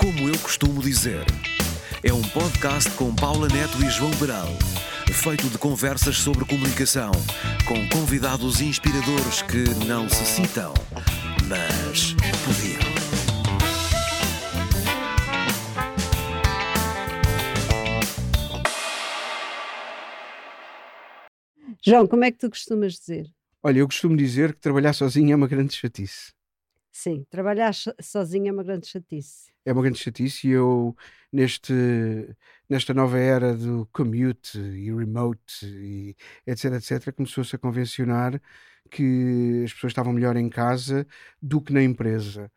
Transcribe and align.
Como 0.00 0.28
eu 0.28 0.36
costumo 0.40 0.82
dizer, 0.82 1.24
é 2.02 2.12
um 2.12 2.20
podcast 2.20 2.90
com 2.96 3.14
Paula 3.14 3.46
Neto 3.46 3.80
e 3.84 3.88
João 3.88 4.10
Beral, 4.16 4.48
feito 5.12 5.48
de 5.48 5.58
conversas 5.58 6.16
sobre 6.16 6.44
comunicação, 6.44 7.12
com 7.68 7.88
convidados 7.88 8.60
inspiradores 8.60 9.42
que 9.42 9.62
não 9.86 10.08
se 10.08 10.24
citam, 10.24 10.74
mas 11.46 12.14
podiam. 12.44 12.94
João, 21.86 22.08
como 22.08 22.24
é 22.24 22.32
que 22.32 22.38
tu 22.38 22.50
costumas 22.50 22.94
dizer? 22.94 23.32
Olha, 23.66 23.78
eu 23.78 23.86
costumo 23.86 24.14
dizer 24.14 24.52
que 24.52 24.60
trabalhar 24.60 24.92
sozinho 24.92 25.32
é 25.32 25.36
uma 25.36 25.48
grande 25.48 25.74
chatice. 25.74 26.32
Sim, 26.92 27.24
trabalhar 27.30 27.72
so- 27.74 27.94
sozinho 28.00 28.48
é 28.48 28.52
uma 28.52 28.62
grande 28.62 28.86
chatice. 28.86 29.52
É 29.64 29.72
uma 29.72 29.82
grande 29.82 29.98
chatice 29.98 30.46
e 30.48 30.50
eu, 30.50 30.94
neste, 31.32 31.72
nesta 32.68 32.92
nova 32.92 33.18
era 33.18 33.56
do 33.56 33.86
commute 33.92 34.58
e 34.58 34.92
remote 34.94 35.64
e 35.66 36.14
etc, 36.46 36.74
etc, 36.74 37.12
começou-se 37.14 37.56
a 37.56 37.58
convencionar 37.58 38.40
que 38.90 39.62
as 39.64 39.72
pessoas 39.72 39.92
estavam 39.92 40.12
melhor 40.12 40.36
em 40.36 40.48
casa 40.50 41.06
do 41.40 41.60
que 41.60 41.72
na 41.72 41.82
empresa. 41.82 42.52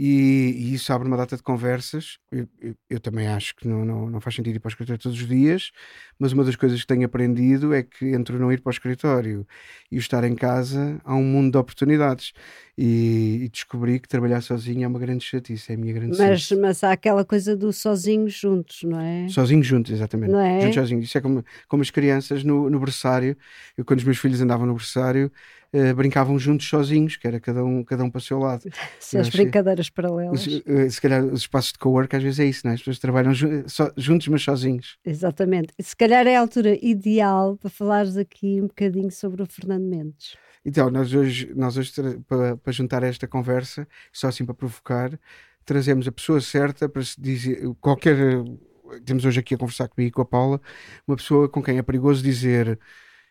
E, 0.00 0.54
e 0.56 0.74
isso 0.74 0.92
abre 0.92 1.08
uma 1.08 1.16
data 1.16 1.36
de 1.36 1.42
conversas. 1.42 2.18
Eu, 2.30 2.48
eu- 2.60 2.74
eu 2.88 3.00
também 3.00 3.26
acho 3.26 3.54
que 3.56 3.66
não, 3.66 3.84
não, 3.84 4.08
não 4.10 4.20
faz 4.20 4.36
sentido 4.36 4.56
ir 4.56 4.60
para 4.60 4.68
o 4.68 4.70
escritório 4.70 5.02
todos 5.02 5.20
os 5.20 5.26
dias, 5.26 5.72
mas 6.18 6.32
uma 6.32 6.44
das 6.44 6.54
coisas 6.56 6.80
que 6.80 6.86
tenho 6.86 7.04
aprendido 7.06 7.74
é 7.74 7.82
que 7.82 8.06
entre 8.14 8.36
o 8.36 8.38
não 8.38 8.52
ir 8.52 8.60
para 8.60 8.70
o 8.70 8.72
escritório 8.72 9.46
e 9.90 9.96
o 9.96 9.98
estar 9.98 10.22
em 10.24 10.34
casa 10.36 11.00
há 11.04 11.14
um 11.16 11.24
mundo 11.24 11.52
de 11.52 11.58
oportunidades. 11.58 12.32
E, 12.76 13.40
e 13.44 13.48
descobri 13.48 13.98
que 13.98 14.06
trabalhar 14.08 14.40
sozinho 14.40 14.84
é 14.84 14.88
uma 14.88 15.00
grande 15.00 15.24
chatice, 15.24 15.72
é 15.72 15.74
a 15.74 15.78
minha 15.78 15.92
grande 15.92 16.16
Mas, 16.16 16.42
chatice. 16.42 16.54
mas 16.60 16.84
há 16.84 16.92
aquela 16.92 17.24
coisa 17.24 17.56
do 17.56 17.72
sozinhos 17.72 18.32
juntos, 18.34 18.82
não 18.84 19.00
é? 19.00 19.26
Sozinhos 19.28 19.66
juntos, 19.66 19.92
exatamente. 19.92 20.30
Não 20.30 20.40
é? 20.40 20.60
Juntos 20.62 20.74
sozinhos. 20.76 21.04
Isso 21.04 21.18
é 21.18 21.20
como, 21.20 21.44
como 21.66 21.82
as 21.82 21.90
crianças 21.90 22.44
no, 22.44 22.70
no 22.70 22.78
berçário. 22.80 23.36
Eu, 23.76 23.84
quando 23.84 23.98
os 23.98 24.04
meus 24.04 24.18
filhos 24.18 24.40
andavam 24.40 24.66
no 24.66 24.74
berçário, 24.74 25.30
eh, 25.72 25.92
brincavam 25.92 26.38
juntos 26.38 26.68
sozinhos, 26.68 27.16
que 27.16 27.26
era 27.26 27.38
cada 27.40 27.64
um, 27.64 27.82
cada 27.84 28.02
um 28.04 28.10
para 28.10 28.18
o 28.18 28.22
seu 28.22 28.38
lado. 28.38 28.64
Se 28.98 29.18
as 29.18 29.28
que- 29.28 29.36
brincadeiras 29.38 29.90
paralelas. 29.90 30.46
Os, 30.46 30.62
eh, 30.66 30.88
se 30.90 31.00
calhar 31.00 31.24
os 31.24 31.40
espaços 31.40 31.72
de 31.72 31.78
cowork 31.78 32.14
às 32.16 32.22
vezes 32.22 32.40
é 32.40 32.44
isso, 32.46 32.62
não 32.64 32.70
é? 32.70 32.74
As 32.74 32.80
pessoas 32.80 32.98
trabalham 32.98 33.32
ju- 33.34 33.64
só- 33.68 33.90
juntos, 33.96 34.28
mas 34.28 34.42
sozinhos. 34.42 34.98
Exatamente. 35.04 35.72
Se 35.80 35.94
calhar 35.96 36.26
é 36.26 36.36
a 36.36 36.40
altura 36.40 36.78
ideal 36.84 37.56
para 37.56 37.70
falares 37.70 38.16
aqui 38.16 38.60
um 38.60 38.66
bocadinho 38.66 39.10
sobre 39.10 39.42
o 39.42 39.46
Fernando 39.46 39.84
Mendes. 39.84 40.36
Então, 40.64 40.90
nós 40.90 41.14
hoje, 41.14 41.52
nós 41.54 41.76
hoje 41.76 41.92
para, 42.26 42.56
para 42.56 42.72
juntar 42.72 43.02
esta 43.02 43.26
conversa, 43.26 43.86
só 44.12 44.28
assim 44.28 44.44
para 44.44 44.54
provocar, 44.54 45.18
trazemos 45.64 46.06
a 46.08 46.12
pessoa 46.12 46.40
certa 46.40 46.88
para 46.88 47.02
se 47.02 47.18
dizer 47.20 47.62
qualquer. 47.80 48.16
Temos 49.04 49.24
hoje 49.24 49.40
aqui 49.40 49.54
a 49.54 49.58
conversar 49.58 49.86
comigo 49.88 50.08
e 50.08 50.12
com 50.12 50.22
a 50.22 50.24
Paula, 50.24 50.60
uma 51.06 51.16
pessoa 51.16 51.48
com 51.48 51.62
quem 51.62 51.78
é 51.78 51.82
perigoso 51.82 52.22
dizer. 52.22 52.78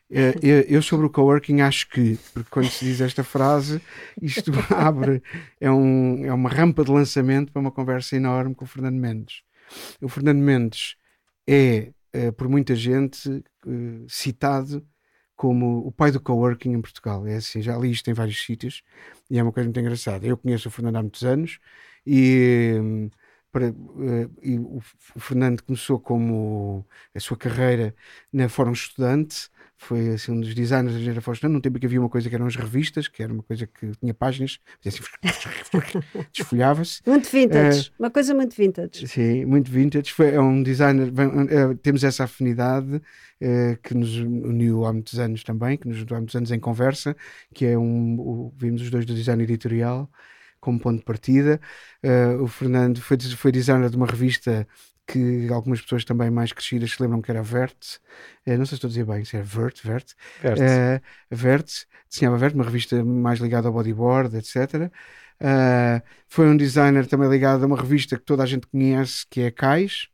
Eh, 0.09 0.65
eu, 0.69 0.81
sobre 0.81 1.05
o 1.05 1.09
coworking 1.09 1.61
acho 1.61 1.89
que, 1.89 2.17
porque 2.33 2.49
quando 2.49 2.69
se 2.69 2.85
diz 2.85 3.01
esta 3.01 3.23
frase, 3.23 3.81
isto 4.21 4.51
abre, 4.73 5.21
é, 5.59 5.69
um, 5.69 6.25
é 6.25 6.33
uma 6.33 6.49
rampa 6.49 6.83
de 6.83 6.91
lançamento 6.91 7.51
para 7.51 7.59
uma 7.59 7.71
conversa 7.71 8.15
enorme 8.15 8.55
com 8.55 8.65
o 8.65 8.67
Fernando 8.67 8.95
Mendes. 8.95 9.43
O 10.01 10.07
Fernando 10.07 10.39
Mendes 10.39 10.95
é, 11.47 11.91
eh, 12.13 12.31
por 12.31 12.47
muita 12.49 12.75
gente, 12.75 13.43
eh, 13.67 14.05
citado 14.07 14.85
como 15.35 15.85
o 15.87 15.91
pai 15.91 16.11
do 16.11 16.19
coworking 16.21 16.71
em 16.73 16.81
Portugal. 16.81 17.27
É 17.27 17.35
assim, 17.35 17.61
já 17.61 17.77
li 17.77 17.91
isto 17.91 18.09
em 18.09 18.13
vários 18.13 18.43
sítios 18.43 18.81
e 19.29 19.37
é 19.37 19.43
uma 19.43 19.51
coisa 19.51 19.67
muito 19.67 19.79
engraçada. 19.79 20.25
Eu 20.25 20.37
conheço 20.37 20.67
o 20.69 20.71
Fernando 20.71 20.97
há 20.97 21.01
muitos 21.01 21.23
anos 21.23 21.59
e, 22.05 22.73
hum, 22.81 23.09
para- 23.51 23.67
eh, 23.67 24.29
e 24.43 24.57
o 24.59 24.77
F- 24.79 24.95
o 25.15 25.19
Fernando 25.19 25.61
começou 25.63 25.99
como 25.99 26.85
a 27.15 27.19
sua 27.19 27.37
carreira 27.37 27.95
na 28.31 28.49
Fórum 28.49 28.71
Estudante. 28.73 29.49
Foi 29.79 30.09
assim, 30.09 30.31
um 30.31 30.39
dos 30.39 30.55
designers 30.55 30.93
da 30.93 30.99
engenharia 30.99 31.21
Fórum 31.21 31.33
Estudante. 31.35 31.53
Num 31.53 31.61
tempo 31.61 31.77
em 31.77 31.79
que 31.79 31.85
havia 31.85 31.99
uma 31.99 32.09
coisa 32.09 32.27
que 32.27 32.33
eram 32.35 32.47
as 32.47 32.55
revistas, 32.55 33.07
que 33.07 33.21
era 33.21 33.31
uma 33.31 33.43
coisa 33.43 33.67
que 33.67 33.91
tinha 33.99 34.13
páginas, 34.13 34.59
fazia 34.81 34.99
assim, 34.99 35.03
desfolhava-se. 36.33 37.01
Muito 37.05 37.29
vintage. 37.29 37.91
Uma 37.99 38.09
coisa 38.09 38.33
muito 38.33 38.55
vintage. 38.55 39.07
Sim, 39.07 39.45
muito 39.45 39.71
vintage. 39.71 40.11
Foi, 40.13 40.33
é 40.33 40.41
um 40.41 40.63
designer, 40.63 41.11
bem, 41.11 41.27
eh, 41.49 41.75
temos 41.81 42.03
essa 42.03 42.23
afinidade 42.23 43.01
eh, 43.39 43.77
que 43.83 43.93
nos 43.93 44.15
uniu 44.17 44.85
há 44.85 44.93
muitos 44.93 45.19
anos 45.19 45.43
também, 45.43 45.77
que 45.77 45.87
nos 45.87 45.97
juntou 45.97 46.15
há 46.17 46.19
muitos 46.19 46.35
anos 46.35 46.51
em 46.51 46.59
conversa, 46.59 47.15
que 47.53 47.65
é 47.65 47.77
um, 47.77 48.19
o, 48.19 48.53
vimos 48.57 48.81
os 48.81 48.89
dois 48.89 49.05
do 49.05 49.13
design 49.13 49.43
editorial 49.43 50.09
como 50.67 50.77
ponto 50.77 50.97
de 50.99 51.05
partida. 51.05 51.61
Eh, 52.03 52.35
o 52.41 52.47
Fernando 52.47 53.01
foi, 53.01 53.17
foi 53.17 53.53
designer 53.53 53.89
de 53.89 53.95
uma 53.95 54.05
revista 54.05 54.67
que 55.07 55.47
algumas 55.49 55.79
pessoas 55.79 56.03
também 56.03 56.29
mais 56.29 56.51
crescidas 56.51 56.91
se 56.91 57.01
lembram 57.01 57.21
que 57.21 57.31
era 57.31 57.41
Vert. 57.41 57.99
Eh, 58.45 58.57
não 58.57 58.65
sei 58.65 58.71
se 58.71 58.75
estou 58.75 58.89
a 58.89 58.91
dizer 58.91 59.05
bem, 59.05 59.23
se 59.23 59.37
é 59.37 59.41
Vert, 59.41 59.81
Vert. 59.81 60.11
Verte. 60.41 60.61
Eh, 60.61 61.01
Vert, 61.31 61.69
desenhava 62.11 62.37
Vert, 62.37 62.53
uma 62.53 62.65
revista 62.65 63.01
mais 63.01 63.39
ligada 63.39 63.69
ao 63.69 63.73
bodyboard, 63.73 64.35
etc. 64.35 64.91
Eh, 65.39 66.01
foi 66.27 66.49
um 66.49 66.57
designer 66.57 67.07
também 67.07 67.29
ligado 67.29 67.63
a 67.63 67.67
uma 67.67 67.77
revista 67.77 68.17
que 68.17 68.25
toda 68.25 68.43
a 68.43 68.45
gente 68.45 68.67
conhece, 68.67 69.25
que 69.29 69.39
é 69.39 69.49
Cais. 69.51 70.09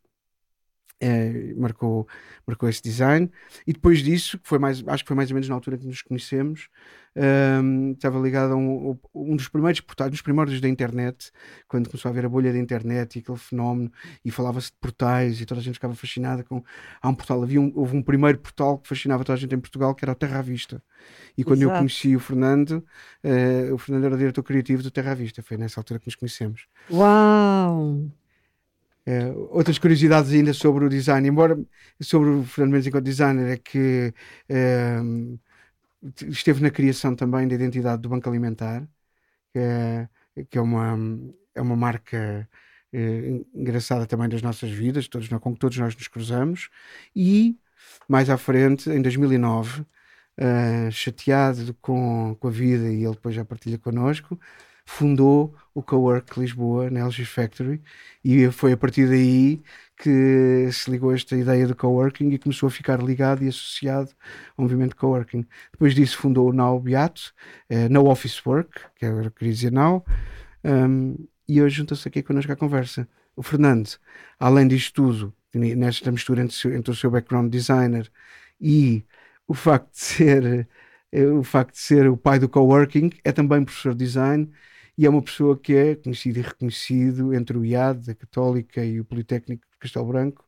Marcou, 1.57 2.07
marcou 2.47 2.69
esse 2.69 2.81
design. 2.81 3.29
E 3.67 3.73
depois 3.73 3.99
disso, 3.99 4.39
que 4.39 4.47
foi 4.47 4.57
mais, 4.57 4.81
acho 4.87 5.03
que 5.03 5.07
foi 5.07 5.17
mais 5.17 5.29
ou 5.29 5.33
menos 5.33 5.49
na 5.49 5.55
altura 5.55 5.77
que 5.77 5.85
nos 5.85 6.01
conhecemos, 6.01 6.69
ehm, 7.15 7.91
estava 7.91 8.19
ligado 8.19 8.53
a 8.53 8.55
um, 8.55 8.97
um 9.13 9.35
dos 9.35 9.47
primeiros 9.47 9.79
portais, 9.81 10.11
nos 10.11 10.21
primórdios 10.21 10.59
da 10.61 10.67
internet, 10.67 11.31
quando 11.67 11.89
começou 11.89 12.09
a 12.09 12.11
haver 12.11 12.25
a 12.25 12.29
bolha 12.29 12.51
da 12.51 12.59
internet 12.59 13.15
e 13.15 13.19
aquele 13.19 13.37
fenómeno, 13.37 13.91
e 14.23 14.31
falava-se 14.31 14.71
de 14.71 14.77
portais 14.79 15.39
e 15.41 15.45
toda 15.45 15.61
a 15.61 15.63
gente 15.63 15.75
ficava 15.75 15.95
fascinada 15.95 16.43
com. 16.43 16.63
Há 17.01 17.09
um 17.09 17.15
portal, 17.15 17.43
havia 17.43 17.61
um, 17.61 17.71
houve 17.75 17.95
um 17.95 18.01
primeiro 18.01 18.37
portal 18.39 18.77
que 18.77 18.87
fascinava 18.87 19.23
toda 19.23 19.37
a 19.37 19.39
gente 19.39 19.53
em 19.53 19.59
Portugal, 19.59 19.93
que 19.95 20.05
era 20.05 20.11
o 20.11 20.15
Terra 20.15 20.39
à 20.39 20.41
Vista. 20.41 20.81
E 21.37 21.43
quando 21.43 21.61
eu 21.61 21.69
Exato. 21.69 21.79
conheci 21.79 22.15
o 22.15 22.19
Fernando, 22.19 22.83
eh, 23.23 23.69
o 23.71 23.77
Fernando 23.77 24.05
era 24.05 24.15
o 24.15 24.17
diretor 24.17 24.43
criativo 24.43 24.83
do 24.83 24.91
Terra 24.91 25.11
à 25.11 25.15
Vista, 25.15 25.41
foi 25.41 25.57
nessa 25.57 25.79
altura 25.79 25.99
que 25.99 26.07
nos 26.07 26.15
conhecemos. 26.15 26.67
Uau! 26.89 28.09
Eh, 29.05 29.33
outras 29.49 29.77
curiosidades 29.77 30.31
ainda 30.31 30.53
sobre 30.53 30.85
o 30.85 30.89
design, 30.89 31.27
embora 31.27 31.59
sobre 32.01 32.29
o 32.29 32.43
Fernando 32.43 32.71
Mendes 32.71 32.87
enquanto 32.87 33.03
designer, 33.03 33.51
é 33.51 33.57
que 33.57 34.13
ehm, 34.47 35.37
esteve 36.29 36.61
na 36.61 36.71
criação 36.71 37.15
também 37.15 37.47
da 37.47 37.55
identidade 37.55 38.01
do 38.01 38.09
Banco 38.09 38.29
Alimentar, 38.29 38.87
que 39.53 39.59
é, 39.59 40.09
que 40.49 40.57
é 40.57 40.61
uma, 40.61 40.97
é 41.55 41.61
uma 41.61 41.75
marca 41.75 42.49
eh, 42.93 43.43
engraçada 43.53 44.05
também 44.07 44.29
das 44.29 44.41
nossas 44.41 44.71
vidas, 44.71 45.07
todos, 45.07 45.27
com 45.29 45.53
que 45.53 45.59
todos 45.59 45.77
nós 45.77 45.95
nos 45.95 46.07
cruzamos, 46.07 46.69
e 47.15 47.57
mais 48.07 48.29
à 48.29 48.37
frente, 48.37 48.89
em 48.89 49.01
2009, 49.01 49.85
eh, 50.37 50.89
chateado 50.91 51.73
com, 51.81 52.35
com 52.39 52.47
a 52.47 52.51
vida, 52.51 52.89
e 52.91 53.03
ele 53.03 53.13
depois 53.13 53.35
já 53.35 53.45
partilha 53.45 53.77
connosco, 53.77 54.39
fundou 54.85 55.55
o 55.73 55.81
Cowork 55.81 56.39
Lisboa 56.39 56.89
na 56.89 57.01
LG 57.01 57.25
Factory 57.25 57.81
e 58.23 58.49
foi 58.51 58.73
a 58.73 58.77
partir 58.77 59.07
daí 59.07 59.61
que 59.97 60.69
se 60.71 60.91
ligou 60.91 61.13
esta 61.13 61.35
ideia 61.35 61.67
do 61.67 61.75
coworking 61.75 62.29
e 62.31 62.37
começou 62.37 62.67
a 62.67 62.71
ficar 62.71 63.01
ligado 63.01 63.43
e 63.43 63.47
associado 63.47 64.09
ao 64.57 64.63
movimento 64.63 64.95
coworking. 64.95 65.45
Depois 65.71 65.95
disso 65.95 66.17
fundou 66.17 66.49
o 66.49 66.53
Now 66.53 66.79
Beato, 66.79 67.33
eh, 67.69 67.87
No 67.89 68.07
Office 68.09 68.45
Work, 68.45 68.81
que 68.95 69.05
agora 69.05 69.31
queria 69.31 69.53
dizer 69.53 69.71
Now, 69.71 70.03
um, 70.63 71.15
e 71.47 71.61
hoje 71.61 71.77
junta-se 71.77 72.07
aqui 72.07 72.21
connosco 72.21 72.51
à 72.51 72.55
conversa. 72.55 73.07
O 73.35 73.43
Fernando, 73.43 73.89
além 74.39 74.67
disto 74.67 74.93
tudo, 74.93 75.33
nesta 75.53 76.11
mistura 76.11 76.41
entre, 76.41 76.67
o 76.67 76.75
entre 76.75 76.91
o 76.91 76.95
seu 76.95 77.09
background 77.11 77.51
designer 77.51 78.11
e 78.59 79.05
o 79.47 79.53
facto 79.53 79.91
de 79.91 79.99
ser 79.99 80.67
eh, 81.11 81.25
o 81.27 81.43
facto 81.43 81.73
de 81.73 81.79
ser 81.79 82.09
o 82.09 82.17
pai 82.17 82.39
do 82.39 82.49
coworking, 82.49 83.11
é 83.23 83.31
também 83.31 83.63
professor 83.63 83.93
de 83.93 84.03
design 84.05 84.51
e 84.97 85.05
é 85.05 85.09
uma 85.09 85.21
pessoa 85.21 85.57
que 85.57 85.73
é 85.73 85.95
conhecido 85.95 86.39
e 86.39 86.41
reconhecido 86.41 87.33
entre 87.33 87.57
o 87.57 87.65
IAD, 87.65 88.11
a 88.11 88.15
Católica 88.15 88.83
e 88.85 88.99
o 88.99 89.05
Politécnico 89.05 89.65
de 89.71 89.77
Castelo 89.79 90.05
Branco, 90.05 90.47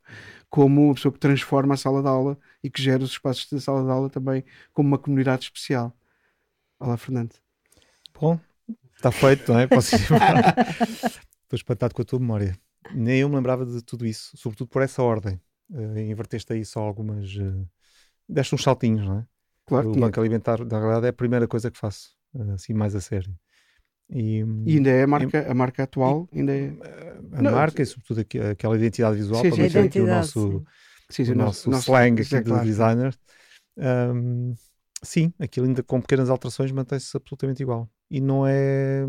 como 0.50 0.86
uma 0.86 0.94
pessoa 0.94 1.12
que 1.12 1.20
transforma 1.20 1.74
a 1.74 1.78
sala 1.78 2.02
de 2.02 2.08
aula 2.08 2.38
e 2.64 2.70
que 2.70 2.82
gera 2.82 3.04
os 3.04 3.12
espaços 3.12 3.50
da 3.52 3.60
sala 3.60 3.84
de 3.84 3.90
aula 3.90 4.10
também 4.10 4.44
como 4.72 4.88
uma 4.88 4.98
comunidade 4.98 5.46
especial. 5.46 5.96
Olá, 6.80 6.96
Fernando. 6.98 7.34
Bom, 8.14 8.40
está 8.96 9.12
feito, 9.12 9.52
não 9.52 9.60
é? 9.60 9.68
Posso 9.68 9.96
ir. 9.96 10.00
Estou 11.44 11.58
espantado 11.58 11.94
com 11.94 12.02
a 12.02 12.06
tua 12.06 12.20
memória. 12.20 12.58
Nem 12.94 13.20
eu 13.20 13.30
me 13.30 13.36
lembrava 13.36 13.66
de 13.66 13.82
tudo 13.82 14.06
isso, 14.06 14.38
sobretudo 14.38 14.68
por 14.68 14.82
essa 14.82 15.02
ordem. 15.02 15.42
Eh, 15.74 16.06
inverteste 16.10 16.54
aí 16.54 16.64
só 16.64 16.82
algumas. 16.82 17.36
Uh, 17.36 17.68
deste 18.28 18.54
uns 18.54 18.64
saltinhos, 18.64 19.06
não 19.06 19.20
é? 19.20 19.28
Claro, 19.66 19.92
o 19.92 19.96
Banco 19.96 20.20
Alimentar, 20.20 20.64
na 20.64 20.80
realidade, 20.80 21.08
é 21.08 21.10
a 21.10 21.14
primeira 21.14 21.48
coisa 21.48 21.72
que 21.72 21.78
faço, 21.78 22.16
eh, 22.36 22.52
assim 22.54 22.74
mais 22.74 22.96
a 22.96 23.02
sério. 23.02 23.36
E, 24.10 24.44
e 24.66 24.78
ainda 24.78 24.90
é 24.90 25.04
a 25.04 25.08
marca, 25.08 25.52
a 25.52 25.54
marca 25.54 25.84
atual, 25.84 26.30
ainda 26.34 26.54
é. 26.54 26.68
eh, 26.68 27.20
a 27.34 27.42
Não, 27.42 27.52
marca 27.52 27.82
e, 27.82 27.86
sobretudo, 27.86 28.22
aqui- 28.22 28.40
aquela 28.40 28.76
identidade 28.76 29.16
visual, 29.18 29.42
Sim, 29.42 29.50
para 29.50 29.58
sim, 29.58 29.64
aqui 29.64 30.02
o 30.02 30.08
Identidade, 30.08 30.08
nosso, 30.08 30.40
sim. 30.40 30.66
Sim, 31.10 31.24
o 31.32 31.36
nosso, 31.36 31.70
slang 31.72 32.22
aqui 32.22 32.36
é 32.38 32.42
do 32.42 32.50
claro. 32.50 32.66
designer. 32.66 33.18
Um, 33.78 34.54
sim, 35.04 35.34
aquilo 35.40 35.68
ainda 35.68 35.84
com 35.84 36.02
pequenas 36.02 36.30
alterações 36.30 36.72
mantém-se 36.72 37.16
absolutamente 37.18 37.62
igual. 37.64 37.90
E 38.10 38.22
não 38.22 38.46
é, 38.48 39.06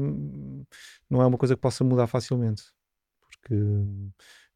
não 1.08 1.22
é 1.22 1.26
uma 1.26 1.38
coisa 1.38 1.54
que 1.54 1.60
possa 1.60 1.84
mudar 1.84 2.06
facilmente, 2.06 2.64
porque 3.30 3.54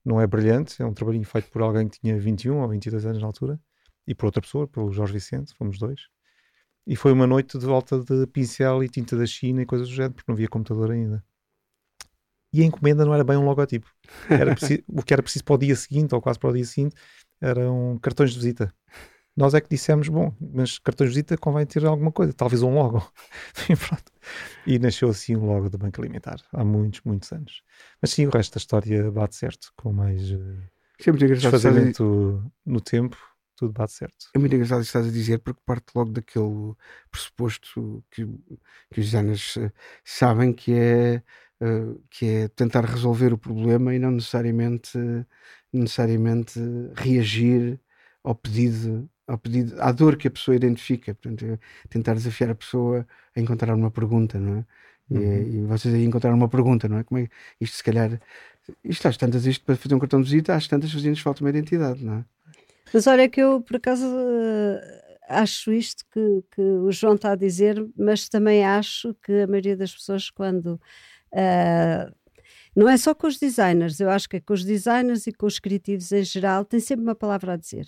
não 0.04 0.20
é 0.20 0.26
brilhante, 0.26 0.80
é 0.82 0.86
um 0.86 0.94
trabalhinho 0.94 1.24
feito 1.24 1.50
por 1.50 1.62
alguém 1.62 1.88
que 1.88 2.00
tinha 2.00 2.18
21 2.18 2.60
ou 2.60 2.68
22 2.68 3.06
anos 3.06 3.20
na 3.20 3.26
altura, 3.26 3.60
e 4.06 4.14
por 4.14 4.26
outra 4.26 4.40
pessoa, 4.42 4.66
pelo 4.66 4.90
Jorge 4.92 5.12
Vicente, 5.12 5.54
fomos 5.54 5.78
dois. 5.78 6.00
E 6.86 6.96
foi 6.96 7.12
uma 7.12 7.26
noite 7.26 7.58
de 7.58 7.66
volta 7.66 7.98
de 8.00 8.26
pincel 8.26 8.82
e 8.82 8.88
tinta 8.88 9.16
da 9.16 9.26
China 9.26 9.62
e 9.62 9.66
coisas 9.66 9.88
do 9.88 9.94
género, 9.94 10.14
porque 10.14 10.30
não 10.30 10.34
havia 10.34 10.48
computador 10.48 10.90
ainda. 10.90 11.24
E 12.52 12.62
a 12.62 12.64
encomenda 12.64 13.04
não 13.04 13.14
era 13.14 13.22
bem 13.22 13.36
um 13.36 13.44
logotipo. 13.44 13.88
Era 14.28 14.54
preciso, 14.54 14.82
o 14.88 15.02
que 15.02 15.12
era 15.12 15.22
preciso 15.22 15.44
para 15.44 15.54
o 15.54 15.58
dia 15.58 15.76
seguinte, 15.76 16.14
ou 16.14 16.20
quase 16.20 16.38
para 16.38 16.50
o 16.50 16.52
dia 16.52 16.64
seguinte, 16.64 16.96
eram 17.40 17.98
cartões 18.02 18.32
de 18.32 18.38
visita. 18.38 18.74
Nós 19.36 19.54
é 19.54 19.60
que 19.60 19.68
dissemos, 19.70 20.08
bom, 20.08 20.34
mas 20.40 20.78
cartões 20.78 21.10
de 21.10 21.14
visita 21.14 21.38
convém 21.38 21.64
ter 21.64 21.86
alguma 21.86 22.10
coisa, 22.10 22.32
talvez 22.32 22.62
um 22.62 22.74
logo. 22.74 22.98
e, 23.70 23.76
pronto. 23.76 24.12
e 24.66 24.78
nasceu 24.78 25.08
assim 25.08 25.36
um 25.36 25.46
logo 25.46 25.70
do 25.70 25.78
Banco 25.78 26.00
Alimentar, 26.00 26.40
há 26.52 26.64
muitos, 26.64 27.00
muitos 27.04 27.32
anos. 27.32 27.62
Mas 28.02 28.10
sim, 28.10 28.26
o 28.26 28.30
resto 28.30 28.54
da 28.54 28.58
história 28.58 29.10
bate 29.10 29.36
certo, 29.36 29.72
com 29.76 29.92
mais 29.92 30.30
uh, 30.32 30.34
é 30.34 31.10
engraçado. 31.10 31.54
estás 31.54 31.66
a 31.66 31.70
dizer- 31.70 31.84
desfazamento 31.86 32.52
no 32.66 32.80
tempo, 32.80 33.16
tudo 33.60 33.72
bate 33.74 33.92
certo. 33.92 34.26
É 34.34 34.38
muito 34.38 34.54
engraçado 34.54 34.80
isso 34.82 34.92
que 34.92 34.98
estás 34.98 35.08
a 35.08 35.16
dizer, 35.18 35.38
porque 35.40 35.60
parte 35.66 35.86
logo 35.94 36.12
daquele 36.12 36.74
pressuposto 37.10 38.04
que, 38.10 38.24
que 38.92 39.00
os 39.00 39.06
designers 39.06 39.56
eh, 39.56 39.72
sabem 40.04 40.52
que 40.52 40.72
é, 40.72 41.14
eh, 41.60 41.96
que 42.10 42.26
é 42.26 42.48
tentar 42.48 42.84
resolver 42.84 43.32
o 43.32 43.38
problema 43.38 43.94
e 43.94 43.98
não 43.98 44.12
necessariamente, 44.12 44.98
necessariamente 45.72 46.60
reagir 46.94 47.80
ao 48.22 48.34
pedido, 48.34 49.10
ao 49.26 49.36
pedido, 49.38 49.80
à 49.82 49.90
dor 49.92 50.16
que 50.16 50.28
a 50.28 50.30
pessoa 50.30 50.54
identifica. 50.56 51.14
Portanto, 51.14 51.44
é 51.44 51.58
tentar 51.88 52.14
desafiar 52.14 52.50
a 52.50 52.54
pessoa 52.54 53.06
a 53.36 53.40
encontrar 53.40 53.74
uma 53.74 53.90
pergunta, 53.90 54.38
não 54.38 54.58
é? 54.58 54.66
E, 55.10 55.14
Uhum. 55.14 55.60
e 55.64 55.66
vocês 55.66 55.92
aí 55.94 56.04
encontraram 56.04 56.36
uma 56.36 56.48
pergunta, 56.48 56.88
não 56.88 56.98
é? 56.98 57.04
Como 57.04 57.18
é 57.20 57.26
que 57.26 57.32
isto 57.60 57.76
se 57.76 57.82
calhar. 57.84 58.20
Isto 58.84 59.08
às 59.08 59.16
tantas, 59.16 59.46
isto 59.46 59.64
para 59.64 59.76
fazer 59.76 59.94
um 59.94 59.98
cartão 59.98 60.20
de 60.22 60.30
visita, 60.30 60.54
às 60.54 60.68
tantas 60.68 60.92
fazia-nos 60.92 61.20
falta 61.20 61.42
uma 61.42 61.50
identidade, 61.50 62.04
não 62.04 62.14
é? 62.20 62.24
Mas 62.92 63.06
olha 63.06 63.28
que 63.28 63.40
eu, 63.40 63.60
por 63.62 63.76
acaso, 63.76 64.04
eh, 64.06 65.18
acho 65.28 65.72
isto 65.72 66.04
que, 66.12 66.42
que 66.50 66.60
o 66.60 66.90
João 66.92 67.14
está 67.14 67.32
a 67.32 67.36
dizer, 67.36 67.76
mas 67.96 68.28
também 68.28 68.64
acho 68.64 69.14
que 69.22 69.32
a 69.42 69.46
maioria 69.46 69.76
das 69.76 69.92
pessoas, 69.94 70.30
quando. 70.30 70.80
eh, 71.34 72.10
não 72.76 72.88
é 72.88 72.96
só 72.96 73.14
com 73.14 73.26
os 73.28 73.38
designers, 73.38 74.00
eu 74.00 74.10
acho 74.10 74.28
que 74.28 74.36
é 74.38 74.40
com 74.40 74.54
os 74.54 74.64
designers 74.64 75.26
e 75.26 75.32
com 75.32 75.46
os 75.46 75.58
criativos 75.60 76.12
em 76.12 76.24
geral, 76.24 76.64
tem 76.64 76.80
sempre 76.80 77.04
uma 77.04 77.14
palavra 77.16 77.54
a 77.54 77.56
dizer. 77.56 77.86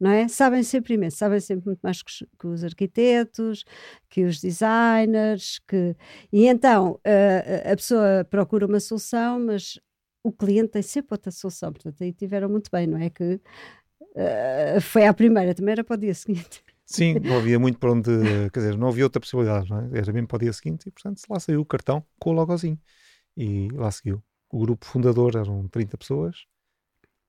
Não 0.00 0.10
é? 0.10 0.26
Sabem 0.28 0.62
sempre 0.64 0.94
imenso, 0.94 1.16
sabem 1.18 1.38
sempre 1.40 1.66
muito 1.66 1.80
mais 1.80 2.02
que 2.02 2.10
os, 2.10 2.24
que 2.38 2.46
os 2.48 2.64
arquitetos, 2.64 3.64
que 4.10 4.24
os 4.24 4.40
designers, 4.40 5.60
que... 5.68 5.96
e 6.32 6.46
então 6.46 7.00
eh, 7.04 7.70
a 7.72 7.76
pessoa 7.76 8.26
procura 8.28 8.66
uma 8.66 8.80
solução, 8.80 9.38
mas 9.40 9.78
o 10.24 10.32
cliente 10.32 10.70
tem 10.72 10.82
sempre 10.82 11.14
outra 11.14 11.30
solução, 11.30 11.72
portanto 11.72 12.02
aí 12.02 12.12
tiveram 12.12 12.48
muito 12.48 12.68
bem, 12.72 12.86
não 12.86 12.98
é? 12.98 13.10
Que 13.10 13.40
Uh, 14.14 14.80
foi 14.80 15.06
à 15.06 15.14
primeira, 15.14 15.54
também 15.54 15.72
era 15.72 15.84
para 15.84 15.94
o 15.94 15.98
dia 15.98 16.14
seguinte. 16.14 16.62
Sim, 16.84 17.14
não 17.24 17.38
havia 17.38 17.58
muito 17.58 17.78
para 17.78 17.92
onde, 17.92 18.10
quer 18.52 18.60
dizer, 18.60 18.76
não 18.76 18.88
havia 18.88 19.04
outra 19.04 19.20
possibilidade, 19.20 19.70
não 19.70 19.80
é? 19.80 19.98
Era 19.98 20.12
mesmo 20.12 20.28
para 20.28 20.36
o 20.36 20.40
dia 20.40 20.52
seguinte 20.52 20.86
e, 20.86 20.90
portanto, 20.90 21.22
lá 21.28 21.40
saiu 21.40 21.60
o 21.60 21.66
cartão 21.66 22.04
com 22.18 22.30
o 22.30 22.32
logozinho 22.32 22.78
e 23.36 23.68
lá 23.72 23.90
seguiu. 23.90 24.22
O 24.50 24.58
grupo 24.58 24.84
fundador 24.84 25.36
eram 25.36 25.66
30 25.68 25.96
pessoas 25.96 26.46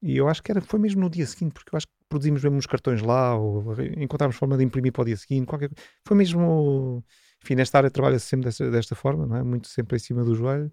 e 0.02 0.18
eu 0.18 0.28
acho 0.28 0.44
que 0.44 0.52
era, 0.52 0.60
foi 0.60 0.80
mesmo 0.80 1.00
no 1.00 1.10
dia 1.10 1.26
seguinte, 1.26 1.54
porque 1.54 1.74
eu 1.74 1.78
acho 1.78 1.88
que 1.88 1.94
produzimos 2.10 2.44
mesmo 2.44 2.58
uns 2.58 2.66
cartões 2.66 3.02
lá 3.02 3.38
ou 3.38 3.74
encontramos 3.98 4.36
forma 4.36 4.58
de 4.58 4.64
imprimir 4.64 4.92
para 4.92 5.04
o 5.04 5.06
dia 5.06 5.16
seguinte, 5.16 5.48
qualquer 5.48 5.72
Foi 6.06 6.18
mesmo, 6.18 7.02
enfim, 7.42 7.56
nesta 7.56 7.78
área 7.78 7.90
trabalha-se 7.90 8.26
sempre 8.26 8.46
desta, 8.46 8.70
desta 8.70 8.96
forma, 8.96 9.26
não 9.26 9.38
é? 9.38 9.44
Muito 9.44 9.70
sempre 9.70 9.96
em 9.96 10.00
cima 10.00 10.24
do 10.26 10.36
joelho, 10.36 10.70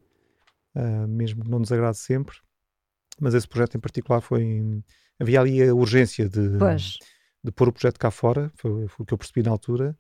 uh, 0.75 1.07
mesmo 1.07 1.45
que 1.45 1.51
não 1.51 1.61
nos 1.61 1.71
agrade 1.71 1.97
sempre, 1.99 2.37
mas 3.21 3.33
esse 3.35 3.47
projeto 3.47 3.77
em 3.77 3.81
particular 3.81 4.21
foi. 4.21 4.83
Havia 5.21 5.41
ali 5.41 5.63
a 5.63 5.75
urgência 5.75 6.29
de 6.29 6.59
Pois, 6.59 6.99
de 7.43 7.53
pôr 7.53 7.69
o 7.69 7.73
projeto 7.73 7.99
cá 7.99 8.11
fora, 8.11 8.51
foi, 8.55 8.89
foi 8.89 9.03
o 9.05 9.07
que 9.07 9.15
eu 9.15 9.19
percebi 9.19 9.43
na 9.43 9.51
altura, 9.51 9.97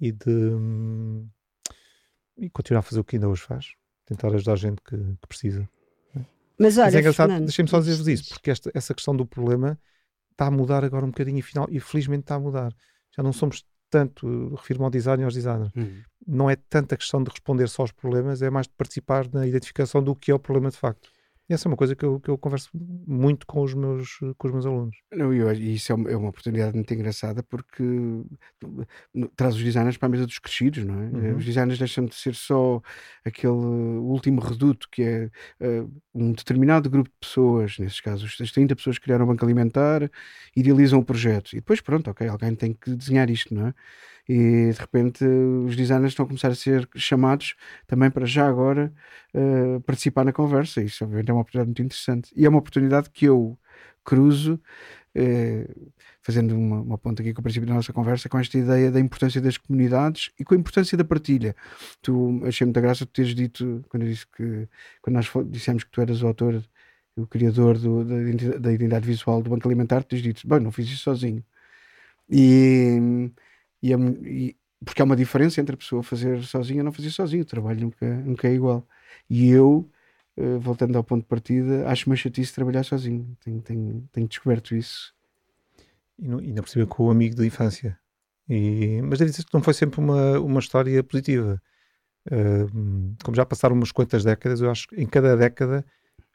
e 0.00 0.12
de 0.12 0.30
hum, 0.30 1.28
e 2.36 2.50
continuar 2.50 2.80
a 2.80 2.82
fazer 2.82 3.00
o 3.00 3.04
que 3.04 3.16
ainda 3.16 3.28
hoje 3.28 3.42
faz, 3.42 3.72
tentar 4.04 4.32
ajudar 4.34 4.52
a 4.52 4.56
gente 4.56 4.80
que, 4.82 4.96
que 4.96 5.26
precisa. 5.26 5.68
mas 6.58 6.76
olha, 6.76 6.86
Mas 6.86 6.94
é 6.94 6.98
engraçado, 7.00 7.38
deixem-me 7.40 7.70
só 7.70 7.80
dizer-vos 7.80 8.04
diz, 8.04 8.20
isso, 8.20 8.34
porque 8.34 8.50
esta, 8.50 8.70
essa 8.74 8.94
questão 8.94 9.16
do 9.16 9.24
problema 9.24 9.78
está 10.32 10.46
a 10.46 10.50
mudar 10.50 10.84
agora 10.84 11.04
um 11.04 11.10
bocadinho 11.10 11.38
e, 11.38 11.42
final, 11.42 11.66
e 11.70 11.80
felizmente 11.80 12.24
está 12.24 12.34
a 12.34 12.40
mudar. 12.40 12.74
Já 13.16 13.22
não 13.22 13.32
somos 13.32 13.64
tanto, 13.88 14.54
refiro-me 14.56 14.84
ao 14.84 14.90
design 14.90 15.22
e 15.22 15.24
aos 15.24 15.32
designers, 15.32 15.72
não 16.26 16.50
é 16.50 16.56
tanta 16.56 16.96
questão 16.96 17.22
de 17.22 17.30
responder 17.30 17.68
só 17.68 17.82
aos 17.82 17.92
problemas, 17.92 18.42
é 18.42 18.50
mais 18.50 18.66
de 18.66 18.74
participar 18.74 19.26
na 19.32 19.46
identificação 19.46 20.02
do 20.02 20.14
que 20.14 20.30
é 20.30 20.34
o 20.34 20.38
problema 20.38 20.70
de 20.70 20.76
facto. 20.76 21.10
E 21.48 21.54
essa 21.54 21.68
é 21.68 21.70
uma 21.70 21.76
coisa 21.76 21.94
que 21.94 22.04
eu, 22.04 22.18
que 22.18 22.28
eu 22.28 22.36
converso 22.36 22.70
muito 22.74 23.46
com 23.46 23.62
os 23.62 23.72
meus, 23.72 24.18
com 24.36 24.48
os 24.48 24.52
meus 24.52 24.66
alunos. 24.66 24.96
Não, 25.12 25.32
e 25.32 25.38
eu 25.38 25.52
isso 25.52 25.92
é 25.92 25.94
uma, 25.94 26.10
é 26.10 26.16
uma 26.16 26.28
oportunidade 26.30 26.74
muito 26.74 26.92
engraçada 26.92 27.42
porque 27.42 27.84
traz 29.36 29.54
os 29.54 29.62
designers 29.62 29.96
para 29.96 30.06
a 30.06 30.10
mesa 30.10 30.26
dos 30.26 30.40
crescidos, 30.40 30.84
não 30.84 30.94
é? 30.94 31.06
Uhum. 31.06 31.36
Os 31.36 31.44
designers 31.44 31.78
deixam 31.78 32.04
de 32.04 32.14
ser 32.16 32.34
só 32.34 32.82
aquele 33.24 33.52
último 33.52 34.40
reduto 34.40 34.88
que 34.90 35.02
é 35.02 35.30
eh, 35.60 35.84
um 36.12 36.32
determinado 36.32 36.90
grupo 36.90 37.08
de 37.10 37.16
pessoas, 37.20 37.78
nesses 37.78 38.00
casos, 38.00 38.36
as 38.40 38.50
30 38.50 38.74
pessoas 38.74 38.98
que 38.98 39.04
criaram 39.04 39.24
o 39.24 39.28
banco 39.28 39.44
alimentar, 39.44 40.10
idealizam 40.56 40.98
o 40.98 41.04
projeto 41.04 41.52
e 41.52 41.56
depois, 41.56 41.80
pronto, 41.80 42.10
ok, 42.10 42.26
alguém 42.26 42.54
tem 42.56 42.72
que 42.72 42.94
desenhar 42.96 43.30
isto, 43.30 43.54
não 43.54 43.68
é? 43.68 43.74
E 44.28 44.72
de 44.72 44.78
repente 44.80 45.24
os 45.24 45.76
designers 45.76 46.12
estão 46.12 46.24
a 46.24 46.28
começar 46.28 46.48
a 46.48 46.54
ser 46.54 46.88
chamados 46.96 47.54
também 47.86 48.10
para 48.10 48.26
já 48.26 48.48
agora 48.48 48.92
eh, 49.34 49.78
participar 49.86 50.24
na 50.24 50.32
conversa. 50.32 50.82
Isso, 50.82 51.04
obviamente, 51.04 51.30
é 51.30 51.32
uma 51.32 51.42
oportunidade 51.42 51.68
muito 51.68 51.82
interessante 51.82 52.32
e 52.36 52.44
é 52.44 52.48
uma 52.48 52.58
oportunidade 52.58 53.10
que 53.10 53.26
eu 53.26 53.58
cruzo 54.04 54.60
eh, 55.14 55.68
fazendo 56.22 56.56
uma, 56.56 56.80
uma 56.80 56.98
ponta 56.98 57.22
aqui 57.22 57.32
com 57.34 57.40
o 57.40 57.42
princípio 57.42 57.68
da 57.68 57.74
nossa 57.74 57.92
conversa, 57.92 58.28
com 58.28 58.38
esta 58.38 58.58
ideia 58.58 58.90
da 58.90 59.00
importância 59.00 59.40
das 59.40 59.56
comunidades 59.58 60.30
e 60.38 60.44
com 60.44 60.54
a 60.54 60.58
importância 60.58 60.96
da 60.98 61.04
partilha. 61.04 61.54
Tu 62.02 62.42
achei 62.46 62.64
muita 62.64 62.80
graça 62.80 63.06
tu 63.06 63.12
teres 63.12 63.34
dito, 63.34 63.84
quando 63.88 64.04
eu 64.04 64.08
disse 64.10 64.26
que 64.26 64.68
quando 65.02 65.16
nós 65.16 65.30
dissemos 65.50 65.84
que 65.84 65.90
tu 65.90 66.00
eras 66.00 66.22
o 66.22 66.26
autor, 66.26 66.62
o 67.16 67.26
criador 67.26 67.78
do- 67.78 68.04
da, 68.04 68.58
da 68.58 68.72
identidade 68.72 69.06
visual 69.06 69.42
do 69.42 69.50
Banco 69.50 69.66
Alimentar, 69.68 70.02
tens 70.04 70.22
dito, 70.22 70.46
bem, 70.48 70.60
não 70.60 70.72
fiz 70.72 70.86
isso 70.88 71.02
sozinho. 71.04 71.44
E, 72.30 73.30
e, 73.82 73.92
é 73.92 73.96
e- 74.24 74.56
porque 74.84 75.00
há 75.02 75.04
uma 75.04 75.16
diferença 75.16 75.60
entre 75.60 75.74
a 75.74 75.78
pessoa 75.78 76.02
fazer 76.02 76.42
sozinha 76.44 76.80
e 76.80 76.82
não 76.82 76.92
fazer 76.92 77.10
sozinho, 77.10 77.42
o 77.42 77.46
trabalho 77.46 77.80
nunca, 77.80 78.06
nunca 78.22 78.48
é 78.48 78.54
igual. 78.54 78.86
E 79.28 79.48
eu, 79.50 79.88
eh, 80.36 80.58
voltando 80.58 80.96
ao 80.96 81.04
ponto 81.04 81.22
de 81.22 81.28
partida, 81.28 81.88
acho 81.88 82.08
uma 82.08 82.16
chatice 82.16 82.52
trabalhar 82.54 82.84
sozinho. 82.84 83.36
Tenho, 83.42 83.60
tenho, 83.62 84.08
tenho 84.12 84.28
descoberto 84.28 84.74
isso. 84.76 85.14
E 86.18 86.28
não- 86.28 86.38
ainda 86.38 86.62
por 86.62 86.68
cima 86.68 86.86
com 86.86 87.04
o 87.06 87.10
amigo 87.10 87.34
da 87.36 87.44
infância. 87.46 87.98
E, 88.48 89.00
mas 89.02 89.18
devo 89.18 89.30
dizer 89.30 89.44
que 89.44 89.54
não 89.54 89.62
foi 89.62 89.74
sempre 89.74 89.98
uma, 90.00 90.38
uma 90.40 90.60
história 90.60 91.02
positiva. 91.02 91.60
Uh, 92.30 93.14
como 93.24 93.36
já 93.36 93.46
passaram 93.46 93.76
umas 93.76 93.92
quantas 93.92 94.24
décadas, 94.24 94.60
eu 94.60 94.70
acho 94.70 94.88
que 94.88 94.96
em 95.00 95.06
cada 95.06 95.36
década, 95.36 95.84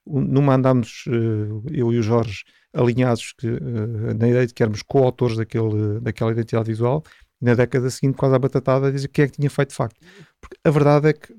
um- 0.05 0.21
numa 0.21 0.55
andámos, 0.55 1.05
uh, 1.07 1.63
eu 1.71 1.91
e 1.93 1.99
o 1.99 2.03
Jorge, 2.03 2.43
alinhados 2.73 3.33
que, 3.33 3.47
uh, 3.47 4.13
na 4.17 4.29
ideia 4.29 4.47
de 4.47 4.53
que 4.53 4.63
éramos 4.63 4.81
coautores 4.83 5.37
daquele, 5.37 5.99
daquela 6.01 6.31
identidade 6.31 6.69
visual, 6.69 7.03
na 7.41 7.53
década 7.55 7.89
seguinte, 7.89 8.15
quase 8.15 8.35
à 8.35 8.39
batatada, 8.39 8.87
a 8.87 8.91
dizer 8.91 9.07
quem 9.07 9.25
é 9.25 9.27
que 9.27 9.35
tinha 9.37 9.49
feito 9.49 9.69
de 9.69 9.75
facto. 9.75 9.99
Porque 10.39 10.55
a 10.63 10.69
verdade 10.69 11.09
é 11.09 11.13
que, 11.13 11.35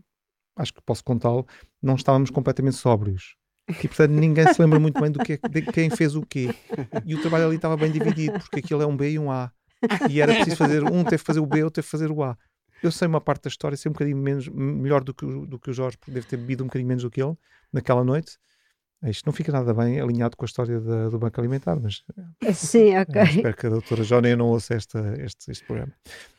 acho 0.57 0.75
que 0.75 0.83
posso 0.83 1.05
contá-lo, 1.05 1.47
não 1.83 1.95
estávamos 1.95 2.31
completamente 2.31 2.77
sóbrios. 2.77 3.37
E 3.69 3.87
portanto 3.89 4.11
ninguém 4.11 4.53
se 4.53 4.61
lembra 4.61 4.79
muito 4.81 5.01
bem 5.01 5.11
do 5.11 5.21
que, 5.21 5.35
é- 5.35 5.49
de 5.49 5.63
quem 5.63 5.89
fez 5.89 6.15
o 6.17 6.23
quê. 6.23 6.53
E 7.07 7.15
o 7.15 7.21
trabalho 7.21 7.47
ali 7.47 7.57
estava 7.57 7.77
bem 7.77 7.91
dividido, 7.93 8.39
porque 8.41 8.59
aquilo 8.59 8.83
é 8.83 8.87
um 8.87 8.97
B 8.97 9.13
e 9.13 9.19
um 9.19 9.31
A. 9.31 9.53
E 10.11 10.21
era 10.21 10.35
preciso 10.35 10.57
fazer, 10.57 10.83
um 10.85 11.05
teve 11.05 11.19
que 11.19 11.27
fazer 11.27 11.41
o 11.41 11.47
B, 11.47 11.63
outro 11.63 11.77
teve 11.77 11.87
que 11.87 11.91
fazer 11.91 12.11
o 12.11 12.23
A. 12.23 12.37
Eu 12.83 12.91
sei 12.91 13.07
uma 13.07 13.21
parte 13.21 13.45
da 13.45 13.49
história, 13.49 13.77
sei 13.77 13.89
um 13.89 13.93
bocadinho 13.93 14.17
menos, 14.17 14.49
melhor 14.49 15.05
do 15.05 15.15
que, 15.15 15.25
o- 15.25 15.47
do 15.47 15.59
que 15.59 15.71
o 15.71 15.73
Jorge, 15.73 15.97
porque 15.97 16.11
deve 16.11 16.27
ter 16.27 16.37
bebido 16.37 16.65
um 16.65 16.67
bocadinho 16.67 16.89
menos 16.89 17.05
do 17.05 17.11
que 17.11 17.23
ele 17.23 17.35
naquela 17.73 18.03
noite. 18.03 18.37
Isto 19.05 19.27
não 19.27 19.33
fica 19.33 19.51
nada 19.51 19.75
bem 19.75 20.01
alinhado 20.01 20.37
com 20.37 20.45
a 20.45 20.47
história 20.47 20.81
da- 20.81 21.09
do 21.09 21.19
Banco 21.19 21.41
Alimentar, 21.41 21.77
mas 21.81 22.03
Sim, 22.55 22.91
eh, 22.95 23.01
ok. 23.03 23.23
espero 23.23 23.57
que 23.57 23.67
a 23.67 23.71
doutora 23.71 24.05
Jónia 24.05 24.37
não 24.37 24.47
ouça 24.49 24.75
esta, 24.75 25.15
este, 25.21 25.51
este 25.51 25.65
programa. 25.65 25.93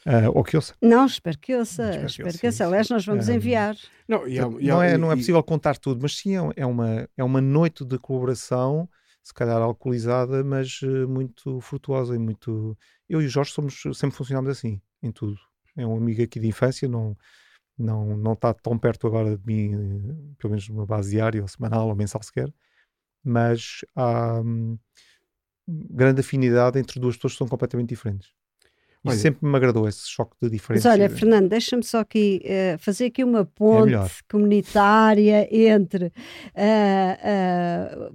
Ah, 0.06 0.30
ou 0.34 0.44
que 0.44 0.56
ouça. 0.56 0.74
Não, 0.82 1.06
espero 1.06 1.38
que 1.40 1.56
ouça. 1.56 1.84
Espero 1.84 2.00
que 2.00 2.06
Espero 2.12 2.28
ouça, 2.30 2.40
que 2.40 2.48
ouça. 2.48 2.66
Aliás, 2.66 2.90
nós 2.90 3.06
vamos 3.06 3.28
Ah, 3.30 3.34
enviar. 3.34 3.76
Não, 4.08 4.28
e 4.28 4.40
há- 4.40 4.50
e 4.60 4.70
há- 4.70 4.74
não, 4.76 4.82
é, 4.84 4.98
não 4.98 5.12
é 5.12 5.16
e- 5.16 5.18
possível 5.18 5.44
contar 5.44 5.78
tudo, 5.78 6.00
mas 6.02 6.16
sim 6.18 6.38
é, 6.38 6.42
é 6.58 6.66
uma, 6.66 7.08
é 7.18 7.24
uma 7.24 7.42
noite 7.42 7.84
de 7.84 7.98
colaboração, 8.00 8.88
se 9.22 9.34
calhar 9.34 9.62
alcoolizada, 9.62 10.44
mas 10.44 10.80
eh, 10.84 11.06
muito 11.06 11.60
frutuosa 11.62 12.16
e 12.16 12.20
muito. 12.20 12.78
Eu 13.10 13.22
e 13.22 13.26
o 13.26 13.30
Jorge 13.30 13.52
somos, 13.52 13.82
sempre 13.94 14.16
funcionámos 14.16 14.50
assim, 14.50 14.82
em 15.02 15.12
tudo. 15.12 15.38
É 15.76 15.86
um 15.86 15.98
amigo 15.98 16.22
aqui 16.22 16.40
de 16.40 16.48
infância, 16.48 16.88
não, 16.88 17.18
não, 17.78 18.16
não 18.18 18.34
está 18.34 18.54
tão 18.54 18.78
perto 18.78 19.08
agora 19.08 19.38
de 19.38 19.46
mim, 19.46 19.72
pelo 20.38 20.52
menos 20.52 20.68
numa 20.70 20.86
base 20.86 21.12
diária, 21.12 21.42
ou 21.42 21.48
semanal, 21.48 21.88
ou 21.90 21.96
mensal 21.96 22.22
sequer, 22.22 22.54
mas 23.24 23.80
há 23.96 24.42
hum, 24.42 24.78
grande 25.68 26.22
afinidade 26.22 26.80
entre 26.80 27.00
duas 27.00 27.16
pessoas 27.16 27.34
que 27.34 27.38
são 27.40 27.48
completamente 27.48 27.90
diferentes. 27.90 28.32
E 29.06 29.10
Olha. 29.10 29.18
sempre 29.18 29.46
me 29.46 29.56
agradou 29.58 29.88
esse 29.88 30.08
choque 30.08 30.36
de 30.42 30.48
Mas 30.48 30.52
diferença. 30.54 30.90
olha, 30.90 31.10
Fernando, 31.10 31.50
deixa-me 31.50 31.84
só 31.84 32.00
aqui 32.00 32.42
eh, 32.46 32.78
fazer 32.78 33.08
aqui 33.08 33.24
uma 33.24 33.44
ponte 33.44 33.88
melhor. 33.88 34.10
comunitária 34.30 35.48
entre 35.52 36.12
ah, 36.56 37.18
ah, 37.22 38.12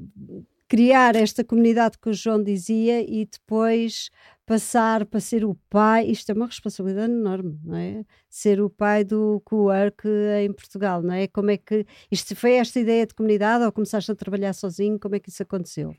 criar 0.67 1.15
esta 1.15 1.45
comunidade 1.45 1.99
que 1.99 2.09
o 2.09 2.15
João 2.15 2.43
dizia 2.43 3.03
e 3.03 3.27
depois 3.27 4.11
passar 4.49 5.05
para 5.07 5.21
ser 5.21 5.45
o 5.45 5.55
pai. 5.69 6.07
Isto 6.07 6.31
é 6.33 6.35
uma 6.35 6.47
responsabilidade 6.47 7.13
enorme, 7.13 7.61
não 7.63 7.77
é? 7.77 8.05
Ser 8.29 8.61
o 8.61 8.69
pai 8.71 9.05
do 9.05 9.41
co-work 9.45 10.09
em 10.43 10.53
Portugal, 10.53 11.03
não 11.03 11.15
é? 11.15 11.29
Como 11.29 11.51
é 11.51 11.57
que 11.57 11.87
isto 12.11 12.35
foi 12.35 12.55
esta 12.55 12.81
ideia 12.81 13.07
de 13.07 13.15
comunidade 13.15 13.65
ou 13.65 13.71
começaste 13.73 14.11
a 14.11 14.15
trabalhar 14.15 14.53
sozinho? 14.55 14.99
Como 14.99 15.15
é 15.15 15.21
que 15.21 15.29
isso 15.31 15.43
aconteceu? 15.43 15.95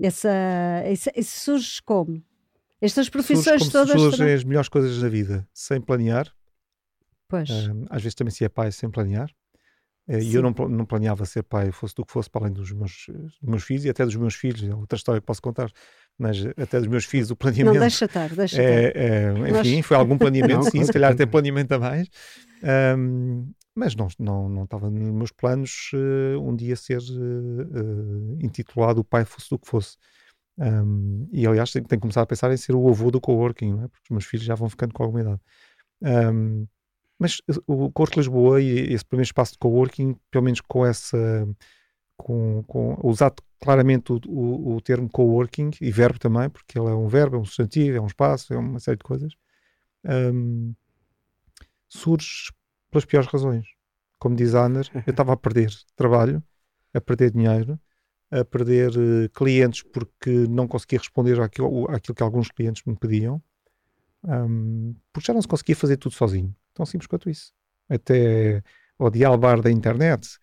Essa, 0.00 0.30
isso, 0.90 1.10
isso 1.16 1.40
surge 1.40 1.82
como? 1.84 2.22
Estas 2.80 3.06
Surge 3.06 3.10
profissões 3.10 3.60
como 3.60 3.70
todas. 3.72 3.92
surgem 4.00 4.18
também- 4.18 4.34
as 4.34 4.44
melhores 4.44 4.68
coisas 4.68 5.00
da 5.00 5.08
vida, 5.08 5.48
sem 5.54 5.80
planear. 5.80 6.30
Pois. 7.28 7.48
Às 7.90 8.02
vezes 8.02 8.14
também 8.14 8.30
se 8.32 8.44
é 8.44 8.48
pai 8.48 8.70
sem 8.72 8.90
planear. 8.90 9.30
Eh, 10.06 10.18
E 10.18 10.22
Sim. 10.22 10.36
eu 10.36 10.42
não, 10.42 10.50
não 10.68 10.84
planeava 10.84 11.24
ser 11.24 11.42
pai, 11.44 11.72
fosse 11.72 11.94
do 11.94 12.04
que 12.04 12.12
fosse, 12.12 12.28
para 12.28 12.42
além 12.42 12.52
dos 12.52 12.70
meus, 12.72 13.06
dos 13.08 13.40
meus 13.40 13.62
filhos 13.62 13.84
e 13.86 13.88
até 13.90 14.04
dos 14.04 14.16
meus 14.16 14.34
filhos. 14.34 14.62
É 14.62 14.74
outra 14.74 14.96
história 14.96 15.20
que 15.20 15.26
posso 15.26 15.40
contar, 15.40 15.70
mas 16.18 16.44
até 16.56 16.78
dos 16.78 16.88
meus 16.88 17.04
filhos, 17.04 17.30
o 17.30 17.32
Não, 17.32 17.36
planeamento. 17.36 17.80
deixa 17.80 18.04
estar, 18.04 18.28
deixa 18.34 18.60
estar. 18.60 18.62
é, 18.62 18.92
é, 18.94 19.32
enfim, 19.50 19.76
Nós- 19.76 19.86
foi 19.86 19.96
algum 19.96 20.16
planeamento, 20.18 20.64
Não, 20.64 20.70
sim, 20.70 20.84
se 20.84 20.92
calhar 20.92 21.12
até 21.12 21.26
planeamento 21.26 21.72
a 21.74 21.78
mais. 21.78 22.08
Um, 22.96 23.52
mas 23.74 23.96
não, 23.96 24.06
não, 24.18 24.48
não 24.48 24.64
estava 24.64 24.88
nos 24.88 25.10
meus 25.10 25.32
planos 25.32 25.90
eh, 25.94 26.36
um 26.36 26.54
dia 26.54 26.76
ser 26.76 26.98
eh, 27.00 27.02
eh, 27.02 28.44
intitulado 28.44 29.00
o 29.00 29.04
pai 29.04 29.24
fosse 29.24 29.50
do 29.50 29.58
que 29.58 29.66
fosse. 29.68 29.96
Um, 30.56 31.28
e 31.32 31.44
aliás, 31.44 31.72
tenho, 31.72 31.84
tenho 31.84 31.98
que 31.98 32.02
começar 32.02 32.22
a 32.22 32.26
pensar 32.26 32.52
em 32.52 32.56
ser 32.56 32.76
o 32.76 32.88
avô 32.88 33.10
do 33.10 33.20
coworking, 33.20 33.72
não 33.72 33.84
é? 33.84 33.88
porque 33.88 34.04
os 34.04 34.10
meus 34.10 34.24
filhos 34.24 34.46
já 34.46 34.54
vão 34.54 34.68
ficando 34.68 34.94
com 34.94 35.02
alguma 35.02 35.22
idade. 35.22 35.40
Um, 36.02 36.66
mas 37.18 37.38
o 37.66 37.90
Cowork 37.90 38.16
Lisboa 38.18 38.60
e 38.60 38.92
esse 38.92 39.04
primeiro 39.04 39.26
espaço 39.26 39.52
de 39.52 39.58
coworking, 39.58 40.16
pelo 40.30 40.44
menos 40.44 40.60
com 40.60 40.84
essa, 40.86 41.48
com, 42.16 42.62
com 42.64 42.98
usado 43.02 43.42
claramente 43.64 44.12
o, 44.12 44.20
o, 44.26 44.76
o 44.76 44.80
termo 44.82 45.08
coworking 45.08 45.70
e 45.80 45.90
verbo 45.90 46.18
também, 46.18 46.50
porque 46.50 46.78
ele 46.78 46.88
é 46.88 46.94
um 46.94 47.08
verbo, 47.08 47.36
é 47.36 47.38
um 47.38 47.44
substantivo, 47.46 47.96
é 47.96 48.00
um 48.00 48.06
espaço, 48.06 48.52
é 48.52 48.58
uma 48.58 48.78
série 48.78 48.98
de 48.98 49.04
coisas, 49.04 49.32
um, 50.04 50.74
surge 51.88 52.52
pelas 52.90 53.06
piores 53.06 53.26
razões. 53.26 53.66
Como 54.18 54.36
designer, 54.36 54.86
eu 55.06 55.10
estava 55.10 55.32
a 55.32 55.36
perder 55.36 55.70
trabalho, 55.96 56.42
a 56.92 57.00
perder 57.00 57.30
dinheiro, 57.30 57.80
a 58.30 58.44
perder 58.44 58.90
eh, 58.90 59.28
clientes 59.34 59.82
porque 59.82 60.30
não 60.30 60.68
conseguia 60.68 60.98
responder 60.98 61.40
àquilo, 61.40 61.90
àquilo 61.90 62.14
que 62.14 62.22
alguns 62.22 62.50
clientes 62.50 62.82
me 62.84 62.96
pediam, 62.96 63.42
um, 64.22 64.94
porque 65.12 65.26
já 65.26 65.32
não 65.34 65.40
se 65.40 65.48
conseguia 65.48 65.76
fazer 65.76 65.96
tudo 65.96 66.14
sozinho. 66.14 66.54
Tão 66.74 66.84
simples 66.84 67.06
quanto 67.06 67.30
isso. 67.30 67.52
Até 67.88 68.62
ao 68.98 69.10
dialbar 69.10 69.60
da 69.62 69.70
internet, 69.70 70.38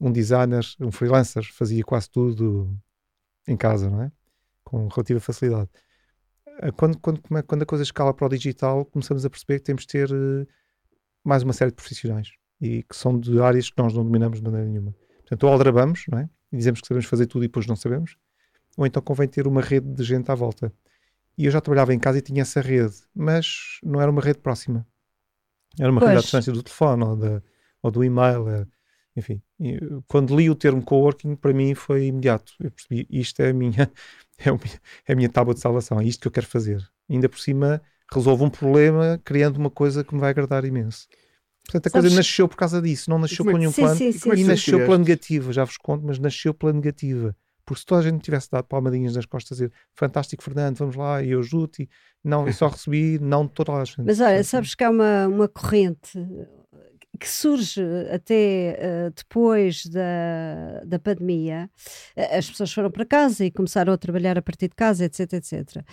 um 0.00 0.10
designer, 0.10 0.64
um 0.80 0.90
freelancer, 0.90 1.44
fazia 1.52 1.82
quase 1.84 2.08
tudo 2.10 2.74
em 3.46 3.56
casa, 3.56 3.90
não 3.90 4.02
é? 4.02 4.12
Com 4.64 4.88
relativa 4.88 5.20
facilidade. 5.20 5.68
Ah, 6.60 6.72
Quando, 6.72 6.98
quando, 6.98 7.20
come- 7.20 7.42
quando 7.42 7.62
a 7.62 7.66
coisa 7.66 7.82
escala 7.84 8.14
para 8.14 8.26
o 8.26 8.28
digital, 8.28 8.84
começamos 8.86 9.24
a 9.24 9.30
perceber 9.30 9.58
que 9.58 9.64
temos 9.64 9.82
de 9.82 9.88
ter 9.88 10.10
eh, 10.10 10.46
mais 11.24 11.42
uma 11.42 11.52
série 11.52 11.70
de 11.70 11.76
profissionais 11.76 12.30
e 12.60 12.82
que 12.82 12.96
são 12.96 13.18
de 13.18 13.40
áreas 13.40 13.70
que 13.70 13.76
nós 13.82 13.92
não 13.94 14.04
dominamos 14.04 14.38
de 14.38 14.44
maneira 14.44 14.66
nenhuma. 14.66 14.94
Portanto, 15.20 15.44
ou 15.44 15.52
aldrabamos, 15.52 16.04
não 16.10 16.18
é? 16.18 16.28
E 16.52 16.56
dizemos 16.56 16.80
que 16.80 16.86
sabemos 16.86 17.06
fazer 17.06 17.26
tudo 17.26 17.44
e 17.44 17.48
depois 17.48 17.66
não 17.66 17.76
sabemos, 17.76 18.16
ou 18.76 18.86
então 18.86 19.02
convém 19.02 19.28
ter 19.28 19.46
uma 19.46 19.60
rede 19.60 19.88
de 19.92 20.02
gente 20.02 20.30
à 20.30 20.34
volta. 20.34 20.72
E 21.38 21.44
eu 21.46 21.50
já 21.50 21.60
trabalhava 21.60 21.94
em 21.94 21.98
casa 21.98 22.18
e 22.18 22.22
tinha 22.22 22.42
essa 22.42 22.60
rede, 22.60 22.94
mas 23.14 23.78
não 23.82 24.00
era 24.00 24.10
uma 24.10 24.20
rede 24.20 24.38
próxima. 24.40 24.86
Era 25.78 25.90
uma 25.90 26.00
rede 26.00 26.10
à 26.12 26.14
Pois. 26.14 26.22
distância 26.24 26.52
do 26.52 26.62
telefone 26.62 27.04
ou, 27.04 27.16
da, 27.16 27.42
ou 27.82 27.90
do 27.90 28.04
e-mail, 28.04 28.48
eh, 28.48 28.66
enfim. 29.16 29.40
E, 29.58 29.78
quando 30.08 30.36
li 30.36 30.48
o 30.50 30.54
termo 30.54 30.82
coworking, 30.82 31.34
para 31.36 31.52
mim 31.52 31.74
foi 31.74 32.06
imediato. 32.06 32.52
Eu 32.60 32.70
percebi, 32.70 33.06
isto 33.10 33.40
é 33.40 33.50
a 33.50 33.52
minha, 33.54 33.90
é 34.38 34.48
é 35.06 35.12
a 35.12 35.16
minha 35.16 35.28
tábua 35.28 35.54
de 35.54 35.60
salvação, 35.60 36.00
é 36.00 36.04
isto 36.04 36.20
que 36.20 36.28
eu 36.28 36.32
quero 36.32 36.46
fazer. 36.46 36.80
Ainda 37.08 37.28
por 37.28 37.38
cima, 37.38 37.80
resolvo 38.12 38.44
um 38.44 38.50
problema 38.50 39.20
criando 39.24 39.56
uma 39.56 39.70
coisa 39.70 40.04
que 40.04 40.14
me 40.14 40.20
vai 40.20 40.30
agradar 40.30 40.64
imenso. 40.64 41.06
Portanto, 41.64 41.86
a 41.86 41.90
Sabes- 41.90 42.02
coisa 42.04 42.16
nasceu 42.16 42.48
por 42.48 42.56
causa 42.56 42.80
disso, 42.82 43.10
não 43.10 43.18
nasceu 43.18 43.44
com 43.44 43.56
nenhum 43.56 43.70
Sim, 43.72 43.82
plano. 43.82 43.96
sim, 43.96 44.08
E 44.08 44.12
sim. 44.12 44.30
é 44.30 44.34
E 44.34 44.44
tu 44.44 44.46
nasceu 44.48 44.78
pela 44.80 44.98
negativa, 44.98 45.52
já 45.52 45.64
vos 45.64 45.76
conto, 45.76 46.04
mas 46.04 46.18
nasceu 46.18 46.52
pela 46.54 46.72
negativa. 46.72 47.36
Porque 47.64 47.80
se 47.80 47.86
toda 47.86 48.00
a 48.00 48.04
gente 48.10 48.22
tivesse 48.22 48.50
dado 48.50 48.64
palmadinhas 48.64 49.14
nas 49.14 49.26
costas, 49.26 49.58
dizer 49.58 49.72
fantástico, 49.94 50.42
Fernando, 50.42 50.76
vamos 50.78 50.96
lá, 50.96 51.22
e 51.22 51.30
eu 51.30 51.38
ajudo-te, 51.38 51.82
e 51.84 51.88
não, 52.28 52.46
eu 52.46 52.52
só 52.52 52.66
recebi 52.66 53.18
não 53.20 53.46
de 53.46 53.52
toda 53.52 53.72
a 53.74 53.84
gente. 53.84 54.02
Mas 54.02 54.20
olha, 54.20 54.42
sabes 54.42 54.74
que 54.74 54.82
há 54.82 54.90
uma, 54.90 55.28
uma 55.28 55.46
corrente 55.46 56.18
que 57.18 57.28
surge 57.28 57.82
até 58.12 58.76
eh, 58.78 59.10
depois 59.14 59.84
da, 59.86 60.82
da 60.86 60.98
pandemia. 60.98 61.68
Eh, 62.16 62.38
As 62.38 62.48
pessoas 62.50 62.72
foram 62.72 62.90
para 62.90 63.04
casa 63.04 63.44
e 63.44 63.50
começaram 63.50 63.92
a 63.92 63.98
trabalhar 63.98 64.38
a 64.38 64.42
partir 64.42 64.68
de 64.68 64.76
casa, 64.76 65.04
etc, 65.04 65.32
etc. 65.34 65.84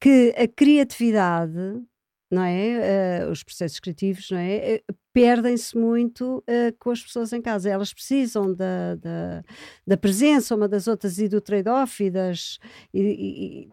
Que 0.00 0.34
a 0.36 0.46
criatividade, 0.48 1.52
não 2.30 2.42
é? 2.44 3.20
Eh, 3.22 3.28
os 3.30 3.42
processos 3.42 3.80
criativos, 3.80 4.30
não 4.30 4.38
é? 4.38 4.74
Eh, 4.76 4.82
Perdem-se 5.12 5.76
muito 5.76 6.42
eh, 6.46 6.72
com 6.78 6.90
as 6.92 7.02
pessoas 7.02 7.32
em 7.32 7.42
casa. 7.42 7.68
Elas 7.68 7.92
precisam 7.92 8.54
da, 8.54 8.94
da, 8.94 9.42
da 9.84 9.96
presença 9.96 10.54
uma 10.54 10.68
das 10.68 10.86
outras 10.86 11.18
e 11.18 11.28
do 11.28 11.40
trade-off 11.40 12.02
e, 12.04 12.10
das, 12.10 12.58
e, 12.94 13.00
e- 13.66 13.68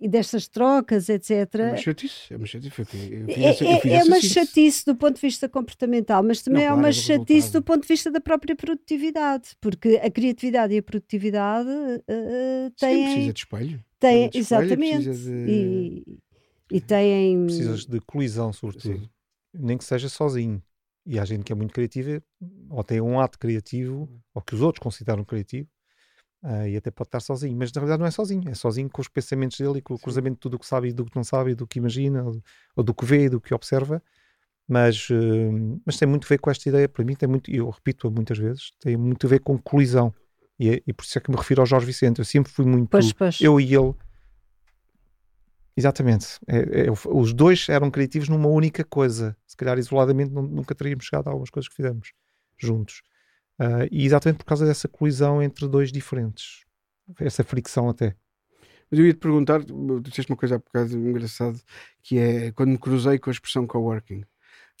e 0.00 0.08
destas 0.08 0.46
trocas, 0.48 1.08
etc. 1.08 1.54
É 1.54 1.64
uma 1.70 1.76
chatice, 1.76 2.32
é 2.32 2.36
uma 2.36 2.46
chatice. 2.46 2.68
Eu 2.80 2.84
fiz- 2.84 3.10
eu 3.10 3.28
fiz 3.28 3.36
É, 3.38 3.64
eu 3.64 3.68
é- 3.76 3.80
fiz 3.80 3.92
é 3.92 4.04
uma 4.04 4.20
chatice 4.20 4.84
do 4.86 4.96
ponto 4.96 5.14
de 5.16 5.20
vista 5.20 5.48
comportamental, 5.48 6.22
mas 6.22 6.42
também 6.42 6.64
Não, 6.64 6.70
é 6.72 6.74
uma 6.74 6.88
é 6.88 6.92
chatice 6.92 7.52
do 7.52 7.62
ponto 7.62 7.82
de 7.82 7.88
vista 7.88 8.10
da 8.10 8.20
própria 8.20 8.54
produtividade, 8.56 9.50
porque 9.60 10.00
a 10.02 10.10
criatividade 10.10 10.74
e 10.74 10.78
a 10.78 10.82
produtividade 10.82 11.68
Sim, 11.68 12.72
têm, 12.78 13.04
precisa 13.04 13.32
de 13.32 13.38
espelho. 13.40 13.84
têm 13.98 14.28
precisa 14.30 14.58
de 14.58 14.72
espelho, 14.74 14.82
exatamente 14.82 15.10
de- 15.24 16.04
e, 16.70 16.76
e 16.76 16.80
têm 16.80 17.44
precisas 17.46 17.84
de 17.86 18.00
colisão, 18.00 18.52
sobretudo. 18.52 18.98
Sim. 19.00 19.08
Nem 19.54 19.76
que 19.78 19.84
seja 19.84 20.08
sozinho. 20.08 20.62
E 21.06 21.18
há 21.18 21.24
gente 21.24 21.42
que 21.42 21.50
é 21.52 21.56
muito 21.56 21.72
criativa, 21.72 22.22
ou 22.68 22.84
tem 22.84 23.00
um 23.00 23.18
ato 23.18 23.38
criativo, 23.38 24.08
ou 24.34 24.42
que 24.42 24.54
os 24.54 24.60
outros 24.60 24.82
consideram 24.82 25.24
criativo, 25.24 25.66
ah, 26.42 26.68
e 26.68 26.76
até 26.76 26.90
pode 26.90 27.08
estar 27.08 27.20
sozinho. 27.20 27.56
Mas 27.56 27.72
na 27.72 27.80
realidade 27.80 28.00
não 28.00 28.06
é 28.06 28.10
sozinho, 28.10 28.48
é 28.48 28.54
sozinho 28.54 28.88
com 28.90 29.00
os 29.00 29.08
pensamentos 29.08 29.58
dele 29.58 29.78
e 29.78 29.82
com 29.82 29.94
o 29.94 29.98
cruzamento 29.98 30.34
de 30.36 30.40
tudo 30.40 30.54
o 30.54 30.58
que 30.58 30.66
sabe 30.66 30.88
e 30.88 30.92
do 30.92 31.04
que 31.04 31.16
não 31.16 31.24
sabe, 31.24 31.50
e 31.52 31.54
do 31.54 31.66
que 31.66 31.78
imagina, 31.78 32.22
ou, 32.24 32.42
ou 32.76 32.84
do 32.84 32.94
que 32.94 33.04
vê 33.04 33.24
e 33.24 33.28
do 33.28 33.40
que 33.40 33.52
observa. 33.54 34.02
Mas, 34.66 35.08
eh, 35.10 35.78
mas 35.84 35.96
tem 35.96 36.06
muito 36.06 36.26
a 36.26 36.28
ver 36.28 36.38
com 36.38 36.50
esta 36.50 36.68
ideia, 36.68 36.88
para 36.88 37.02
mim 37.04 37.14
tem 37.14 37.26
muito, 37.28 37.50
e 37.50 37.56
eu 37.56 37.70
repito 37.70 38.10
muitas 38.10 38.36
vezes, 38.36 38.72
tem 38.78 38.96
muito 38.96 39.26
a 39.26 39.30
ver 39.30 39.40
com 39.40 39.56
colisão. 39.58 40.14
E, 40.60 40.68
é- 40.70 40.82
e 40.86 40.92
por 40.92 41.04
isso 41.04 41.16
é 41.16 41.20
que 41.20 41.30
me 41.30 41.36
refiro 41.36 41.62
ao 41.62 41.66
Jorge 41.66 41.86
Vicente. 41.86 42.18
Eu 42.18 42.24
sempre 42.24 42.52
fui 42.52 42.66
muito 42.66 42.90
pois, 42.90 43.12
pois. 43.12 43.40
eu 43.40 43.58
e 43.58 43.74
ele. 43.74 43.94
Exatamente. 45.76 46.38
É- 46.46 46.86
é- 46.86 46.90
os 46.90 47.32
dois 47.32 47.68
eram 47.68 47.90
criativos 47.90 48.28
numa 48.28 48.48
única 48.48 48.82
coisa. 48.84 49.36
Se 49.46 49.56
calhar 49.56 49.78
isoladamente 49.78 50.32
não- 50.32 50.42
nunca 50.42 50.74
teríamos 50.74 51.04
chegado 51.04 51.28
a 51.28 51.30
algumas 51.30 51.50
coisas 51.50 51.68
que 51.68 51.76
fizemos 51.76 52.12
juntos. 52.56 53.02
Ah, 53.58 53.86
e 53.90 54.04
exatamente 54.06 54.38
por 54.38 54.44
causa 54.44 54.64
dessa 54.64 54.88
colisão 54.88 55.42
entre 55.42 55.66
dois 55.66 55.90
diferentes. 55.90 56.64
Essa 57.18 57.42
fricção 57.42 57.88
até. 57.88 58.14
Mas 58.90 59.00
eu 59.00 59.06
ia 59.06 59.12
te 59.12 59.18
perguntar, 59.18 59.64
tu 59.64 60.00
disseste 60.00 60.30
uma 60.32 60.38
coisa 60.38 60.56
há 60.56 60.58
bocado 60.58 60.96
engraçado, 60.96 61.60
que 62.02 62.18
é 62.18 62.52
quando 62.52 62.70
me 62.70 62.78
cruzei 62.78 63.18
com 63.18 63.30
a 63.30 63.32
expressão 63.32 63.66
coworking. 63.66 64.24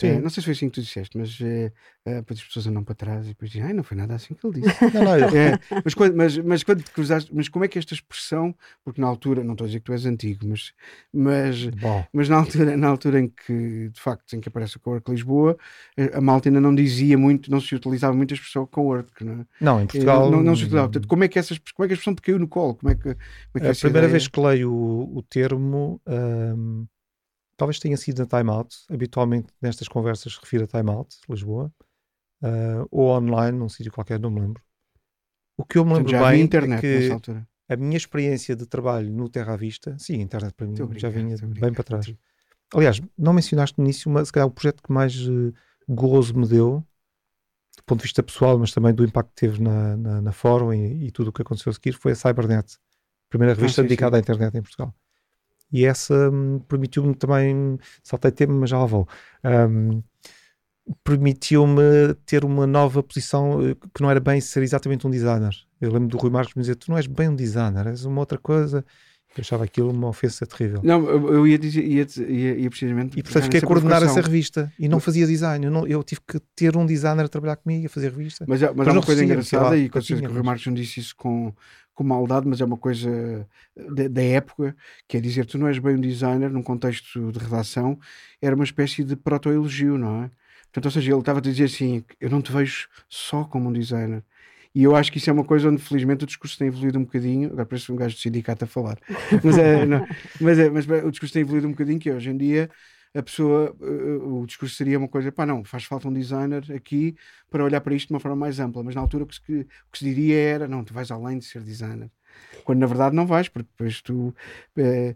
Sim. 0.00 0.08
Eh, 0.08 0.20
não 0.20 0.30
sei 0.30 0.40
se 0.40 0.44
foi 0.46 0.52
assim 0.52 0.68
que 0.68 0.74
tu 0.76 0.82
disseste, 0.82 1.18
mas 1.18 1.36
depois 1.38 2.38
as 2.38 2.44
pessoas 2.44 2.66
andam 2.66 2.84
para 2.84 2.94
trás 2.94 3.26
e 3.26 3.30
depois 3.30 3.50
dizem, 3.50 3.66
ai, 3.66 3.72
não 3.72 3.82
foi 3.82 3.96
nada 3.96 4.14
assim 4.14 4.34
que 4.34 4.46
ele 4.46 4.60
disse. 4.62 4.78
Não, 4.94 5.02
não, 5.02 5.14
É, 5.14 5.58
mas, 5.84 5.94
quando, 5.94 6.16
mas, 6.16 6.38
mas 6.38 6.62
quando 6.62 6.82
te 6.82 6.90
cruzaste, 6.90 7.30
mas 7.34 7.48
como 7.48 7.64
é 7.64 7.68
que 7.68 7.78
esta 7.78 7.94
expressão, 7.94 8.54
porque 8.84 9.00
na 9.00 9.06
altura, 9.06 9.42
não 9.44 9.52
estou 9.52 9.64
a 9.64 9.68
dizer 9.68 9.80
que 9.80 9.86
tu 9.86 9.92
és 9.92 10.06
antigo, 10.06 10.46
mas, 10.46 10.72
mas, 11.12 11.66
Bom, 11.80 12.04
mas 12.12 12.28
na, 12.28 12.36
altura, 12.36 12.76
na 12.76 12.88
altura 12.88 13.20
em 13.20 13.28
que, 13.28 13.88
de 13.90 14.00
facto, 14.00 14.34
em 14.34 14.40
que 14.40 14.48
aparece 14.48 14.76
o 14.76 14.80
Cowork 14.80 15.10
Lisboa, 15.10 15.56
eh, 15.96 16.10
a 16.14 16.20
malta 16.20 16.48
ainda 16.48 16.60
não 16.60 16.74
dizia 16.74 17.18
muito, 17.18 17.50
não 17.50 17.60
se 17.60 17.74
utilizava 17.74 18.14
muito 18.16 18.32
a 18.32 18.36
expressão 18.36 18.66
Cowork, 18.66 19.24
não 19.24 19.40
é? 19.42 19.46
não, 19.60 19.80
em 19.82 19.86
Portugal. 19.86 20.30
não, 20.30 20.42
não 20.42 20.56
se 20.56 20.62
utilizava. 20.64 20.88
Portanto, 20.88 21.08
como 21.08 21.24
é 21.24 21.28
que, 21.28 21.38
essas, 21.38 21.58
como 21.58 21.84
é 21.84 21.88
que 21.88 21.92
a 21.92 21.94
expressão 21.94 22.14
te 22.14 22.22
caiu 22.22 22.38
no 22.38 22.48
colo? 22.48 22.74
Como 22.76 22.90
é 22.92 22.94
que, 22.94 23.02
como 23.02 23.16
é 23.56 23.60
que 23.60 23.66
a 23.66 23.74
primeira 23.74 24.06
ideia- 24.06 24.12
vez 24.12 24.28
que 24.28 24.40
leio 24.40 24.72
o, 24.72 25.18
o 25.18 25.22
termo, 25.22 26.00
ahm, 26.06 26.86
talvez 27.58 27.78
tenha 27.78 27.96
sido 27.98 28.20
na 28.20 28.26
Time 28.26 28.50
Out. 28.50 28.74
Habitualmente 28.88 29.52
nestas 29.60 29.88
conversas 29.88 30.34
refiro 30.38 30.64
a 30.64 30.66
Time 30.66 30.90
Out, 30.90 31.14
Lisboa, 31.28 31.70
ah, 32.42 32.86
ou 32.90 33.08
online, 33.10 33.58
num 33.58 33.68
sítio 33.68 33.92
qualquer, 33.92 34.18
não 34.18 34.30
me 34.30 34.40
lembro. 34.40 34.62
O 35.58 35.64
que 35.64 35.76
eu 35.76 35.84
me 35.84 35.92
lembro 35.92 36.12
bem 36.18 36.40
internet 36.40 36.86
é 36.86 37.08
que 37.08 37.12
altura. 37.12 37.48
a 37.68 37.76
minha 37.76 37.96
experiência 37.96 38.54
de 38.56 38.64
trabalho 38.64 39.12
no 39.12 39.28
Terra 39.28 39.54
à 39.54 39.56
Vista, 39.56 39.96
sim, 39.98 40.20
a 40.20 40.22
internet 40.22 40.54
para 40.54 40.66
mim 40.66 40.76
já 40.98 41.10
vinha 41.10 41.36
bem 41.36 41.72
para 41.72 41.84
trás. 41.84 42.14
Aliás, 42.72 43.00
não 43.16 43.32
mencionaste 43.32 43.76
no 43.78 43.84
início, 43.84 44.10
mas 44.10 44.28
se 44.28 44.32
calhar 44.32 44.46
o 44.46 44.50
projeto 44.52 44.82
que 44.82 44.92
mais 44.92 45.14
eh, 45.14 45.52
gozo 45.88 46.36
me 46.38 46.46
deu, 46.46 46.86
do 47.76 47.82
ponto 47.84 48.00
de 48.00 48.04
vista 48.04 48.22
pessoal, 48.22 48.58
mas 48.58 48.72
também 48.72 48.94
do 48.94 49.04
impacto 49.04 49.30
que 49.30 49.40
teve 49.40 49.62
na, 49.62 49.96
na, 49.96 50.20
na 50.20 50.32
fórum 50.32 50.72
e, 50.72 51.06
e 51.06 51.10
tudo 51.10 51.28
o 51.30 51.32
que 51.32 51.42
aconteceu 51.42 51.70
a 51.70 51.74
seguir, 51.74 51.92
foi 51.94 52.12
a 52.12 52.14
Cybernet, 52.14 52.74
a 52.74 53.28
primeira 53.30 53.54
revista 53.54 53.80
Ah, 53.80 53.84
sim, 53.84 53.88
dedicada 53.88 54.16
à 54.16 54.20
internet 54.20 54.56
em 54.56 54.62
Portugal. 54.62 54.94
E 55.72 55.84
essa 55.84 56.30
hum, 56.30 56.60
permitiu-me 56.68 57.14
também, 57.14 57.78
saltei 58.02 58.30
tema, 58.30 58.54
mas 58.54 58.70
já 58.70 58.78
lá 58.78 58.86
vou, 58.86 59.06
hum, 59.44 60.02
permitiu-me 61.04 62.14
ter 62.24 62.44
uma 62.44 62.66
nova 62.66 63.02
posição 63.02 63.66
eh, 63.66 63.74
que 63.94 64.00
não 64.02 64.10
era 64.10 64.20
bem 64.20 64.40
ser 64.40 64.62
exatamente 64.62 65.06
um 65.06 65.10
designer. 65.10 65.54
Eu 65.80 65.92
lembro 65.92 66.08
do 66.08 66.18
Rui 66.18 66.30
Marcos 66.30 66.54
me 66.54 66.62
dizer: 66.62 66.76
Tu 66.76 66.90
não 66.90 66.96
és 66.96 67.06
bem 67.06 67.28
um 67.28 67.36
designer, 67.36 67.86
és 67.86 68.04
uma 68.04 68.20
outra 68.20 68.38
coisa. 68.38 68.84
Eu 69.36 69.42
achava 69.42 69.64
aquilo 69.64 69.90
uma 69.90 70.08
ofensa 70.08 70.46
terrível. 70.46 70.80
Não, 70.82 71.06
eu 71.06 71.46
ia 71.46 71.58
dizer, 71.58 71.84
ia, 71.84 72.04
ia, 72.26 72.56
ia 72.56 72.70
precisamente. 72.70 73.16
E 73.18 73.22
portanto 73.22 73.44
fiquei 73.44 73.60
a 73.60 73.62
coordenar 73.66 74.02
essa 74.02 74.20
revista 74.22 74.72
e 74.78 74.88
não 74.88 74.98
fazia 74.98 75.26
design. 75.26 75.64
Eu, 75.66 75.70
não- 75.70 75.86
eu 75.86 76.02
tive 76.02 76.22
que 76.26 76.40
ter 76.56 76.76
um 76.76 76.84
designer 76.86 77.24
a 77.24 77.28
trabalhar 77.28 77.56
comigo, 77.56 77.86
a 77.86 77.88
fazer 77.90 78.10
revista. 78.10 78.44
Mas, 78.48 78.60
mas 78.74 78.88
há 78.88 78.92
uma 78.92 79.02
coisa 79.02 79.22
engraçada, 79.24 79.76
e 79.76 79.88
com 79.88 80.00
certeza 80.00 80.22
que 80.22 80.28
o 80.28 80.32
Rui 80.34 80.42
Marcos 80.42 80.66
não 80.66 80.74
disse 80.74 80.98
isso 80.98 81.14
com, 81.14 81.52
com 81.98 82.04
maldade, 82.04 82.46
mas 82.46 82.60
é 82.60 82.64
uma 82.64 82.76
coisa 82.76 83.44
da, 83.74 84.06
da 84.06 84.22
época, 84.22 84.76
que 85.08 85.16
é 85.16 85.20
dizer 85.20 85.44
tu 85.46 85.58
não 85.58 85.66
és 85.66 85.80
bem 85.80 85.96
um 85.96 86.00
designer 86.00 86.48
num 86.48 86.62
contexto 86.62 87.32
de 87.32 87.40
redação, 87.40 87.98
era 88.40 88.54
uma 88.54 88.62
espécie 88.62 89.02
de 89.02 89.16
proto-elogio, 89.16 89.98
não 89.98 90.22
é? 90.22 90.30
Portanto, 90.66 90.84
ou 90.84 90.90
seja, 90.92 91.10
ele 91.10 91.18
estava 91.18 91.40
a 91.40 91.42
dizer 91.42 91.64
assim: 91.64 92.04
eu 92.20 92.30
não 92.30 92.40
te 92.40 92.52
vejo 92.52 92.86
só 93.08 93.42
como 93.42 93.68
um 93.68 93.72
designer. 93.72 94.22
E 94.72 94.84
eu 94.84 94.94
acho 94.94 95.10
que 95.10 95.18
isso 95.18 95.28
é 95.28 95.32
uma 95.32 95.42
coisa 95.42 95.68
onde, 95.68 95.82
felizmente, 95.82 96.22
o 96.22 96.26
discurso 96.26 96.56
tem 96.56 96.68
evoluído 96.68 97.00
um 97.00 97.04
bocadinho. 97.04 97.48
Agora 97.50 97.66
parece 97.66 97.90
um 97.90 97.96
gajo 97.96 98.14
do 98.14 98.20
sindicato 98.20 98.64
a 98.64 98.68
falar. 98.68 98.96
Mas, 99.42 99.58
é, 99.58 99.84
não, 99.84 100.06
mas, 100.40 100.56
é, 100.56 100.70
mas 100.70 100.86
o 101.04 101.10
discurso 101.10 101.32
tem 101.32 101.42
evoluído 101.42 101.66
um 101.66 101.72
bocadinho, 101.72 101.98
que 101.98 102.12
hoje 102.12 102.30
em 102.30 102.36
dia 102.36 102.70
a 103.18 103.22
pessoa, 103.22 103.74
eh, 103.80 103.84
o 104.22 104.46
discurso 104.46 104.74
seria 104.76 104.98
uma 104.98 105.08
coisa, 105.08 105.30
pá, 105.32 105.44
não, 105.46 105.64
faz 105.64 105.84
falta 105.84 106.08
um 106.08 106.12
designer 106.12 106.64
aqui 106.74 107.16
para 107.50 107.64
olhar 107.64 107.80
para 107.80 107.94
isto 107.94 108.08
de 108.08 108.14
uma 108.14 108.20
forma 108.20 108.36
mais 108.36 108.58
ampla. 108.60 108.82
Mas 108.82 108.94
na 108.94 109.00
altura 109.00 109.24
o 109.24 109.26
que 109.26 109.34
se, 109.34 109.40
o 109.52 109.66
que 109.92 109.98
se 109.98 110.04
diria 110.04 110.36
era, 110.38 110.68
não, 110.68 110.84
tu 110.84 110.92
vais 110.94 111.10
além 111.10 111.38
de 111.38 111.44
ser 111.44 111.62
designer. 111.62 112.10
Quando 112.64 112.78
na 112.80 112.86
verdade 112.86 113.16
não 113.16 113.26
vais, 113.26 113.48
porque 113.48 113.68
depois 113.70 114.00
tu, 114.02 114.34
eh, 114.76 115.14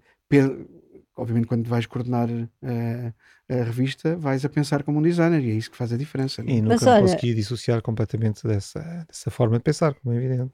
obviamente, 1.17 1.47
quando 1.47 1.69
vais 1.69 1.87
coordenar 1.87 2.29
eh, 2.63 3.13
a 3.49 3.65
revista, 3.65 4.17
vais 4.17 4.45
a 4.45 4.49
pensar 4.49 4.83
como 4.83 4.99
um 4.99 5.03
designer 5.03 5.43
e 5.45 5.51
é 5.51 5.55
isso 5.55 5.71
que 5.71 5.77
faz 5.77 5.93
a 5.93 5.97
diferença. 5.97 6.43
não 6.43 6.51
é? 6.51 6.57
E 6.57 6.63
Mas 6.63 6.71
nunca 6.81 6.87
me 6.87 6.93
olha- 6.93 7.01
consegui 7.03 7.35
dissociar 7.35 7.83
completamente 7.83 8.47
dessa, 8.47 8.81
dessa 9.07 9.31
forma 9.31 9.59
de 9.59 9.63
pensar, 9.65 9.95
como 9.95 10.15
é 10.15 10.19
evidente. 10.19 10.53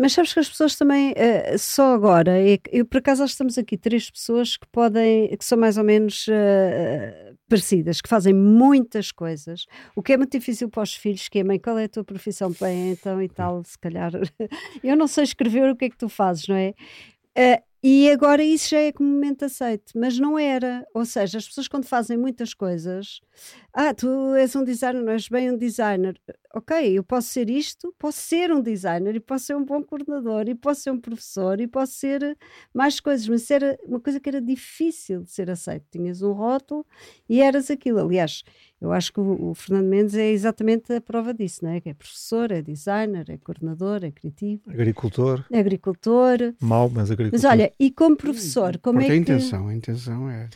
Mas 0.00 0.12
sabes 0.12 0.32
que 0.32 0.38
as 0.40 0.48
pessoas 0.48 0.76
também, 0.76 1.12
eh, 1.16 1.58
só 1.58 1.92
agora, 1.94 2.30
é 2.38 2.56
que- 2.58 2.70
eu 2.72 2.86
por 2.86 2.98
acaso 2.98 3.20
nós 3.22 3.30
estamos 3.30 3.58
aqui 3.58 3.76
três 3.76 4.08
pessoas 4.10 4.56
que 4.56 4.66
podem, 4.70 5.28
que 5.36 5.44
são 5.44 5.58
mais 5.58 5.76
ou 5.76 5.82
menos 5.82 6.26
eh, 6.30 7.32
parecidas, 7.48 8.00
que 8.00 8.08
fazem 8.08 8.32
muitas 8.32 9.10
coisas, 9.10 9.66
o 9.96 10.02
que 10.02 10.12
é 10.12 10.16
muito 10.16 10.30
difícil 10.38 10.68
para 10.68 10.84
os 10.84 10.94
filhos, 10.94 11.28
que 11.28 11.40
é 11.40 11.44
mãe, 11.44 11.58
qual 11.58 11.76
é 11.78 11.84
a 11.84 11.88
tua 11.88 12.04
profissão? 12.04 12.52
Bem, 12.60 12.92
então 12.92 13.20
e 13.20 13.28
tal, 13.28 13.64
se 13.64 13.76
calhar, 13.78 14.12
eu 14.84 14.96
não 14.96 15.08
sei 15.08 15.24
escrever 15.24 15.68
o 15.70 15.74
que 15.76 15.86
é 15.86 15.90
que 15.90 15.98
tu 15.98 16.08
fazes, 16.08 16.46
não 16.46 16.54
é? 16.56 16.74
Eh, 17.36 17.62
e 17.82 18.10
agora 18.10 18.42
isso 18.42 18.70
já 18.70 18.78
é 18.80 18.92
comumente 18.92 19.44
aceito, 19.44 19.92
mas 19.96 20.18
não 20.18 20.38
era. 20.38 20.84
Ou 20.94 21.04
seja, 21.04 21.38
as 21.38 21.46
pessoas 21.46 21.68
quando 21.68 21.84
fazem 21.86 22.16
muitas 22.18 22.52
coisas, 22.52 23.20
ah, 23.72 23.94
tu 23.94 24.34
és 24.34 24.54
um 24.56 24.64
designer, 24.64 25.02
não 25.02 25.12
és 25.12 25.28
bem 25.28 25.50
um 25.52 25.56
designer. 25.56 26.20
Ok, 26.54 26.98
eu 26.98 27.04
posso 27.04 27.28
ser 27.28 27.48
isto, 27.50 27.94
posso 27.98 28.18
ser 28.20 28.50
um 28.52 28.60
designer, 28.60 29.14
e 29.14 29.20
posso 29.20 29.46
ser 29.46 29.56
um 29.56 29.64
bom 29.64 29.82
coordenador, 29.82 30.48
e 30.48 30.54
posso 30.54 30.80
ser 30.82 30.90
um 30.90 31.00
professor, 31.00 31.60
e 31.60 31.68
posso 31.68 31.92
ser 31.92 32.36
mais 32.74 32.98
coisas, 33.00 33.28
mas 33.28 33.48
era 33.50 33.78
uma 33.84 34.00
coisa 34.00 34.18
que 34.18 34.28
era 34.28 34.40
difícil 34.40 35.22
de 35.22 35.30
ser 35.30 35.50
aceito. 35.50 35.84
Tinhas 35.90 36.22
um 36.22 36.32
rótulo 36.32 36.84
e 37.28 37.40
eras 37.40 37.70
aquilo. 37.70 38.00
Aliás, 38.00 38.42
eu 38.80 38.92
acho 38.92 39.12
que 39.12 39.20
o, 39.20 39.50
o 39.50 39.54
Fernando 39.54 39.86
Mendes 39.86 40.14
é 40.14 40.30
exatamente 40.30 40.92
a 40.92 41.00
prova 41.00 41.34
disso, 41.34 41.64
não 41.64 41.72
é? 41.72 41.80
Que 41.80 41.88
é 41.90 41.94
professor, 41.94 42.50
é 42.52 42.62
designer, 42.62 43.28
é 43.30 43.36
coordenador, 43.38 44.04
é 44.04 44.10
criativo, 44.12 44.62
Agricultor, 44.70 45.44
é 45.50 45.58
agricultor. 45.58 46.38
mau, 46.60 46.88
mas 46.88 47.10
agricultor. 47.10 47.40
Mas 47.42 47.50
olha, 47.50 47.72
e 47.78 47.90
como 47.90 48.16
professor, 48.16 48.78
como 48.78 48.98
Porque 48.98 49.12
é 49.12 49.14
a 49.14 49.16
que. 49.16 49.20
intenção, 49.22 49.68
a 49.68 49.74
intenção 49.74 50.30
é. 50.30 50.48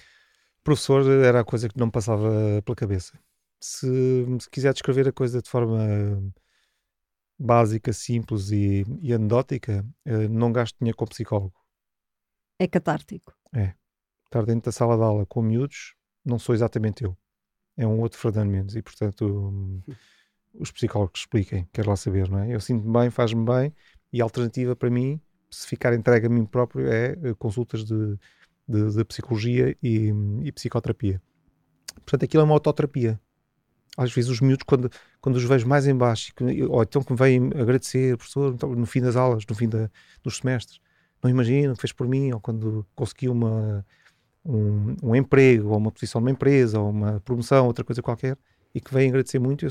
Professor 0.64 1.08
era 1.24 1.40
a 1.40 1.44
coisa 1.44 1.68
que 1.68 1.76
não 1.76 1.86
me 1.86 1.92
passava 1.92 2.62
pela 2.64 2.76
cabeça. 2.76 3.18
Se, 3.60 3.86
se 4.40 4.50
quiser 4.50 4.72
descrever 4.72 5.08
a 5.08 5.12
coisa 5.12 5.42
de 5.42 5.48
forma 5.50 5.78
básica, 7.38 7.92
simples 7.92 8.50
e, 8.50 8.84
e 9.00 9.12
anedótica, 9.12 9.84
eh, 10.04 10.28
não 10.28 10.52
gasto 10.52 10.76
dinheiro 10.78 10.96
com 10.96 11.04
psicólogo. 11.06 11.54
É 12.58 12.66
catártico. 12.68 13.34
Estar 14.26 14.46
dentro 14.46 14.66
da 14.66 14.72
sala 14.72 14.96
de 14.96 15.02
aula 15.02 15.26
com 15.26 15.42
miúdos, 15.42 15.94
não 16.24 16.38
sou 16.38 16.54
exatamente 16.54 17.04
eu. 17.04 17.16
É 17.76 17.86
um 17.86 18.00
outro 18.00 18.18
Fernando 18.18 18.50
Mendes 18.50 18.76
e, 18.76 18.82
portanto, 18.82 19.82
os 20.54 20.70
psicólogos 20.70 21.20
expliquem, 21.20 21.66
quero 21.72 21.88
lá 21.88 21.96
saber, 21.96 22.28
não 22.28 22.38
é? 22.38 22.54
Eu 22.54 22.60
sinto-me 22.60 22.92
bem, 22.92 23.10
faz-me 23.10 23.44
bem 23.44 23.72
e 24.12 24.20
a 24.20 24.24
alternativa 24.24 24.76
para 24.76 24.90
mim, 24.90 25.20
se 25.50 25.66
ficar 25.66 25.94
entregue 25.94 26.26
a 26.26 26.28
mim 26.28 26.44
próprio, 26.44 26.86
é 26.86 27.12
eh, 27.22 27.34
consultas 27.38 27.84
de, 27.84 28.18
de, 28.68 28.94
de 28.94 29.04
psicologia 29.04 29.76
e, 29.82 30.12
e 30.42 30.52
psicoterapia. 30.52 31.20
Portanto, 31.96 32.24
aquilo 32.24 32.42
é 32.42 32.44
uma 32.44 32.54
autoterapia. 32.54 33.18
Às 33.96 34.12
vezes 34.12 34.30
os 34.30 34.40
miúdos, 34.40 34.64
quando, 34.66 34.90
quando 35.20 35.36
os 35.36 35.44
vejo 35.44 35.66
mais 35.66 35.86
em 35.86 35.94
baixo, 35.94 36.32
ou 36.70 36.82
então 36.82 37.02
que 37.02 37.12
me 37.12 37.18
vêm 37.18 37.50
agradecer, 37.54 38.16
professor, 38.16 38.54
então, 38.54 38.74
no 38.74 38.86
fim 38.86 39.00
das 39.02 39.16
aulas, 39.16 39.44
no 39.46 39.54
fim 39.54 39.68
da- 39.68 39.90
dos 40.22 40.38
semestres, 40.38 40.80
não 41.22 41.30
imaginam 41.30 41.72
o 41.72 41.76
que 41.76 41.82
fez 41.82 41.92
por 41.92 42.08
mim, 42.08 42.32
ou 42.32 42.40
quando 42.40 42.86
consegui 42.94 43.28
uma, 43.28 43.84
um, 44.44 44.96
um 45.02 45.16
emprego, 45.16 45.70
ou 45.70 45.76
uma 45.78 45.90
posição 45.90 46.20
numa 46.20 46.30
empresa, 46.30 46.80
ou 46.80 46.90
uma 46.90 47.20
promoção, 47.20 47.66
outra 47.66 47.84
coisa 47.84 48.02
qualquer, 48.02 48.36
e 48.74 48.80
que 48.80 48.92
vêm 48.92 49.08
agradecer 49.08 49.38
muito, 49.38 49.64
eu, 49.64 49.70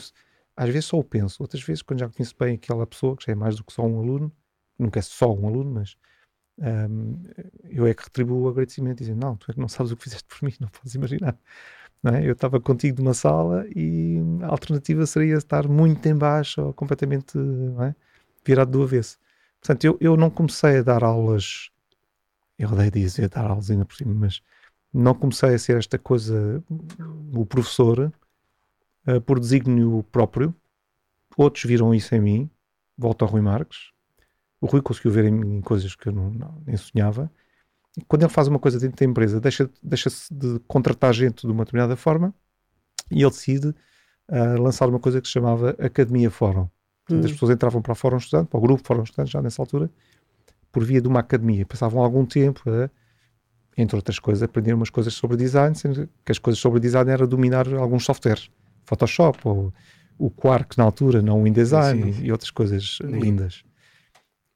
às 0.56 0.70
vezes 0.70 0.86
só 0.86 0.98
o 0.98 1.04
penso, 1.04 1.42
outras 1.42 1.64
vezes, 1.64 1.82
quando 1.82 2.00
já 2.00 2.10
conheço 2.10 2.36
bem 2.40 2.56
aquela 2.56 2.86
pessoa, 2.86 3.16
que 3.18 3.26
já 3.26 3.32
é 3.32 3.36
mais 3.36 3.56
do 3.56 3.64
que 3.64 3.74
só 3.74 3.84
um 3.84 4.00
aluno, 4.00 4.32
nunca 4.78 5.00
é 5.00 5.02
só 5.02 5.34
um 5.34 5.48
aluno, 5.48 5.72
mas 5.72 5.96
hum, 6.60 7.24
eu 7.70 7.86
é 7.88 7.94
que 7.94 8.04
retribuo 8.04 8.44
o 8.44 8.50
agradecimento, 8.50 9.00
dizendo, 9.00 9.20
não, 9.20 9.36
tu 9.38 9.52
é 9.52 9.54
que 9.54 9.60
não 9.60 9.68
sabes 9.68 9.92
o 9.92 9.98
que 9.98 10.04
fizeste 10.04 10.28
por 10.28 10.46
mim, 10.46 10.54
não 10.60 10.68
podes 10.70 10.96
imaginar. 10.96 11.38
Não 12.04 12.14
é? 12.16 12.28
Eu 12.28 12.34
estava 12.34 12.60
contigo 12.60 13.02
numa 13.02 13.14
sala 13.14 13.66
e 13.76 14.18
a 14.42 14.48
alternativa 14.48 15.06
seria 15.06 15.36
estar 15.36 15.68
muito 15.68 16.06
em 16.08 16.16
baixo 16.16 16.62
ou 16.62 16.74
completamente 16.74 17.38
é? 17.88 17.96
virado 18.46 18.72
do 18.72 18.84
avesso. 18.84 19.20
Portanto, 19.62 19.86
eu, 19.86 19.98
eu 20.02 20.18
não 20.18 20.30
comecei 20.30 20.80
a 20.80 20.82
dar 20.84 21.04
aulas, 21.04 21.70
eu 22.58 22.70
odeio 22.70 22.92
dizer 22.92 23.30
dar 23.30 23.46
aulas 23.46 23.70
ainda 23.70 23.86
por 23.86 23.96
cima, 23.96 24.14
mas 24.14 24.42
não 24.94 25.14
comecei 25.14 25.54
a 25.54 25.60
ser 25.60 25.78
esta 25.78 25.98
coisa, 25.98 26.64
o 27.34 27.46
professor, 27.46 28.12
eh, 29.08 29.20
por 29.20 29.40
desígnio 29.40 30.04
próprio. 30.12 30.54
Outros 31.38 31.64
viram 31.64 31.94
isso 31.94 32.14
em 32.14 32.20
mim, 32.22 32.50
volto 32.98 33.24
ao 33.24 33.30
Rui 33.32 33.42
Marques. 33.42 33.92
O 34.60 34.66
Rui 34.68 34.82
conseguiu 34.82 35.12
ver 35.12 35.26
em 35.26 35.32
mim 35.32 35.62
coisas 35.62 35.96
que 35.96 36.08
eu 36.10 36.14
não, 36.14 36.30
não- 36.30 36.62
nem 36.66 36.76
sonhava. 36.78 37.32
E 37.98 38.02
quando 38.06 38.24
ele 38.24 38.32
faz 38.32 38.48
uma 38.48 38.60
coisa 38.60 38.80
dentro 38.80 38.98
da 38.98 39.06
empresa, 39.10 39.40
deixa- 39.40 39.70
deixa-se 39.82 40.34
de 40.34 40.60
contratar 40.68 41.14
gente 41.14 41.46
de 41.46 41.52
uma 41.52 41.64
determinada 41.66 41.96
forma 41.96 42.34
e 43.10 43.22
ele 43.22 43.30
decide 43.32 43.74
ah, 44.34 44.56
lançar 44.60 44.88
uma 44.88 45.00
coisa 45.00 45.20
que 45.20 45.28
se 45.28 45.34
chamava 45.34 45.72
Academia 45.72 46.32
Fórum. 46.32 46.70
Portanto, 47.06 47.26
As 47.26 47.32
Hum. 47.32 47.34
pessoas 47.34 47.52
entravam 47.52 47.82
para 47.82 47.92
a 47.92 47.96
Fórum 47.96 48.16
Estudante, 48.18 48.48
para 48.48 48.58
o 48.58 48.62
grupo 48.62 48.82
Fórum 48.88 49.04
Estudante, 49.04 49.32
já 49.32 49.42
nessa 49.42 49.62
altura, 49.62 49.90
por 50.72 50.86
via 50.86 51.02
de 51.02 51.08
uma 51.10 51.20
academia. 51.20 51.66
Passavam 51.66 52.02
algum 52.02 52.26
tempo 52.26 52.62
a, 52.70 52.90
entre 53.78 53.96
outras 53.96 54.20
coisas, 54.20 54.44
aprender 54.44 54.74
umas 54.74 54.90
coisas 54.90 55.14
sobre 55.14 55.38
design, 55.38 55.76
sendo 55.76 56.08
que 56.26 56.32
as 56.32 56.40
coisas 56.40 56.60
sobre 56.60 56.80
design 56.80 57.10
era 57.10 57.26
dominar 57.26 57.72
alguns 57.74 58.06
softwares. 58.06 58.50
Photoshop 58.86 59.40
ou 59.48 59.74
o 60.18 60.30
Quark 60.30 60.78
na 60.78 60.84
altura, 60.84 61.22
não 61.22 61.42
o 61.42 61.48
InDesign 61.48 62.14
Sim, 62.14 62.14
sim. 62.14 62.26
e 62.26 62.32
outras 62.32 62.52
coisas 62.52 62.98
Sim. 62.98 63.08
lindas. 63.20 63.64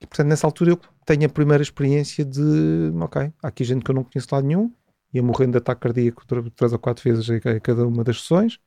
E 0.01 0.05
portanto, 0.05 0.27
nessa 0.27 0.45
altura 0.45 0.71
eu 0.71 0.79
tenho 1.05 1.25
a 1.25 1.29
primeira 1.29 1.63
experiência 1.63 2.25
de, 2.25 2.91
ok, 2.99 3.31
há 3.41 3.47
aqui 3.47 3.63
gente 3.63 3.83
que 3.83 3.89
eu 3.89 3.95
não 3.95 4.03
conheço 4.03 4.27
de 4.27 4.33
lado 4.33 4.45
nenhum, 4.45 4.71
ia 5.13 5.23
morrendo 5.23 5.51
de 5.53 5.57
ataque 5.59 5.81
cardíaco 5.81 6.25
tr- 6.27 6.49
três 6.55 6.73
ou 6.73 6.79
quatro 6.79 7.03
vezes 7.03 7.29
a 7.29 7.59
cada 7.59 7.87
uma 7.87 8.03
das 8.03 8.21
sessões, 8.21 8.59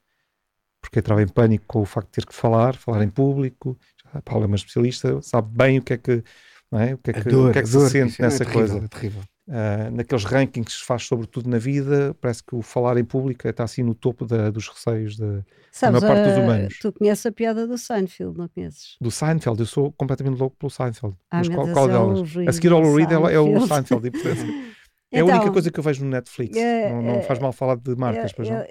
porque 0.81 0.99
entrava 1.01 1.23
em 1.23 1.29
pânico 1.29 1.65
com 1.67 1.83
o 1.83 1.85
facto 1.85 2.07
de 2.09 2.13
ter 2.13 2.27
que 2.27 2.35
falar, 2.35 2.75
falar 2.77 3.05
em 3.05 3.11
público. 3.11 3.79
A 4.15 4.23
Paula 4.23 4.45
é 4.45 4.47
uma 4.47 4.57
especialista, 4.57 5.21
sabe 5.21 5.55
bem 5.57 5.79
o 5.79 5.83
que 5.83 5.93
é 5.93 5.99
que, 5.99 6.25
é? 6.73 6.95
O 6.95 6.99
que 6.99 7.11
é 7.11 7.13
que, 7.13 7.29
dor, 7.29 7.51
o 7.51 7.53
que, 7.53 7.59
é 7.59 7.63
que 7.63 7.69
dor, 7.71 7.87
se 7.87 7.91
sente 7.91 8.21
é- 8.21 8.25
nessa 8.25 8.43
é 8.43 8.47
terrível, 8.47 8.69
coisa. 8.69 8.85
É 8.85 8.89
terrível. 8.89 9.23
Ah, 9.51 9.91
naqueles 9.91 10.25
rankings 10.25 10.67
que 10.67 10.73
se 10.73 10.85
faz 10.85 11.05
sobre 11.07 11.27
tudo 11.27 11.49
na 11.49 11.57
vida, 11.59 12.15
parece 12.21 12.43
que 12.45 12.55
o 12.55 12.61
falar 12.61 12.99
em 12.99 13.05
público 13.05 13.49
está 13.49 13.65
assim 13.65 13.83
no 13.83 13.95
topo 13.95 14.27
da- 14.27 14.51
dos 14.51 14.69
receios 14.69 15.17
de- 15.17 15.43
Sabes, 15.73 16.03
maior 16.03 16.15
parte 16.15 16.29
dos 16.29 16.37
ah, 16.39 16.41
humanos. 16.43 16.79
tu 16.81 16.93
conheces 16.93 17.25
a 17.25 17.33
piada 17.33 17.67
do 17.67 17.79
Seinfeld, 17.79 18.37
não 18.37 18.47
conheces? 18.49 18.97
do 19.01 19.11
Seinfeld. 19.11 19.59
Eu 19.61 19.67
sou 19.67 19.91
completamente 19.93 20.39
louco 20.39 20.55
pelo 20.59 20.69
Seinfeld. 20.71 21.17
Ah, 21.31 21.39
Mas 21.39 21.49
qual, 21.49 21.65
Deus, 21.65 21.73
qual 21.75 21.89
é 21.89 21.93
delas? 21.93 22.21
A 22.47 22.53
seguir 22.53 22.73
ao 22.73 22.83
Reed 22.95 23.11
é, 23.11 23.15
é 23.15 23.41
o 23.41 23.67
Seinfeld. 23.67 24.07
E, 24.07 24.11
portanto, 24.11 24.41
é 25.13 25.21
a 25.21 25.25
única 25.25 25.39
Então, 25.39 25.53
coisa 25.53 25.71
que 25.71 25.81
eu 25.81 25.85
vejo 25.85 26.05
no 26.05 26.11
Netflix. 26.11 26.57
é, 26.57 26.91
não, 26.93 27.01
não 27.03 27.15
é, 27.15 27.23
faz 27.23 27.39
mal 27.39 27.53
falar 27.53 27.77
de 27.77 27.97
marcas, 27.97 28.31
eu- 28.33 28.37
pois 28.37 28.49
não. 28.51 28.65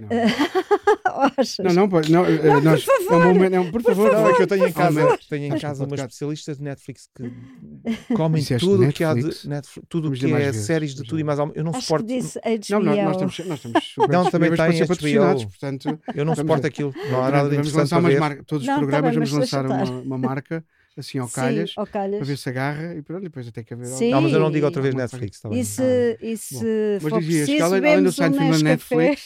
Não. 0.00 0.08
Achas? 1.36 1.58
Não, 1.64 1.72
não, 1.74 1.88
pode- 1.88 2.10
não, 2.10 2.24
eh, 2.24 2.30
Não, 2.42 2.54
por 2.54 2.62
nós, 2.62 2.84
favor. 2.84 3.12
é 3.12 3.26
um 3.26 3.34
momento, 3.34 3.52
não, 3.52 3.70
por 3.70 3.82
favor. 3.82 4.12
Não, 4.12 4.28
é 4.28 4.34
que 4.34 4.42
eu 4.42 4.46
tenho 4.46 4.66
em 4.66 4.72
por 4.72 4.78
casa, 4.82 5.00
favor. 5.00 5.18
tenho 5.28 5.54
em 5.54 5.58
casa 5.58 5.84
um 5.84 5.86
uma 5.86 5.96
especialista 5.96 6.54
de 6.54 6.62
Netflix 6.62 7.08
que 7.14 8.14
comem 8.14 8.40
Disseste 8.42 8.66
tudo 8.66 8.84
o 8.86 8.92
que 8.92 9.04
há 9.04 9.14
de 9.14 9.48
Netflix? 9.48 9.86
Tudo 9.88 10.04
Vamos 10.04 10.18
que 10.20 10.26
é 10.32 10.36
vezes, 10.38 10.66
séries 10.66 10.94
de 10.94 11.02
tudo 11.02 11.20
e 11.20 11.24
mais 11.24 11.38
alguma. 11.38 11.56
Eu 11.58 11.64
não 11.64 11.72
Acho 11.72 11.82
suporto, 11.82 12.06
que 12.06 12.18
disse 12.20 12.38
HBO. 12.40 12.84
Não, 12.84 12.94
nós, 12.96 12.96
nós 12.96 13.12
estamos, 13.32 13.38
nós 13.48 13.58
estamos 13.64 13.84
super 13.84 14.08
Não, 14.12 14.30
também 14.30 14.50
tem 14.50 14.86
patrocinados, 14.86 15.44
portanto, 15.44 16.00
eu 16.14 16.24
não 16.24 16.34
suporto 16.34 16.66
aquilo. 16.66 16.94
Não 17.10 17.22
há 17.22 17.30
nada 17.30 17.48
de 17.50 17.56
vamos 17.56 17.72
lançar 17.72 17.98
umas 17.98 18.18
marcas, 18.18 18.44
todos 18.46 18.62
os 18.62 18.68
Não, 18.68 18.74
tá 18.74 18.80
programas 18.80 19.10
bem, 19.10 19.14
vamos 19.24 19.32
lançar 19.32 19.66
uma, 19.66 19.84
uma 19.84 20.18
marca 20.18 20.64
assim 20.96 21.18
ao 21.18 21.26
Sim, 21.26 21.34
calhas, 21.36 21.72
ao 21.76 21.86
calhas. 21.86 22.18
para 22.18 22.26
ver 22.26 22.36
se 22.36 22.48
agarra 22.50 22.94
e 22.94 23.00
pronto, 23.00 23.22
depois 23.22 23.48
até 23.48 23.62
que 23.62 23.72
haver 23.72 23.86
Sim. 23.86 24.10
Não, 24.10 24.20
mas 24.20 24.30
eu 24.32 24.38
não 24.40 24.50
digo 24.50 24.66
outra 24.66 24.82
vez 24.82 24.94
Netflix. 24.94 25.40
Tá 25.40 25.48
bem? 25.48 25.60
E 25.60 25.64
se, 25.64 26.18
e 26.20 26.36
se 26.36 26.98
Mas 27.02 27.10
for 27.10 27.18
dizias 27.20 27.46
que 27.46 27.52
preciso, 27.56 27.64
além- 27.74 27.92
além 27.92 28.04
do 28.04 28.10
vemos 28.10 28.18
um 28.18 28.40
na 28.40 28.50
Nescafé. 28.50 28.62
Netflix, 28.96 29.22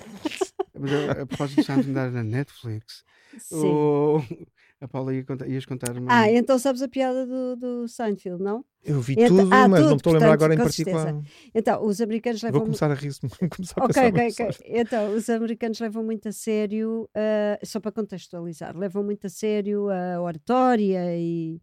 Mas 0.78 0.92
a, 0.92 1.22
a 1.22 1.26
propósito 1.26 1.62
de 1.64 1.72
andar 1.90 2.10
na 2.10 2.22
Netflix, 2.22 3.02
Sim. 3.38 3.56
o, 3.66 4.20
a 4.80 4.86
Paula 4.86 5.14
ia 5.14 5.24
contar, 5.24 5.48
ias 5.48 5.64
contar 5.64 5.96
uma. 5.96 6.12
Ah, 6.12 6.30
então 6.30 6.58
sabes 6.58 6.82
a 6.82 6.88
piada 6.88 7.26
do, 7.26 7.56
do 7.56 7.88
Seinfeld, 7.88 8.42
não? 8.42 8.62
Eu 8.84 9.00
vi 9.00 9.14
Então- 9.14 9.28
tudo, 9.28 9.54
ah, 9.54 9.66
mas 9.66 9.80
não 9.80 9.86
tudo, 9.86 9.90
me 9.90 9.96
estou 9.96 10.10
a 10.10 10.14
lembrar 10.14 10.32
agora 10.34 10.54
em 10.54 10.58
particular. 10.58 11.22
Então, 11.54 11.84
os 11.84 12.00
americanos 12.00 12.40
Vou 12.42 12.50
levam 12.50 12.66
começar 12.66 12.90
a 12.90 12.94
rir 12.94 13.10
se 13.12 13.24
me 13.24 13.30
começar 13.48 13.80
a 13.80 13.84
Ok, 13.84 13.94
pensar 13.94 14.06
ok, 14.08 14.12
no 14.12 14.28
ok. 14.28 14.32
Seinfeld. 14.52 14.58
Então, 14.80 15.14
os 15.14 15.30
americanos 15.30 15.80
levam 15.80 16.04
muito 16.04 16.28
a 16.28 16.32
sério, 16.32 17.08
ah, 17.14 17.58
só 17.64 17.80
para 17.80 17.90
contextualizar, 17.92 18.76
levam 18.76 19.02
muito 19.02 19.26
a 19.26 19.30
sério 19.30 19.88
a 19.88 20.20
oratória 20.20 21.16
e 21.18 21.58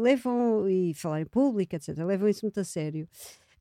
levam, 0.00 0.68
e 0.68 0.92
falar 0.94 1.22
em 1.22 1.26
público, 1.26 1.74
etc. 1.74 1.96
Levam 2.04 2.28
isso 2.28 2.44
muito 2.44 2.60
a 2.60 2.64
sério. 2.64 3.08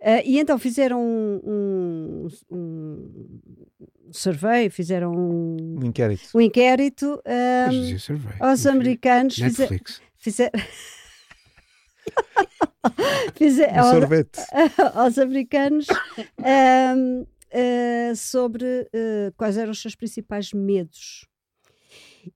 Ah, 0.02 0.22
e 0.24 0.40
então 0.40 0.58
fizeram 0.58 1.02
um, 1.02 1.42
um, 1.44 2.28
um 2.50 4.12
survey, 4.12 4.70
fizeram 4.70 5.12
um, 5.14 5.78
Um 5.82 5.86
inquérito. 5.86 6.30
um 6.34 6.40
inquérito 6.42 7.22
dizia 7.70 8.00
survey. 8.00 8.34
aos 8.40 8.66
americanos. 8.66 9.38
Netflix. 9.38 10.02
Fizeram. 10.18 10.52
Fize- 13.36 13.66
Um 13.68 13.80
aos- 13.80 13.90
sorvete. 13.90 14.40
aos 14.94 15.18
americanos 15.18 15.88
ahm, 16.40 17.24
ah, 17.54 18.16
sobre 18.16 18.90
ah, 18.94 19.32
quais 19.38 19.58
eram 19.58 19.72
os 19.72 19.82
seus 19.82 19.96
principais 19.96 20.54
medos. 20.54 21.26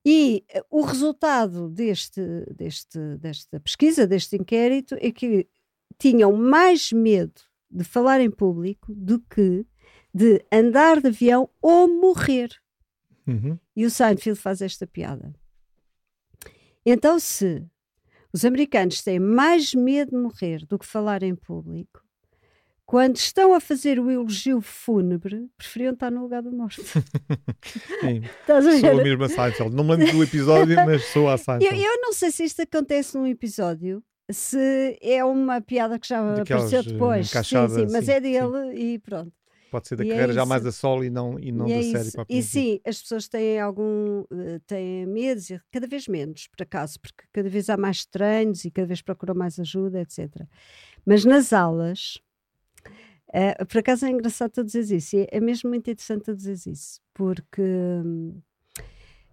E 0.06 0.43
ah, 0.54 0.63
o 0.69 0.82
resultado 0.82 1.69
deste, 1.69 2.21
deste, 2.56 2.99
desta 3.17 3.60
pesquisa, 3.60 4.06
deste 4.08 4.36
inquérito, 4.36 4.95
é 4.99 5.12
que 5.12 5.47
tinham 5.97 6.34
mais 6.34 6.91
medo 6.91 7.34
de 7.73 7.83
falar 7.83 8.21
em 8.21 8.29
público 8.29 8.93
do 8.93 9.19
que 9.19 9.65
de 10.13 10.43
andar 10.51 11.01
de 11.01 11.07
avião 11.07 11.49
ou 11.62 11.88
morrer. 11.88 12.49
Uhum. 13.25 13.57
E 13.75 13.86
o 13.86 13.89
Seinfeld 13.89 14.39
faz 14.39 14.62
esta 14.62 14.86
piada. 14.86 15.33
Então, 16.86 17.17
se 17.19 17.65
os 18.31 18.43
americanos 18.45 19.01
têm 19.01 19.19
mais 19.19 19.73
medo 19.73 20.12
de 20.12 20.17
morrer 20.17 20.65
do 20.65 20.77
que 20.77 20.86
falar 20.86 21.23
em 21.23 21.33
público, 21.36 22.03
quando 22.86 23.15
estão 23.15 23.53
a 23.55 23.59
fazer 23.59 23.97
o 23.99 24.12
elogio 24.12 24.62
fúnebre, 24.62 25.49
preferiam 25.57 25.93
estar 25.93 26.12
no 26.12 26.21
lugar 26.21 26.43
da 26.43 26.51
morte. 26.51 26.81
Sim, 28.01 28.21
Estás 28.41 28.67
a 28.67 28.79
sou 28.79 28.89
a 28.89 28.93
ver? 28.95 29.03
mesma 29.03 29.29
Seinfeld. 29.29 29.75
Não 29.75 29.83
me 29.83 29.95
lembro 29.95 30.12
do 30.17 30.23
episódio, 30.23 30.75
mas 30.75 31.05
sou 31.05 31.27
a 31.29 31.33
Eu, 31.33 31.38
Seinfeld. 31.38 31.81
eu 31.81 32.01
não 32.01 32.13
sei 32.13 32.29
se 32.29 32.43
isto 32.43 32.62
acontece 32.62 33.17
num 33.17 33.25
episódio, 33.25 34.03
se 34.31 34.97
é 35.01 35.23
uma 35.23 35.62
piada 35.62 35.99
que 35.99 36.07
já 36.07 36.19
Daquelas, 36.38 36.65
apareceu 36.65 36.79
eh, 36.79 36.93
depois. 36.93 37.29
Sim, 37.29 37.69
sim, 37.69 37.88
mas 37.91 38.05
sim, 38.05 38.12
é 38.12 38.19
dele 38.19 38.73
e 38.75 38.99
pronto. 38.99 39.31
Pode 39.71 39.88
ser 39.88 39.95
da 39.95 40.03
e 40.03 40.07
é 40.07 40.12
carreira 40.12 40.33
já 40.33 40.41
isso. 40.41 40.49
mais 40.49 40.65
a 40.67 40.71
solo 40.71 41.03
e 41.03 41.09
não, 41.09 41.39
e 41.39 41.51
não 41.51 41.67
E 41.67 41.73
da 41.73 41.79
é 41.79 41.81
série 41.81 42.12
propriamente 42.12 42.29
E 42.29 42.41
sim, 42.43 42.79
as 42.86 43.01
pessoas 43.01 43.27
têm 43.27 43.59
algum 43.59 44.23
eh, 44.31 44.59
têm 44.67 45.05
medos, 45.07 45.49
e 45.49 45.59
cada 45.71 45.88
vez 45.88 46.07
menos, 46.07 46.47
por 46.47 46.62
acaso, 46.62 46.99
porque 46.99 47.23
cada 47.33 47.49
vez 47.49 47.69
há 47.69 47.75
mais 47.77 48.05
treinos 48.05 48.63
e 48.65 48.71
cada 48.71 48.88
vez 48.88 49.01
procuram 49.01 49.33
mais 49.33 49.59
ajuda, 49.59 49.99
etc. 50.01 50.47
Mas 51.05 51.25
nas 51.25 51.51
aulas, 51.51 52.19
eh, 53.33 53.65
por 53.65 53.79
acaso 53.79 54.05
é 54.05 54.09
engraçado 54.09 54.51
tu 54.51 54.63
dizeres 54.63 54.91
isso, 54.91 55.15
e 55.15 55.21
é, 55.21 55.27
é 55.38 55.39
mesmo 55.39 55.69
muito 55.69 55.89
interessante 55.89 56.25
tu 56.25 56.36
dizeres 56.36 56.65
isso, 56.67 57.01
porque 57.13 57.62
hum, 57.62 58.39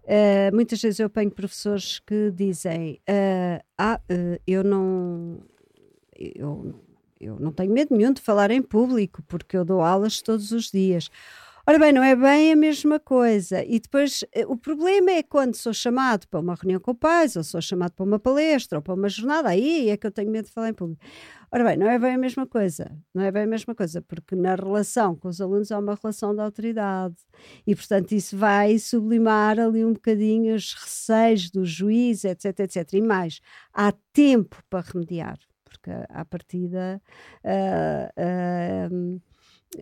eh, 0.05 0.51
muitas 0.51 0.81
vezes 0.81 0.99
eu 0.99 1.07
apanho 1.07 1.31
professores 1.31 1.99
que 1.99 2.31
dizem: 2.31 2.99
eh, 3.07 3.61
Ah, 3.77 3.99
eh, 4.09 4.39
eu 4.47 4.63
não. 4.63 5.39
Eu, 6.17 6.75
eu 7.19 7.39
não 7.39 7.51
tenho 7.51 7.71
medo 7.73 7.95
nenhum 7.95 8.13
de 8.13 8.21
falar 8.21 8.51
em 8.51 8.61
público, 8.61 9.23
porque 9.27 9.57
eu 9.57 9.65
dou 9.65 9.81
aulas 9.81 10.21
todos 10.21 10.51
os 10.51 10.71
dias. 10.71 11.09
Ora 11.67 11.77
bem, 11.77 11.93
não 11.93 12.03
é 12.03 12.15
bem 12.15 12.53
a 12.53 12.55
mesma 12.55 12.99
coisa. 12.99 13.63
E 13.63 13.79
depois, 13.79 14.23
eh, 14.33 14.45
o 14.47 14.57
problema 14.57 15.11
é 15.11 15.21
quando 15.21 15.55
sou 15.55 15.71
chamado 15.73 16.27
para 16.27 16.39
uma 16.39 16.55
reunião 16.55 16.79
com 16.79 16.95
pais, 16.95 17.35
ou 17.35 17.43
sou 17.43 17.61
chamado 17.61 17.91
para 17.93 18.03
uma 18.03 18.19
palestra, 18.19 18.79
ou 18.79 18.81
para 18.81 18.95
uma 18.95 19.07
jornada, 19.07 19.49
aí 19.49 19.89
é 19.89 19.95
que 19.95 20.07
eu 20.07 20.11
tenho 20.11 20.31
medo 20.31 20.45
de 20.45 20.51
falar 20.51 20.69
em 20.69 20.73
público. 20.73 21.03
Ora 21.51 21.63
bem, 21.63 21.77
não 21.77 21.87
é 21.87 21.99
bem 21.99 22.15
a 22.15 22.17
mesma 22.17 22.47
coisa. 22.47 22.91
Não 23.13 23.23
é 23.23 23.31
bem 23.31 23.43
a 23.43 23.47
mesma 23.47 23.75
coisa, 23.75 24.01
porque 24.01 24.35
na 24.35 24.55
relação 24.55 25.15
com 25.15 25.27
os 25.27 25.39
alunos 25.39 25.71
há 25.71 25.77
uma 25.77 25.95
relação 26.01 26.33
de 26.33 26.41
autoridade. 26.41 27.15
E, 27.67 27.75
portanto, 27.75 28.11
isso 28.13 28.35
vai 28.35 28.79
sublimar 28.79 29.59
ali 29.59 29.85
um 29.85 29.93
bocadinho 29.93 30.55
os 30.55 30.73
receios 30.73 31.51
do 31.51 31.63
juiz, 31.63 32.23
etc, 32.23 32.59
etc. 32.61 32.93
E 32.93 33.01
mais, 33.01 33.39
há 33.73 33.91
tempo 34.13 34.57
para 34.69 34.81
remediar, 34.81 35.37
porque 35.63 35.91
à 36.09 36.25
partida. 36.25 37.01
ah, 37.43 38.11
ah, 38.17 38.89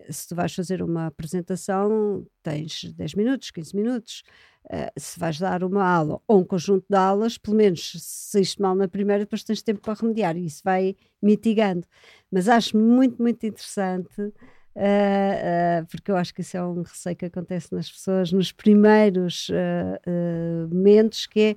se 0.08 0.28
tu 0.28 0.34
vais 0.34 0.54
fazer 0.54 0.82
uma 0.82 1.06
apresentação, 1.06 2.24
tens 2.42 2.84
10 2.92 3.14
minutos, 3.14 3.50
15 3.50 3.76
minutos. 3.76 4.22
Uh, 4.66 4.92
se 4.96 5.18
vais 5.18 5.38
dar 5.38 5.64
uma 5.64 5.82
aula 5.82 6.20
ou 6.28 6.40
um 6.40 6.44
conjunto 6.44 6.84
de 6.88 6.96
aulas, 6.96 7.38
pelo 7.38 7.56
menos 7.56 7.92
se 7.96 8.40
isto 8.40 8.60
mal 8.60 8.74
na 8.74 8.86
primeira, 8.86 9.24
depois 9.24 9.42
tens 9.42 9.62
tempo 9.62 9.80
para 9.80 9.94
remediar 9.94 10.36
e 10.36 10.44
isso 10.44 10.60
vai 10.62 10.94
mitigando. 11.20 11.86
Mas 12.30 12.46
acho 12.46 12.76
muito, 12.76 13.20
muito 13.20 13.44
interessante, 13.44 14.20
uh, 14.20 14.26
uh, 14.26 15.86
porque 15.90 16.10
eu 16.10 16.16
acho 16.16 16.34
que 16.34 16.42
isso 16.42 16.56
é 16.56 16.62
um 16.62 16.82
receio 16.82 17.16
que 17.16 17.24
acontece 17.24 17.72
nas 17.74 17.90
pessoas 17.90 18.32
nos 18.32 18.52
primeiros 18.52 19.50
momentos, 20.70 21.26
que 21.26 21.40
é 21.40 21.56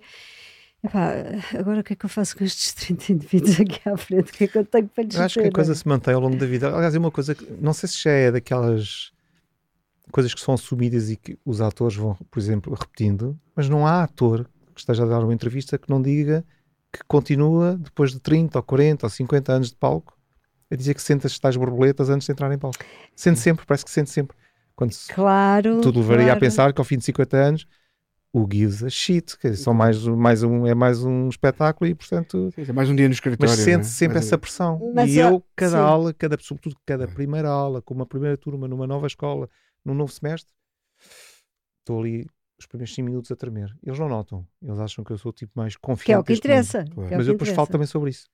Epá, 0.83 1.13
agora 1.57 1.79
o 1.79 1.83
que 1.83 1.93
é 1.93 1.95
que 1.95 2.05
eu 2.05 2.09
faço 2.09 2.37
com 2.37 2.43
estes 2.43 2.73
30 2.73 3.13
indivíduos 3.13 3.59
aqui 3.59 3.87
à 3.87 3.95
frente? 3.95 4.31
O 4.31 4.33
que 4.33 4.43
é 4.43 4.47
que 4.47 4.57
eu 4.57 4.65
tenho 4.65 4.87
para 4.89 5.03
lhes 5.03 5.15
Eu 5.15 5.21
acho 5.23 5.39
que 5.39 5.47
a 5.47 5.51
coisa 5.51 5.73
se 5.73 5.87
mantém 5.87 6.13
ao 6.13 6.19
longo 6.19 6.35
da 6.35 6.45
vida. 6.45 6.73
Aliás, 6.75 6.93
é 6.93 6.99
uma 6.99 7.11
coisa 7.11 7.33
que 7.33 7.45
não 7.61 7.73
sei 7.73 7.87
se 7.87 8.03
já 8.03 8.11
é 8.11 8.31
daquelas 8.31 9.11
coisas 10.11 10.33
que 10.33 10.41
são 10.41 10.53
assumidas 10.53 11.09
e 11.09 11.15
que 11.15 11.39
os 11.45 11.61
atores 11.61 11.95
vão, 11.95 12.15
por 12.29 12.37
exemplo, 12.37 12.75
repetindo, 12.75 13.39
mas 13.55 13.69
não 13.69 13.87
há 13.87 14.03
ator 14.03 14.45
que 14.75 14.81
esteja 14.81 15.03
a 15.03 15.07
dar 15.07 15.23
uma 15.23 15.33
entrevista 15.33 15.77
que 15.77 15.89
não 15.89 16.01
diga 16.01 16.43
que 16.91 16.99
continua 17.07 17.77
depois 17.77 18.11
de 18.11 18.19
30 18.19 18.59
ou 18.59 18.63
40 18.63 19.05
ou 19.05 19.09
50 19.09 19.53
anos 19.53 19.69
de 19.69 19.75
palco 19.75 20.15
a 20.69 20.75
dizer 20.75 20.93
que 20.93 21.01
sente 21.01 21.25
as 21.25 21.39
tais 21.39 21.55
borboletas 21.55 22.09
antes 22.09 22.25
de 22.25 22.31
entrar 22.31 22.51
em 22.51 22.57
palco. 22.57 22.77
Sente 23.15 23.39
sempre, 23.39 23.65
parece 23.65 23.85
que 23.85 23.91
sente 23.91 24.09
sempre. 24.09 24.35
Quando 24.75 24.93
Claro. 25.13 25.81
tudo 25.81 25.99
levaria 25.99 26.25
claro. 26.25 26.37
a 26.37 26.39
pensar 26.39 26.73
que 26.73 26.81
ao 26.81 26.85
fim 26.85 26.97
de 26.97 27.05
50 27.05 27.37
anos 27.37 27.67
o 28.33 28.47
gives 28.51 28.83
a 28.83 28.89
shit, 28.89 29.37
que 29.37 29.53
são 29.55 29.73
mais, 29.75 30.03
mais 30.07 30.41
um, 30.41 30.65
é 30.65 30.73
mais 30.73 31.03
um 31.03 31.29
espetáculo 31.29 31.87
e 31.89 31.93
portanto 31.93 32.49
Sim, 32.55 32.63
é 32.67 32.73
mais 32.73 32.89
um 32.89 32.95
dia 32.95 33.07
no 33.07 33.13
escritório. 33.13 33.51
mas 33.51 33.59
sente 33.59 33.81
é? 33.81 33.83
sempre 33.83 34.15
Mais- 34.15 34.25
essa 34.25 34.37
pressão. 34.39 34.91
Mas 34.93 35.11
e 35.11 35.21
há- 35.21 35.29
eu, 35.29 35.45
cada 35.55 35.77
sim. 35.77 35.83
aula, 35.83 36.13
cada, 36.13 36.37
sobretudo 36.39 36.75
cada 36.85 37.07
primeira 37.07 37.47
aula, 37.49 37.79
com 37.81 37.93
uma 37.93 38.07
primeira 38.07 38.35
turma, 38.35 38.67
numa 38.67 38.87
nova 38.87 39.05
escola, 39.05 39.47
num 39.85 39.93
novo 39.93 40.11
semestre, 40.11 40.51
estou 41.81 41.99
ali 41.99 42.25
os 42.59 42.65
primeiros 42.65 42.93
5 42.95 43.05
minutos 43.05 43.31
a 43.31 43.35
tremer. 43.35 43.69
Eles 43.83 43.99
não 43.99 44.09
notam. 44.09 44.47
Eles 44.61 44.79
acham 44.79 45.03
que 45.03 45.11
eu 45.11 45.17
sou 45.17 45.29
o 45.29 45.33
tipo 45.33 45.51
mais 45.55 45.75
confiante. 45.75 46.05
Que 46.05 46.11
é 46.13 46.17
o 46.19 46.23
que 46.23 46.33
interessa. 46.33 46.85
Claro. 46.85 47.13
é 47.13 47.17
Mas 47.17 47.25
que 47.25 47.29
eu 47.31 47.33
depois 47.35 47.49
falo 47.51 47.67
também 47.67 47.87
sobre 47.87 48.09
isso. 48.09 48.25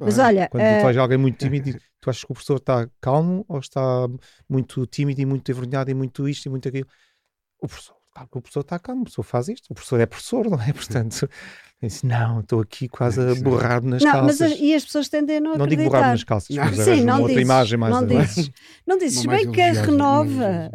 Mas 0.00 0.14
Claro. 0.14 0.34
olha, 0.34 0.48
Quando 0.48 0.62
eh, 0.62 0.78
tu 0.78 0.82
vais 0.84 0.96
alguém 0.96 1.18
muito 1.18 1.36
tímido, 1.38 1.68
e 1.70 1.72
tu 2.00 2.08
achas 2.10 2.24
que 2.24 2.30
o 2.32 2.34
professor 2.34 2.56
está 2.56 2.88
calmo 3.00 3.44
ou 3.48 3.58
está 3.58 3.80
muito 4.48 4.86
tímido 4.86 5.20
e 5.20 5.26
muito 5.26 5.50
envergonhado 5.50 5.90
e 5.90 5.94
muito 5.94 6.26
isto 6.28 6.46
e 6.46 6.48
muito 6.48 6.68
aquilo? 6.68 6.86
O 7.60 7.66
professor, 7.68 7.95
claro 8.16 8.28
que 8.30 8.38
o 8.38 8.40
professor 8.40 8.60
está 8.60 8.78
calmo, 8.78 9.02
o 9.02 9.04
professor 9.04 9.22
faz 9.22 9.48
isto, 9.48 9.66
o 9.70 9.74
professor 9.74 10.00
é 10.00 10.06
professor, 10.06 10.48
não 10.48 10.60
é? 10.60 10.72
Portanto, 10.72 11.28
eu 11.82 11.88
disse, 11.88 12.06
não, 12.06 12.40
estou 12.40 12.60
aqui 12.60 12.88
quase 12.88 13.20
a 13.20 13.34
Sim. 13.34 13.42
borrar-me 13.42 13.90
nas 13.90 14.02
não, 14.02 14.10
mas 14.24 14.38
calças. 14.38 14.52
as- 14.52 14.58
e 14.60 14.74
as 14.74 14.84
pessoas 14.84 15.08
tendem 15.08 15.36
a 15.36 15.40
não, 15.40 15.50
Não 15.56 15.66
digo 15.66 15.82
acreditar. 15.82 15.90
borrar-me 15.90 16.12
nas 16.12 16.24
calças, 16.24 16.56
Não. 16.56 16.64
mas 16.64 16.76
Sim, 16.76 17.04
não 17.04 17.14
outra 17.20 17.28
dizes, 17.34 17.42
imagem 17.42 17.78
mais 17.78 17.94
não 17.94 18.06
dizes, 18.06 18.50
não 18.86 18.98
dizes 18.98 19.26
bem 19.26 19.50
que 19.52 19.60
a 19.60 19.72
renova. 19.72 20.70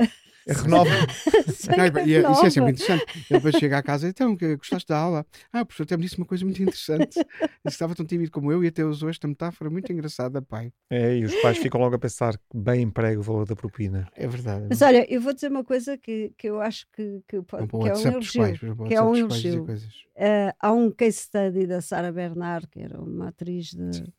Renova. 0.47 0.89
Sei 1.53 1.75
Não, 1.77 1.85
e- 1.85 1.87
e- 1.87 1.91
isso 1.91 2.13
é 2.13 2.21
renova. 2.21 2.49
sempre 2.49 2.71
interessante. 2.71 3.05
Ele 3.15 3.23
depois 3.29 3.55
chega 3.55 3.77
à 3.77 3.83
casa, 3.83 4.07
então, 4.07 4.35
que 4.35 4.55
gostaste 4.55 4.87
da 4.87 4.97
aula? 4.97 5.25
Ah, 5.53 5.61
o 5.61 5.65
professor 5.65 5.83
até 5.83 5.97
me 5.97 6.03
disse 6.03 6.17
uma 6.17 6.25
coisa 6.25 6.43
muito 6.43 6.61
interessante. 6.61 7.09
Disse 7.09 7.25
que 7.63 7.69
estava 7.69 7.93
tão 7.95 8.05
tímido 8.05 8.31
como 8.31 8.51
eu 8.51 8.63
e 8.63 8.67
até 8.67 8.83
usou 8.83 9.09
esta 9.09 9.27
metáfora 9.27 9.69
muito 9.69 9.91
engraçada, 9.91 10.41
pai. 10.41 10.71
É, 10.89 11.17
e 11.17 11.25
os 11.25 11.35
pais 11.41 11.57
ficam 11.57 11.79
logo 11.79 11.95
a 11.95 11.99
pensar 11.99 12.33
que 12.37 12.57
bem 12.57 12.81
emprega 12.81 13.19
o 13.19 13.23
valor 13.23 13.45
da 13.45 13.55
propina. 13.55 14.07
É 14.15 14.27
verdade. 14.27 14.65
Mas 14.69 14.81
olha, 14.81 15.05
eu 15.13 15.21
vou 15.21 15.33
dizer 15.33 15.49
uma 15.49 15.63
coisa 15.63 15.97
que, 15.97 16.33
que 16.37 16.47
eu 16.47 16.59
acho 16.61 16.85
que, 16.93 17.21
que, 17.27 17.41
pode, 17.43 17.67
que 17.67 17.75
é 17.75 17.93
um 17.93 18.07
elogio. 18.07 18.41
pais. 18.41 18.59
que 18.87 18.93
é 18.95 19.01
um 19.01 19.15
elogio. 19.15 19.65
Ah, 20.23 20.55
há 20.59 20.71
um 20.71 20.91
case 20.91 21.17
study 21.17 21.65
da 21.65 21.81
Sara 21.81 22.11
Bernard, 22.11 22.67
que 22.67 22.79
era 22.79 23.01
uma 23.01 23.29
atriz 23.29 23.71
de. 23.73 24.13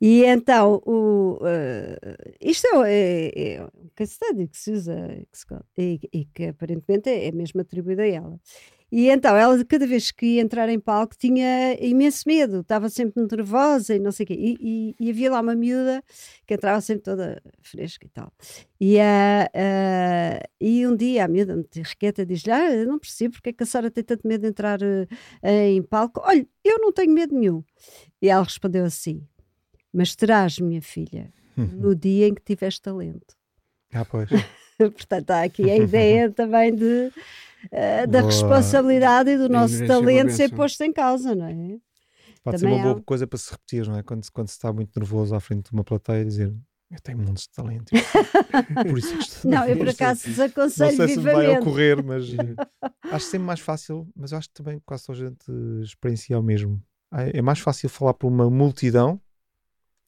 E 0.00 0.24
então, 0.24 0.82
o, 0.84 1.38
ah, 1.42 2.16
isto 2.40 2.66
é, 2.84 3.28
é- 3.34 3.54
é 3.54 3.64
um 3.64 3.88
case 3.96 4.12
study 4.14 4.46
que 4.48 4.58
se 4.58 4.72
usa 4.72 4.94
que 5.32 5.38
se 5.38 5.46
e, 5.78 6.00
e 6.12 6.24
que 6.26 6.44
aparentemente 6.48 7.08
é, 7.08 7.28
é 7.28 7.32
mesmo 7.32 7.60
atribuído 7.62 8.02
a 8.02 8.06
ela. 8.06 8.40
E 8.92 9.08
então, 9.08 9.34
ela, 9.34 9.64
cada 9.64 9.86
vez 9.86 10.10
que 10.10 10.26
ia 10.26 10.42
entrar 10.42 10.68
em 10.68 10.78
palco, 10.78 11.16
tinha 11.16 11.74
imenso 11.80 12.24
medo, 12.26 12.60
estava 12.60 12.90
sempre 12.90 13.26
nervosa 13.30 13.94
e 13.94 13.98
não 13.98 14.12
sei 14.12 14.24
o 14.24 14.26
quê. 14.26 14.34
E, 14.34 14.58
e, 14.60 14.96
e, 15.00 15.10
havia 15.10 15.30
lá 15.30 15.40
uma 15.40 15.54
miúda 15.54 16.04
que 16.46 16.52
entrava 16.52 16.78
sempre 16.82 17.02
toda 17.02 17.42
fresca 17.62 18.04
e 18.04 18.10
tal. 18.10 18.30
E, 18.78 18.98
uh, 18.98 19.00
uh, 19.00 20.48
e 20.60 20.86
um 20.86 20.94
dia 20.94 21.24
a 21.24 21.28
miúda, 21.28 21.64
requeta, 21.74 22.26
diz-lhe: 22.26 22.52
ah, 22.52 22.70
eu 22.70 22.86
não 22.86 22.98
percebo 22.98 23.32
porque 23.32 23.48
é 23.48 23.52
que 23.54 23.62
a 23.62 23.66
Sara 23.66 23.90
tem 23.90 24.04
tanto 24.04 24.28
medo 24.28 24.42
de 24.42 24.48
entrar 24.48 24.78
uh, 24.82 25.08
em 25.42 25.82
palco. 25.82 26.20
Olha, 26.22 26.46
eu 26.62 26.78
não 26.78 26.92
tenho 26.92 27.14
medo 27.14 27.34
nenhum. 27.34 27.64
E 28.20 28.28
ela 28.28 28.44
respondeu 28.44 28.84
assim: 28.84 29.26
Mas 29.90 30.14
terás, 30.14 30.58
minha 30.58 30.82
filha, 30.82 31.32
no 31.56 31.94
dia 31.94 32.28
em 32.28 32.34
que 32.34 32.42
tiveres 32.42 32.78
talento. 32.78 33.34
Ah, 33.94 34.04
pois. 34.04 34.28
Portanto, 34.76 35.30
há 35.30 35.44
aqui 35.44 35.70
a 35.70 35.76
ideia 35.76 36.30
também 36.30 36.74
de 36.74 37.10
uh, 37.66 38.06
da 38.06 38.20
responsabilidade 38.22 39.30
e 39.30 39.38
do 39.38 39.48
nosso 39.48 39.86
talento 39.86 40.32
ser 40.32 40.54
posto 40.54 40.82
em 40.82 40.92
causa, 40.92 41.34
não 41.34 41.46
é? 41.46 41.78
Pode 42.42 42.58
Também 42.58 42.76
ser 42.76 42.84
uma 42.84 42.94
boa 42.94 43.02
coisa 43.04 43.26
para 43.26 43.38
se 43.38 43.50
repetir, 43.50 43.86
não 43.86 43.96
é? 43.96 44.02
Quando, 44.02 44.26
quando 44.32 44.48
se 44.48 44.54
está 44.54 44.72
muito 44.72 44.98
nervoso 44.98 45.34
à 45.34 45.40
frente 45.40 45.66
de 45.66 45.72
uma 45.72 45.84
plateia 45.84 46.24
dizer 46.24 46.52
eu 46.90 47.00
tenho 47.00 47.18
montes 47.18 47.44
de 47.44 47.50
talento. 47.52 47.90
Por 48.86 48.98
isso 48.98 49.40
que 49.40 49.48
Não, 49.48 49.64
eu 49.66 49.78
por 49.78 49.88
acaso 49.88 50.26
desaconselho 50.26 50.98
Não 50.98 51.06
sei 51.06 51.14
se 51.14 51.20
vai 51.20 51.48
ocorrer, 51.56 52.04
mas 52.04 52.26
acho 53.10 53.26
sempre 53.26 53.46
mais 53.46 53.60
fácil, 53.60 54.06
mas 54.14 54.34
acho 54.34 54.48
que 54.48 54.54
também 54.54 54.78
quase 54.84 55.06
toda 55.06 55.18
a 55.18 55.22
gente 55.22 55.82
experiencia 55.82 56.38
o 56.38 56.42
mesmo. 56.42 56.82
É 57.10 57.40
mais 57.40 57.60
fácil 57.60 57.88
falar 57.88 58.12
para 58.12 58.28
uma 58.28 58.50
multidão, 58.50 59.18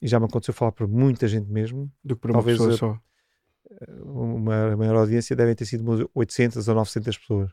e 0.00 0.06
já 0.06 0.20
me 0.20 0.26
aconteceu 0.26 0.52
falar 0.52 0.72
para 0.72 0.86
muita 0.86 1.26
gente 1.26 1.50
mesmo, 1.50 1.90
do 2.04 2.16
que 2.16 2.20
para 2.20 2.32
uma 2.32 2.38
Talvez 2.38 2.58
pessoa 2.58 2.74
a, 2.74 2.76
só 2.76 3.00
uma 4.04 4.76
maior 4.76 4.96
audiência 4.96 5.34
devem 5.34 5.54
ter 5.54 5.66
sido 5.66 6.10
800 6.14 6.68
ou 6.68 6.74
900 6.74 7.18
pessoas. 7.18 7.50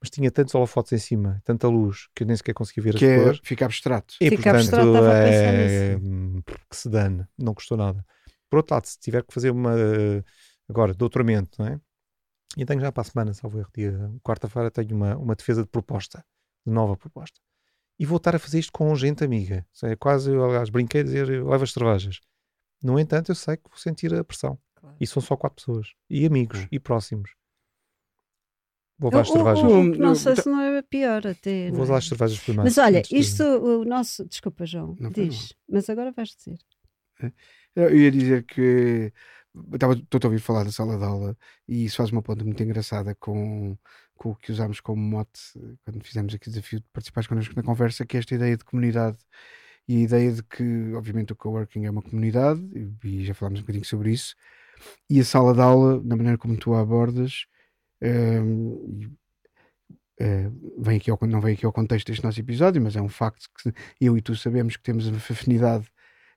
Mas 0.00 0.10
tinha 0.10 0.30
tantos 0.30 0.54
holofotes 0.54 0.92
em 0.92 0.98
cima, 0.98 1.42
tanta 1.44 1.66
luz, 1.66 2.08
que 2.14 2.22
eu 2.22 2.26
nem 2.26 2.36
sequer 2.36 2.54
conseguia 2.54 2.84
ver 2.84 2.94
que 2.94 3.04
as 3.04 3.10
é, 3.10 3.16
pessoas. 3.18 3.40
Fica 3.42 3.64
abstrato. 3.64 4.14
E, 4.20 4.30
fica 4.30 4.52
portanto, 4.52 4.74
abstrato, 4.74 5.04
é, 5.06 5.98
que 6.70 6.76
se 6.76 6.88
dane, 6.88 7.26
não 7.36 7.52
custou 7.52 7.76
nada. 7.76 8.04
Por 8.48 8.58
outro 8.58 8.74
lado, 8.74 8.86
se 8.86 8.98
tiver 8.98 9.24
que 9.24 9.34
fazer 9.34 9.50
uma, 9.50 9.74
agora, 10.68 10.94
doutoramento, 10.94 11.60
não 11.60 11.66
é? 11.66 11.80
E 12.56 12.64
tenho 12.64 12.80
já 12.80 12.92
para 12.92 13.02
a 13.02 13.04
semana, 13.04 13.34
salvo 13.34 13.58
erro, 13.58 13.70
dia 13.74 14.10
quarta-feira, 14.22 14.70
tenho 14.70 14.94
uma, 14.94 15.16
uma 15.16 15.34
defesa 15.34 15.62
de 15.62 15.68
proposta, 15.68 16.24
de 16.66 16.72
nova 16.72 16.96
proposta. 16.96 17.40
E 17.98 18.06
vou 18.06 18.16
estar 18.16 18.36
a 18.36 18.38
fazer 18.38 18.60
isto 18.60 18.72
com 18.72 18.94
gente 18.94 19.24
amiga. 19.24 19.66
É 19.82 19.96
quase, 19.96 20.32
aliás, 20.32 20.70
brinquei 20.70 21.00
a 21.00 21.04
dizer, 21.04 21.26
leva 21.44 21.64
as 21.64 21.72
cervejas. 21.72 22.20
No 22.82 22.98
entanto, 22.98 23.32
eu 23.32 23.34
sei 23.34 23.56
que 23.56 23.68
vou 23.68 23.78
sentir 23.78 24.14
a 24.14 24.22
pressão. 24.22 24.58
E 25.00 25.06
são 25.06 25.22
só 25.22 25.36
quatro 25.36 25.56
pessoas. 25.56 25.92
E 26.08 26.26
amigos, 26.26 26.66
e 26.70 26.78
próximos. 26.78 27.30
Vou 28.98 29.10
levar 29.10 29.22
as 29.22 29.30
cervejas. 29.30 29.62
O, 29.62 29.84
não 29.84 30.14
sei 30.14 30.36
se 30.36 30.48
não 30.48 30.60
é 30.60 30.82
pior 30.82 31.26
até. 31.26 31.70
Vou 31.70 31.82
levar 31.82 31.94
é? 31.94 31.98
as 31.98 32.08
cervejas 32.08 32.40
primeiro. 32.40 32.64
Mas 32.64 32.78
olha, 32.78 33.02
isto, 33.12 33.44
o 33.44 33.84
nosso. 33.84 34.24
Desculpa, 34.26 34.66
João, 34.66 34.96
não, 34.98 35.10
diz. 35.10 35.50
Não. 35.50 35.76
Mas 35.76 35.88
agora 35.88 36.10
vais 36.10 36.34
dizer. 36.34 36.58
É. 37.22 37.32
Eu 37.76 37.96
ia 37.96 38.10
dizer 38.10 38.44
que. 38.44 39.12
Estava, 39.72 39.94
estou 39.94 40.20
a 40.22 40.26
ouvir 40.26 40.40
falar 40.40 40.64
da 40.64 40.70
sala 40.70 40.96
de 40.96 41.04
aula 41.04 41.36
e 41.66 41.84
isso 41.84 41.96
faz 41.96 42.10
uma 42.10 42.22
ponta 42.22 42.44
muito 42.44 42.62
engraçada 42.62 43.14
com, 43.14 43.76
com 44.14 44.30
o 44.30 44.36
que 44.36 44.52
usámos 44.52 44.78
como 44.78 45.02
mote 45.02 45.40
quando 45.84 46.04
fizemos 46.04 46.32
aqui 46.34 46.48
o 46.48 46.50
desafio 46.52 46.78
de 46.78 46.86
participares 46.92 47.26
connosco 47.26 47.56
na 47.56 47.62
conversa, 47.62 48.06
que 48.06 48.16
é 48.16 48.20
esta 48.20 48.34
ideia 48.36 48.56
de 48.56 48.64
comunidade 48.64 49.18
e 49.88 49.96
a 49.96 50.00
ideia 50.00 50.32
de 50.32 50.42
que, 50.42 50.92
obviamente, 50.94 51.32
o 51.32 51.36
coworking 51.36 51.86
é 51.86 51.90
uma 51.90 52.02
comunidade, 52.02 52.60
e 53.02 53.24
já 53.24 53.32
falámos 53.32 53.60
um 53.60 53.62
bocadinho 53.62 53.86
sobre 53.86 54.12
isso, 54.12 54.36
e 55.08 55.20
a 55.20 55.24
sala 55.24 55.54
de 55.54 55.60
aula, 55.60 56.00
da 56.00 56.16
maneira 56.16 56.38
como 56.38 56.56
tu 56.56 56.74
a 56.74 56.80
abordas, 56.80 57.46
uh, 58.02 59.08
vem 60.78 60.96
aqui 60.98 61.10
ao, 61.10 61.18
não 61.22 61.40
vem 61.40 61.54
aqui 61.54 61.64
ao 61.64 61.72
contexto 61.72 62.06
deste 62.08 62.24
nosso 62.24 62.40
episódio, 62.40 62.82
mas 62.82 62.96
é 62.96 63.02
um 63.02 63.08
facto 63.08 63.48
que 63.62 63.72
eu 64.00 64.16
e 64.16 64.22
tu 64.22 64.34
sabemos 64.34 64.76
que 64.76 64.82
temos 64.82 65.06
afinidade 65.08 65.86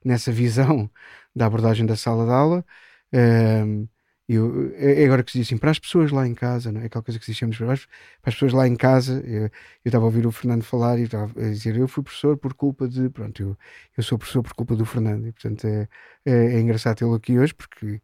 nessa 0.04 0.32
visão 0.32 0.90
da 1.36 1.46
abordagem 1.46 1.86
da 1.86 1.96
sala 1.96 2.26
de 2.26 2.32
aula. 2.32 2.66
Um, 3.14 3.88
eu, 4.28 4.74
é, 4.76 5.04
é 5.04 5.06
agora 5.06 5.24
que 5.24 5.32
se 5.32 5.40
diz 5.40 5.48
assim, 5.48 5.58
para 5.58 5.72
as 5.72 5.80
pessoas 5.80 6.12
lá 6.12 6.28
em 6.28 6.34
casa, 6.34 6.72
não 6.72 6.82
é? 6.82 6.86
aquela 6.86 7.04
coisa 7.04 7.20
que 7.20 7.26
se 7.26 7.34
diz 7.34 7.58
para 7.58 7.66
para 7.66 7.78
as 8.26 8.34
pessoas 8.34 8.54
lá 8.54 8.68
em 8.68 8.76
casa, 8.76 9.22
eu, 9.26 9.44
eu 9.44 9.52
estava 9.86 10.06
a 10.06 10.08
ouvir 10.08 10.26
o 10.26 10.32
Fernando 10.32 10.64
falar 10.64 11.00
e 11.00 11.04
estava 11.04 11.32
a 11.40 11.50
dizer, 11.50 11.76
eu 11.78 11.88
fui 11.88 12.04
professor 12.04 12.38
por 12.38 12.54
culpa 12.54 12.88
de, 12.88 13.10
pronto, 13.10 13.42
eu, 13.42 13.58
eu 13.98 14.04
sou 14.04 14.18
professor 14.18 14.44
por 14.44 14.54
culpa 14.54 14.76
do 14.76 14.86
Fernando 14.86 15.28
e 15.28 15.32
portanto 15.32 15.66
é, 15.66 15.88
é, 16.26 16.56
é 16.56 16.60
engraçado 16.62 16.98
tê-lo 16.98 17.16
aqui 17.16 17.38
hoje 17.40 17.54
porque 17.54 18.02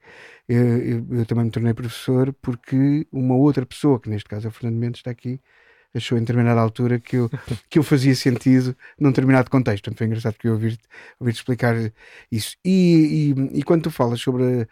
eu, 0.48 0.58
eu, 0.80 1.08
eu, 1.12 1.26
também 1.26 1.46
me 1.46 1.52
tornei 1.52 1.74
professor 1.74 2.34
porque 2.42 3.08
uma 3.12 3.36
outra 3.36 3.66
pessoa, 3.66 4.00
que 4.00 4.10
neste 4.10 4.28
caso 4.30 4.48
é 4.48 4.50
o 4.50 4.52
Fernando 4.52 4.80
Mendes, 4.80 5.00
está 5.00 5.12
aqui, 5.12 5.40
achou 5.98 6.18
em 6.18 6.22
determinada 6.22 6.62
altura 6.62 7.00
que 7.00 7.18
eu, 7.18 7.30
que 7.70 7.80
eu 7.80 7.84
fazia 7.84 8.16
sentido 8.16 8.76
num 9.00 9.10
determinado 9.10 9.50
contexto. 9.50 9.84
Portanto, 9.86 9.98
foi 9.98 10.08
engraçado 10.08 10.36
que 10.38 10.48
eu 10.48 10.54
ouvir-te 10.54 10.84
ouvir 11.20 11.34
explicar 11.34 11.76
isso. 12.32 12.56
E, 12.64 13.34
e, 13.54 13.60
e, 13.60 13.64
quando 13.64 13.84
tu 13.84 13.92
falas 13.92 14.20
sobre 14.22 14.44
a, 14.44 14.68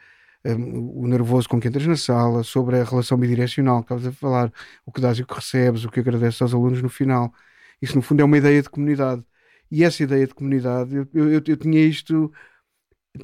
um, 0.45 1.01
o 1.03 1.07
nervoso 1.07 1.49
com 1.49 1.59
que 1.59 1.67
entras 1.67 1.85
na 1.87 1.97
sala, 1.97 2.43
sobre 2.43 2.79
a 2.79 2.83
relação 2.83 3.17
bidirecional 3.17 3.79
que 3.83 3.93
estavas 3.93 4.07
a 4.07 4.11
falar, 4.11 4.53
o 4.85 4.91
que 4.91 5.01
dás 5.01 5.17
e 5.17 5.23
o 5.23 5.27
que 5.27 5.33
recebes, 5.35 5.85
o 5.85 5.89
que 5.91 5.99
agradeces 5.99 6.41
aos 6.41 6.53
alunos 6.53 6.81
no 6.81 6.89
final. 6.89 7.33
Isso, 7.81 7.95
no 7.95 8.01
fundo, 8.01 8.21
é 8.21 8.25
uma 8.25 8.37
ideia 8.37 8.61
de 8.61 8.69
comunidade. 8.69 9.23
E 9.71 9.83
essa 9.83 10.03
ideia 10.03 10.27
de 10.27 10.33
comunidade, 10.33 10.95
eu, 10.95 11.07
eu, 11.13 11.29
eu 11.45 11.57
tinha 11.57 11.81
isto. 11.85 12.31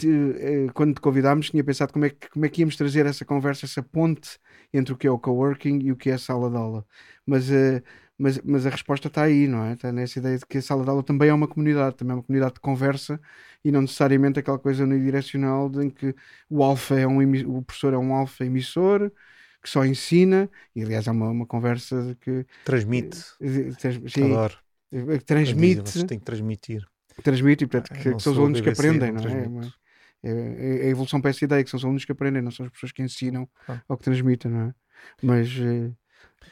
Eh, 0.04 0.68
quando 0.74 0.96
te 0.96 1.02
convidámos, 1.02 1.50
tinha 1.50 1.64
pensado 1.64 1.92
como 1.92 2.06
é, 2.06 2.10
que, 2.10 2.30
como 2.30 2.46
é 2.46 2.50
que 2.50 2.62
íamos 2.62 2.76
trazer 2.78 3.06
essa 3.06 3.26
conversa, 3.26 3.66
essa 3.66 3.84
ponte 3.84 4.40
entre 4.74 4.94
o 4.94 4.98
que 4.98 5.06
é 5.08 5.12
o 5.12 5.20
coworking 5.20 5.80
e 5.82 5.92
o 5.92 5.98
que 5.98 6.10
é 6.10 6.14
a 6.14 6.18
sala 6.18 6.50
de 6.50 6.56
aula. 6.58 6.86
Mas, 7.26 7.50
uh, 7.50 7.82
mas, 8.22 8.40
mas 8.44 8.68
a 8.68 8.70
resposta 8.70 9.08
está 9.08 9.24
aí, 9.24 9.48
não 9.48 9.66
é? 9.66 9.74
Está 9.74 9.92
nessa 9.92 10.20
ideia 10.20 10.38
de 10.38 10.46
que 10.46 10.60
a 10.60 10.62
sala 10.62 10.84
de 10.84 10.90
aula 10.92 11.02
também 11.02 11.30
é 11.30 11.34
uma 11.34 11.48
comunidade, 11.48 11.96
também 11.96 12.12
é 12.12 12.16
uma 12.18 12.24
comunidade 12.24 12.54
de 12.54 12.60
conversa 12.60 13.20
e 13.66 13.72
não 13.72 13.82
necessariamente 13.82 14.40
aquela 14.40 14.60
coisa 14.60 14.84
unidirecional 14.84 15.68
de 15.68 15.86
em 15.86 15.90
que 15.90 16.16
o 16.48 16.64
alfa 16.64 17.00
é 17.00 17.08
um 17.08 17.20
o 17.48 17.64
professor 17.64 17.94
é 17.94 17.98
um 17.98 18.14
alfa 18.14 18.46
emissor 18.46 19.12
que 19.62 19.70
só 19.70 19.84
ensina, 19.86 20.50
e 20.76 20.84
aliás 20.84 21.08
é 21.08 21.12
uma, 21.12 21.30
uma 21.30 21.46
conversa 21.46 22.18
que 22.22 22.46
transmite, 22.66 23.18
eh, 23.40 23.72
trans, 23.80 24.12
sim, 24.12 24.26
Adoro. 24.26 24.58
Eh, 24.92 25.18
transmite, 25.20 26.06
tem 26.06 26.18
que 26.18 26.26
transmitir, 26.26 26.88
transmite, 27.24 27.64
e 27.64 27.68
portanto, 27.68 27.94
que, 27.94 28.14
que 28.14 28.20
são 28.22 28.34
os 28.34 28.40
alunos 28.40 28.62
que 28.62 28.70
aprendem, 28.70 29.12
não 29.12 29.22
é? 29.22 29.72
É, 30.24 30.32
é, 30.32 30.84
é 30.84 30.88
a 30.88 30.90
evolução 30.90 31.22
para 31.22 31.30
essa 31.30 31.44
ideia, 31.46 31.64
que 31.64 31.70
são 31.70 31.78
os 31.78 31.84
alunos 31.84 32.06
que 32.06 32.12
aprendem, 32.12 32.42
não 32.42 32.52
são 32.52 32.66
as 32.66 32.72
pessoas 32.72 32.92
que 32.92 33.02
ensinam 33.04 33.48
ah. 33.68 33.82
ou 33.88 33.98
que 33.98 34.04
transmitem, 34.04 34.52
não 34.52 34.62
é? 34.62 34.74
Mas 35.22 35.50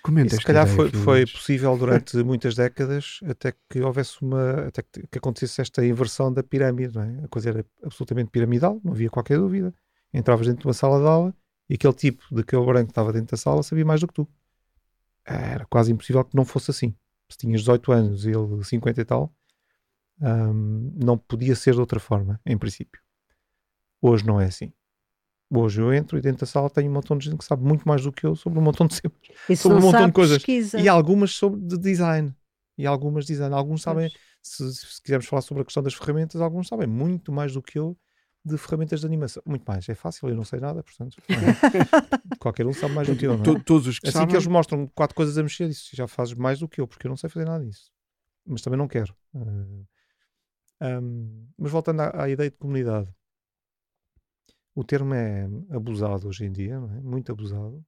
Comenta 0.02 0.36
se 0.36 0.42
calhar 0.42 0.68
foi, 0.68 0.90
foi 0.92 1.26
possível 1.26 1.76
durante 1.78 2.16
muitas 2.24 2.56
décadas 2.56 3.20
até 3.28 3.54
que 3.70 3.82
houvesse 3.82 4.22
uma 4.22 4.68
até 4.68 4.82
que, 4.82 5.08
que, 5.08 5.18
acontecesse 5.18 5.62
esta 5.62 5.86
inversão 5.86 6.32
da 6.32 6.44
pirâmide, 6.44 6.96
não 6.96 7.04
é? 7.04 7.26
A 7.26 7.28
coisa 7.28 7.50
era 7.50 7.66
absolutamente 7.84 8.30
piramidal, 8.30 8.80
não 8.84 8.94
havia 8.94 9.10
qualquer 9.10 9.38
dúvida. 9.38 9.74
Entravas 10.14 10.48
dentro 10.48 10.62
de 10.62 10.68
uma 10.68 10.74
sala 10.74 11.00
de 11.00 11.08
aula 11.08 11.36
e 11.70 11.76
aquele 11.76 11.94
tipo 11.94 12.24
de 12.34 12.44
cabelo 12.44 12.68
branco 12.68 12.88
que 12.88 12.92
estava 12.92 13.14
dentro 13.14 13.32
da 13.32 13.38
sala 13.38 13.62
sabia 13.62 13.86
mais 13.86 14.02
do 14.02 14.08
que 14.08 14.14
tu. 14.14 14.28
Era 15.26 15.66
quase 15.66 15.92
impossível 15.92 16.24
que 16.24 16.36
não 16.36 16.46
fosse 16.46 16.72
assim. 16.72 16.96
Se 17.30 17.38
tinhas 17.38 17.62
18 17.62 17.92
anos 17.92 18.26
e 18.26 18.30
ele 18.30 18.64
50 18.64 19.02
e 19.02 19.06
tal, 19.06 19.32
hum, 20.22 20.92
não 20.96 21.18
podia 21.18 21.56
ser 21.56 21.74
de 21.74 21.80
outra 21.80 22.00
forma, 22.00 22.40
em 22.46 22.58
princípio. 22.58 23.00
Hoje 24.02 24.26
não 24.26 24.42
é 24.42 24.46
assim. 24.46 24.74
Hoje 25.52 25.82
eu 25.82 25.92
entro 25.92 26.18
e 26.18 26.22
dentro 26.22 26.42
da 26.42 26.46
sala 26.46 26.70
tenho 26.70 26.92
um 26.92 26.94
montão 26.94 27.18
de 27.18 27.26
gente 27.26 27.38
que 27.38 27.44
sabe 27.44 27.64
muito 27.64 27.88
mais 27.88 28.04
do 28.04 28.12
que 28.12 28.24
eu 28.24 28.36
sobre 28.36 28.60
um 28.60 28.62
montão 28.62 28.86
de 28.86 29.02
temas, 29.02 29.60
sobre 29.60 29.80
um 29.80 29.82
montão 29.82 30.06
de 30.06 30.14
coisas. 30.14 30.38
Pesquisa. 30.38 30.80
E 30.80 30.88
algumas 30.88 31.32
sobre 31.32 31.60
de 31.60 31.78
design. 31.78 32.36
E 32.78 32.86
algumas 32.86 33.26
design. 33.26 33.54
Alguns 33.56 33.82
sabem, 33.82 34.12
se, 34.44 34.74
se, 34.74 35.02
quisermos 35.02 35.26
falar 35.26 35.42
sobre 35.42 35.64
a 35.64 35.66
questão 35.66 35.82
das 35.82 35.96
ferramentas, 35.96 36.40
alguns 36.40 36.68
sabem 36.68 36.88
muito 36.88 37.32
mais 37.32 37.54
do 37.54 37.64
que 37.64 37.80
eu 37.80 37.98
de 38.46 38.58
ferramentas 38.58 39.00
de 39.00 39.08
animação. 39.08 39.42
Muito 39.44 39.64
mais. 39.68 39.90
É 39.90 39.96
fácil, 39.96 40.30
eu 40.30 40.36
não 40.36 40.46
sei 40.46 40.60
nada, 40.60 40.84
portanto. 40.84 41.18
É? 41.28 42.38
Qualquer 42.38 42.68
um 42.68 42.74
sabe 42.74 42.94
mais 42.94 43.08
do 43.08 43.16
que 43.16 43.26
eu. 43.26 43.36
Não 43.36 43.56
é? 43.56 43.60
Todos 43.60 43.88
os 43.88 44.00
que 44.00 44.08
assim 44.08 44.20
sabem... 44.20 44.30
que 44.30 44.36
eles 44.36 44.48
mostram 44.48 44.88
quatro 44.88 45.16
coisas 45.16 45.36
a 45.38 45.42
mexer, 45.42 45.68
isso 45.68 45.96
já 45.96 46.08
fazes 46.08 46.36
mais 46.36 46.60
do 46.60 46.70
que 46.70 46.80
eu, 46.80 46.88
porque 46.88 47.08
eu 47.08 47.10
não 47.10 47.18
sei 47.18 47.28
fazer 47.30 47.46
nada 47.46 47.66
disso. 47.66 47.92
Mas 48.46 48.62
também 48.62 48.78
não 48.78 48.88
quero. 48.88 49.16
Uh, 49.34 49.86
um, 50.82 51.48
mas 51.58 51.72
voltando 51.72 52.02
à, 52.02 52.24
à 52.24 52.30
ideia 52.30 52.52
de 52.52 52.58
comunidade 52.58 53.10
o 54.80 54.84
termo 54.84 55.14
é 55.14 55.46
abusado 55.72 56.30
hoje 56.30 56.46
em 56.46 56.52
dia, 56.52 56.76
é? 56.76 57.02
muito 57.02 57.32
abusado. 57.34 57.86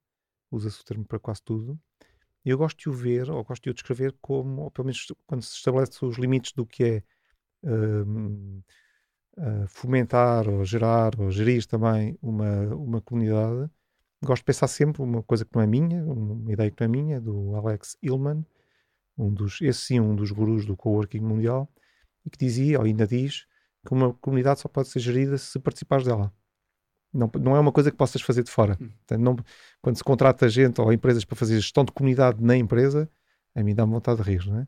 Usa-se 0.50 0.82
o 0.82 0.84
termo 0.84 1.06
para 1.06 1.18
quase 1.18 1.42
tudo. 1.42 1.80
E 2.44 2.50
eu 2.50 2.58
gosto 2.58 2.78
de 2.78 2.88
o 2.90 2.92
ver, 2.92 3.30
ou 3.30 3.42
gosto 3.42 3.62
de 3.62 3.70
o 3.70 3.74
descrever 3.74 4.14
como, 4.20 4.62
ou 4.62 4.70
pelo 4.70 4.86
menos 4.86 5.06
quando 5.26 5.40
se 5.42 5.56
estabelece 5.56 6.04
os 6.04 6.18
limites 6.18 6.52
do 6.52 6.66
que 6.66 6.84
é 6.84 7.02
uh, 7.64 8.62
fomentar, 9.68 10.46
ou 10.46 10.62
gerar, 10.66 11.18
ou 11.18 11.30
gerir 11.30 11.64
também 11.66 12.18
uma, 12.20 12.74
uma 12.74 13.00
comunidade, 13.00 13.70
gosto 14.22 14.42
de 14.42 14.46
pensar 14.46 14.68
sempre 14.68 15.00
uma 15.00 15.22
coisa 15.22 15.46
que 15.46 15.54
não 15.54 15.62
é 15.62 15.66
minha, 15.66 16.04
uma 16.04 16.52
ideia 16.52 16.70
que 16.70 16.78
não 16.78 16.84
é 16.84 16.88
minha, 16.88 17.20
do 17.22 17.54
Alex 17.56 17.96
Hillman, 18.02 18.44
um 19.16 19.32
dos, 19.32 19.62
esse 19.62 19.80
sim, 19.80 20.00
um 20.00 20.14
dos 20.14 20.30
gurus 20.30 20.66
do 20.66 20.76
coworking 20.76 21.20
mundial, 21.20 21.72
e 22.26 22.28
que 22.28 22.36
dizia, 22.38 22.78
ou 22.78 22.84
ainda 22.84 23.06
diz, 23.06 23.46
que 23.86 23.94
uma 23.94 24.12
comunidade 24.12 24.60
só 24.60 24.68
pode 24.68 24.88
ser 24.88 25.00
gerida 25.00 25.38
se 25.38 25.58
participares 25.58 26.04
dela. 26.04 26.30
Não, 27.12 27.30
não 27.40 27.54
é 27.56 27.60
uma 27.60 27.72
coisa 27.72 27.90
que 27.90 27.96
possas 27.96 28.22
fazer 28.22 28.42
de 28.42 28.50
fora. 28.50 28.76
Hum. 28.80 28.88
Portanto, 28.88 29.20
não, 29.20 29.36
quando 29.82 29.96
se 29.96 30.04
contrata 30.04 30.48
gente 30.48 30.80
ou 30.80 30.92
empresas 30.92 31.24
para 31.24 31.36
fazer 31.36 31.56
gestão 31.60 31.84
de 31.84 31.92
comunidade 31.92 32.42
na 32.42 32.56
empresa, 32.56 33.08
A 33.54 33.62
mim 33.62 33.74
dá-me 33.74 33.92
vontade 33.92 34.22
de 34.22 34.30
rir, 34.30 34.46
não 34.46 34.60
é? 34.60 34.66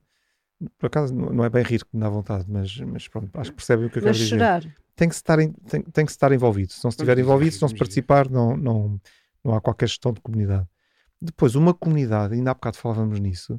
Por 0.78 0.86
acaso 0.86 1.14
não 1.14 1.42
é 1.44 1.48
bem 1.48 1.62
rir 1.62 1.82
que 1.84 1.90
me 1.94 2.00
dá 2.00 2.08
vontade, 2.08 2.44
mas, 2.48 2.78
mas 2.80 3.08
pronto, 3.08 3.30
acho 3.40 3.50
que 3.50 3.56
percebem 3.56 3.86
o 3.86 3.90
que 3.90 3.98
eu 3.98 4.02
Mas 4.02 4.16
quero 4.18 4.24
dizer. 4.24 4.38
chorar. 4.38 4.62
Tem 4.94 5.08
que, 5.08 5.14
se 5.14 5.20
estar 5.20 5.38
em- 5.40 5.52
tem, 5.52 5.82
tem 5.82 6.04
que 6.04 6.12
estar 6.12 6.30
envolvido. 6.32 6.72
Se 6.72 6.84
não 6.84 6.90
se 6.90 6.96
estiver 6.96 7.18
envolvido, 7.18 7.54
se 7.54 7.62
não 7.62 7.68
se 7.68 7.74
participar, 7.76 8.30
não, 8.30 8.56
não, 8.56 9.00
não 9.42 9.54
há 9.54 9.60
qualquer 9.60 9.88
gestão 9.88 10.12
de 10.12 10.20
comunidade. 10.20 10.68
Depois, 11.20 11.54
uma 11.54 11.72
comunidade, 11.74 12.34
ainda 12.34 12.50
há 12.50 12.54
bocado 12.54 12.76
falávamos 12.76 13.18
nisso, 13.18 13.58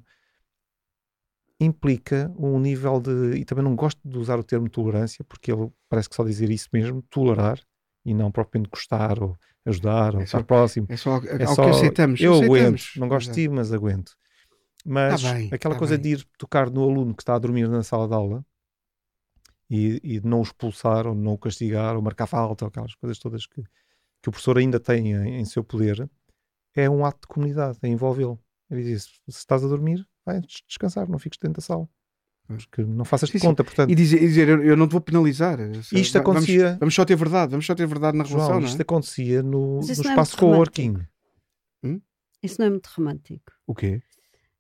implica 1.60 2.32
um 2.38 2.60
nível 2.60 3.00
de. 3.00 3.38
E 3.38 3.46
também 3.46 3.64
não 3.64 3.76
gosto 3.76 4.00
de 4.08 4.18
usar 4.18 4.38
o 4.40 4.44
termo 4.44 4.70
tolerância, 4.70 5.24
porque 5.26 5.52
ele 5.52 5.72
parece 5.90 6.10
que 6.10 6.16
só 6.16 6.24
dizer 6.24 6.50
isso 6.50 6.70
mesmo, 6.72 7.02
tolerar, 7.04 7.60
e 8.06 8.14
não 8.14 8.32
propriamente 8.32 8.70
gostar, 8.70 9.22
ou 9.22 9.36
ajudar, 9.66 10.16
ou 10.16 10.22
É 10.22 10.26
só- 10.26 10.38
estar 10.38 10.44
próximo. 10.48 10.86
É 10.90 10.96
só 10.98 11.18
É 11.18 11.46
só, 11.48 11.64
que 11.66 11.70
aceitamos. 11.72 12.22
eu 12.22 12.34
aceitamos. 12.34 12.60
aguento, 12.62 13.00
não 13.00 13.08
gosto 13.10 13.32
de 13.34 13.42
Exato. 13.42 13.50
ti, 13.54 13.56
mas 13.56 13.74
aguento. 13.74 14.12
Mas 14.86 15.22
Tá 15.24 15.34
bem, 15.34 15.50
aquela 15.52 15.74
tá 15.76 15.80
coisa 15.80 15.98
bem. 15.98 16.04
de 16.16 16.22
ir 16.22 16.28
tocar 16.38 16.70
no 16.70 16.84
aluno 16.84 17.16
que 17.16 17.24
está 17.24 17.34
a 17.36 17.40
dormir 17.40 17.68
na 17.68 17.82
sala 17.82 18.08
de 18.08 18.14
aula 18.14 18.46
e, 19.70 20.00
e 20.04 20.20
de 20.20 20.28
não 20.28 20.40
o 20.40 20.44
expulsar, 20.44 21.08
ou 21.08 21.16
não 21.16 21.34
o 21.34 21.38
castigar, 21.38 21.96
ou 21.96 22.02
marcar 22.02 22.28
falta, 22.28 22.66
ou 22.66 22.70
aquelas 22.70 22.94
coisas 22.96 23.18
todas 23.18 23.48
que, 23.48 23.64
que 24.22 24.30
o 24.30 24.32
professor 24.32 24.58
ainda 24.58 24.80
tem 24.80 25.12
em, 25.14 25.40
em 25.40 25.46
seu 25.46 25.64
poder, 25.64 26.08
é 26.76 26.90
um 26.90 27.04
ato 27.06 27.22
de 27.22 27.28
comunidade, 27.28 27.80
é 27.82 27.88
envolvê-lo. 27.88 28.40
Ele 28.70 28.84
diz: 28.84 29.04
se 29.06 29.40
estás 29.40 29.64
a 29.64 29.68
dormir, 29.68 30.06
vai 30.26 30.40
des- 30.42 30.62
descansar, 30.68 31.08
não 31.10 31.18
fiques 31.18 31.40
dentro 31.40 31.62
da 31.62 31.66
sala. 31.66 31.90
Mas 32.48 32.66
que 32.66 32.84
não 32.84 33.04
faças 33.06 33.30
de 33.30 33.40
conta, 33.40 33.64
portanto. 33.64 33.90
E 33.90 33.96
dizer, 33.96 34.18
e 34.18 34.28
dizer, 34.28 34.48
eu, 34.50 34.64
eu 34.64 34.78
não 34.78 34.88
te 34.88 34.92
vou 34.92 35.02
penalizar. 35.02 35.60
Isto 35.92 36.14
Va- 36.14 36.20
acontecia- 36.20 36.64
Vamos, 36.66 36.80
vamos 36.80 36.96
só 36.96 37.06
ter 37.06 37.16
verdade, 37.16 37.52
vamos 37.52 37.66
só 37.66 37.74
ter 37.74 37.88
verdade 37.88 38.18
na 38.18 38.24
relação, 38.24 38.48
João, 38.50 38.60
não 38.62 38.68
isto 38.68 38.80
é? 38.80 38.82
acontecia 38.84 39.42
no, 39.42 39.80
no 39.80 39.90
é 39.90 39.92
espaço 39.92 40.16
muito 40.16 40.38
coworking. 40.38 40.98
Isso 42.44 42.58
não 42.60 42.68
é 42.68 42.70
muito 42.70 42.88
romântico. 42.96 43.52
O 43.66 43.74
quê? 43.74 44.02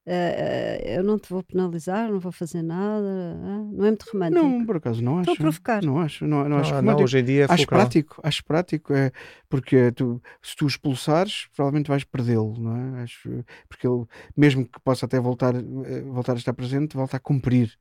Eh, 0.07 0.97
eu 0.99 1.03
não 1.03 1.17
te 1.17 1.27
vou 1.29 1.41
penalizar, 1.43 2.11
não 2.11 2.19
vou 2.19 2.31
fazer 2.31 2.61
nada. 2.61 3.35
ah, 3.43 3.63
Não 3.71 3.85
é 3.85 3.89
muito 3.89 4.05
romântico. 4.11 4.43
Não, 4.45 4.65
por 4.65 4.77
acaso 4.77 5.01
não 5.03 5.17
acho. 5.19 5.31
Estou 5.31 5.47
a 5.47 5.51
provocar. 5.51 5.83
Não 5.83 5.99
acho, 5.99 6.27
não, 6.27 6.47
não 6.47 6.57
acho 6.57 6.73
Ah, 6.73 6.79
romântico. 6.79 7.03
hoje 7.03 7.19
em 7.19 7.23
dia 7.23 7.41
é 7.41 7.45
Acho 7.49 7.65
prático, 7.65 8.19
acho 8.23 8.45
prático, 8.45 8.93
é, 8.93 9.11
porque 9.49 9.91
tu, 9.93 10.21
se 10.43 10.55
tu 10.55 10.65
o 10.65 10.67
expulsares, 10.67 11.47
provavelmente 11.55 11.87
vais 11.87 12.03
perdê-lo, 12.03 12.53
não 12.59 12.97
é? 12.97 13.03
Acho, 13.03 13.43
porque 13.67 13.87
ele, 13.87 14.05
mesmo 14.37 14.65
que 14.67 14.79
possa 14.81 15.05
até 15.07 15.19
voltar, 15.19 15.55
eh, 15.55 16.01
voltar 16.01 16.33
a 16.33 16.37
estar 16.37 16.53
presente, 16.53 16.95
volta 16.95 17.17
a 17.17 17.19
cumprir. 17.19 17.73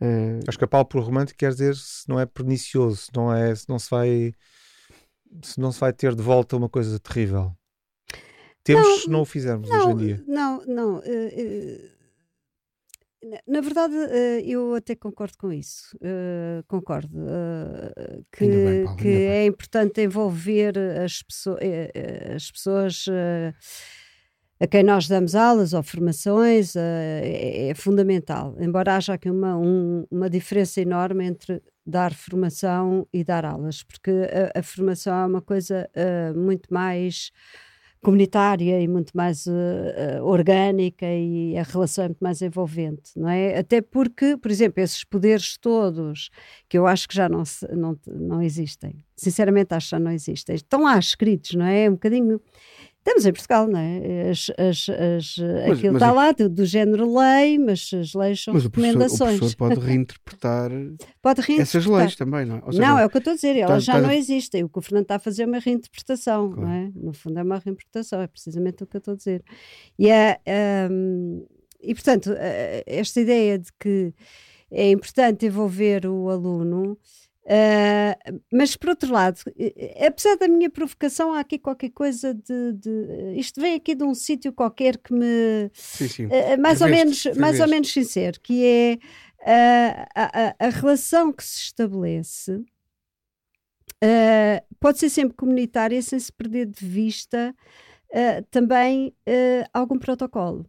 Eh, 0.00 0.40
Acho 0.48 0.56
que 0.58 0.64
a 0.64 0.68
pau 0.68 0.84
por 0.84 1.02
romântico 1.02 1.38
quer 1.38 1.50
dizer 1.50 1.76
se 1.76 2.08
não 2.08 2.18
é 2.18 2.24
pernicioso, 2.24 2.96
se 2.96 3.10
não 3.14 3.30
é, 3.34 3.54
se 3.54 3.68
não 3.68 3.78
se 3.78 3.90
vai 3.90 4.32
se 5.42 5.60
não 5.60 5.70
se 5.70 5.78
vai 5.78 5.92
ter 5.92 6.14
de 6.14 6.22
volta 6.22 6.56
uma 6.56 6.68
coisa 6.68 6.98
terrível. 6.98 7.54
Temos 8.62 8.86
Não, 8.86 8.96
se 8.98 9.10
não 9.10 9.20
o 9.22 9.24
fizermos 9.24 9.68
Não, 9.68 9.76
hoje 9.76 9.90
em 9.90 9.96
dia. 9.96 10.24
não, 10.26 10.64
não. 10.66 11.02
eh, 11.04 11.90
na- 13.22 13.40
verdade, 13.60 13.94
eh, 13.96 14.42
eu 14.46 14.74
até 14.74 14.94
concordo 14.94 15.36
com 15.38 15.52
isso. 15.52 15.96
concordo 16.66 17.08
que, 18.32 18.46
bem, 18.46 18.84
Paulo, 18.84 18.98
que 18.98 19.08
é 19.08 19.46
importante 19.46 20.00
envolver 20.02 20.78
as, 21.04 21.22
pesso 21.22 21.56
eh, 21.60 22.32
as 22.34 22.50
pessoas 22.50 23.06
a 24.62 24.66
quem 24.66 24.82
nós 24.82 25.08
damos 25.08 25.34
aulas 25.34 25.72
ou 25.72 25.82
formações, 25.82 26.76
é, 26.76 27.70
é 27.70 27.74
fundamental. 27.74 28.54
Embora 28.60 28.94
haja 28.96 29.14
aqui 29.14 29.30
uma, 29.30 29.56
um- 29.56 30.06
uma 30.10 30.28
diferença 30.28 30.82
enorme 30.82 31.24
entre 31.24 31.62
dar 31.84 32.12
formação 32.12 33.06
e 33.10 33.24
dar 33.24 33.44
aulas, 33.46 33.82
porque 33.82 34.10
a, 34.54 34.58
a 34.60 34.62
formação 34.62 35.14
é 35.18 35.26
uma 35.26 35.40
coisa 35.42 35.88
eh, 35.94 36.32
muito 36.34 36.72
mais 36.72 37.30
comunitária 38.02 38.80
e 38.80 38.88
muito 38.88 39.12
mais 39.14 39.46
eh, 39.46 40.20
orgânica 40.22 41.06
e 41.06 41.56
a 41.58 41.62
relação 41.62 42.04
é 42.04 42.08
muito 42.08 42.20
mais 42.24 42.40
envolvente, 42.40 43.12
não 43.16 43.28
é? 43.28 43.58
Até 43.58 43.82
porque, 43.82 44.36
por 44.38 44.50
exemplo, 44.50 44.82
esses 44.82 45.04
poderes 45.04 45.58
todos 45.58 46.30
que 46.68 46.78
eu 46.78 46.86
acho 46.86 47.06
que 47.08 47.14
já 47.14 47.28
não, 47.28 47.44
se- 47.44 47.68
não, 47.74 47.98
não 48.06 48.40
existem, 48.42 48.94
sinceramente 49.16 49.74
acho 49.74 49.88
que 49.88 49.90
já 49.90 50.00
não 50.00 50.10
existem, 50.10 50.54
estão 50.56 50.82
lá 50.84 50.98
escritos, 50.98 51.52
não 51.54 51.66
é? 51.66 51.88
Um 51.90 51.94
bocadinho. 51.94 52.40
Estamos 53.00 53.24
em 53.24 53.32
Portugal, 53.32 53.66
não 53.66 53.78
é? 53.80 54.30
As, 54.30 54.50
as, 54.58 54.88
as, 54.90 55.36
Mas- 55.38 55.78
aquilo 55.78 55.94
mas 55.94 56.02
está 56.02 56.12
o- 56.12 56.14
lá 56.14 56.32
do, 56.32 56.48
do 56.50 56.66
género 56.66 57.18
lei, 57.18 57.58
mas 57.58 57.90
as 57.94 58.12
leis 58.12 58.44
são 58.44 58.52
mas 58.52 58.66
o 58.66 58.70
professor, 58.70 58.96
o 58.96 58.98
recomendações. 59.00 59.38
professor 59.38 59.56
pode 59.56 59.80
reinterpretar 59.80 60.70
Pode 61.22 61.40
reinterpretar. 61.40 61.60
essas 61.62 61.86
leis 61.86 62.14
também, 62.14 62.44
não 62.44 62.56
é? 62.58 62.62
Seja, 62.66 62.82
não, 62.82 62.98
é 62.98 63.06
o 63.06 63.08
que 63.10 63.16
eu 63.16 63.20
estou 63.20 63.32
a 63.32 63.36
dizer, 63.36 63.56
elas 63.56 63.86
tá- 63.86 63.92
já 63.94 64.00
tá- 64.00 64.00
não 64.06 64.12
existem. 64.12 64.64
O 64.64 64.68
que 64.68 64.78
o 64.78 64.82
Fernando 64.82 65.02
está 65.04 65.14
a 65.16 65.18
fazer 65.18 65.44
é 65.44 65.46
uma 65.46 65.58
reinterpretação, 65.58 66.50
Claro. 66.52 66.68
não 66.68 66.74
é? 66.74 66.90
No 66.94 67.12
fundo 67.14 67.38
é 67.38 67.42
uma 67.42 67.54
reinterpretação, 67.58 68.20
é 68.20 68.26
precisamente 68.26 68.84
o 68.84 68.86
que 68.86 68.96
eu 68.96 68.98
estou 68.98 69.14
a 69.14 69.16
dizer. 69.16 69.42
E, 69.98 70.10
é, 70.10 70.38
hum, 70.90 71.46
e 71.82 71.94
portanto, 71.94 72.34
eh, 72.36 72.84
esta 72.86 73.18
ideia 73.18 73.58
de 73.58 73.70
que 73.80 74.12
é 74.70 74.90
importante 74.90 75.46
envolver 75.46 76.06
o 76.06 76.28
aluno, 76.28 76.98
eh, 77.46 78.16
mas 78.52 78.76
por 78.76 78.90
outro 78.90 79.12
lado, 79.12 79.40
apesar 80.06 80.36
da 80.36 80.46
minha 80.48 80.70
provocação, 80.70 81.32
há 81.32 81.40
aqui 81.40 81.58
qualquer 81.58 81.90
coisa 81.90 82.34
de. 82.34 82.72
de- 82.74 83.34
isto 83.36 83.60
vem 83.60 83.74
aqui 83.74 83.94
de 83.94 84.04
um 84.04 84.14
sítio 84.14 84.52
qualquer 84.52 84.96
que 84.98 85.12
me. 85.12 85.70
Sim, 85.72 86.08
sim. 86.08 86.26
Uh, 86.26 86.60
mais 86.60 86.80
ou 86.80 86.88
menos 86.88 87.24
mais 87.36 87.60
ou 87.60 87.68
menos 87.68 87.92
sincero 87.92 88.40
que 88.40 88.64
é 88.64 88.94
uh, 89.40 90.06
a, 90.14 90.48
a- 90.48 90.54
a 90.66 90.68
relação 90.68 91.32
que 91.32 91.42
se 91.42 91.58
estabelece 91.58 92.62
uh, 94.04 94.64
pode 94.78 94.98
ser 94.98 95.10
sempre 95.10 95.36
comunitária 95.36 96.00
sem 96.02 96.18
se 96.18 96.32
perder 96.32 96.66
de 96.66 96.86
vista 96.86 97.54
uh, 98.10 98.44
também 98.50 99.14
uh, 99.28 99.68
algum 99.72 99.98
protocolo 99.98 100.66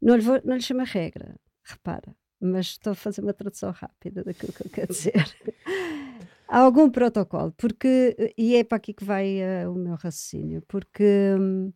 não 0.00 0.14
lhe, 0.16 0.22
vou, 0.22 0.40
não 0.44 0.56
lhe 0.56 0.62
chama 0.62 0.84
regra 0.84 1.34
repara 1.64 2.14
mas 2.40 2.66
estou 2.66 2.92
a 2.92 2.96
fazer 2.96 3.20
uma 3.22 3.32
tradução 3.34 3.70
rápida 3.72 4.22
daquilo 4.24 4.52
que 4.52 4.66
eu 4.66 4.70
quero 4.70 4.92
dizer 4.92 5.14
Há 6.50 6.60
algum 6.60 6.88
protocolo 6.88 7.52
porque 7.58 8.32
e 8.36 8.56
é 8.56 8.64
para 8.64 8.76
aqui 8.76 8.94
que 8.94 9.04
vai 9.04 9.38
uh, 9.66 9.70
o 9.70 9.74
meu 9.74 9.94
raciocínio 9.96 10.62
porque 10.66 11.04
hum, 11.38 11.70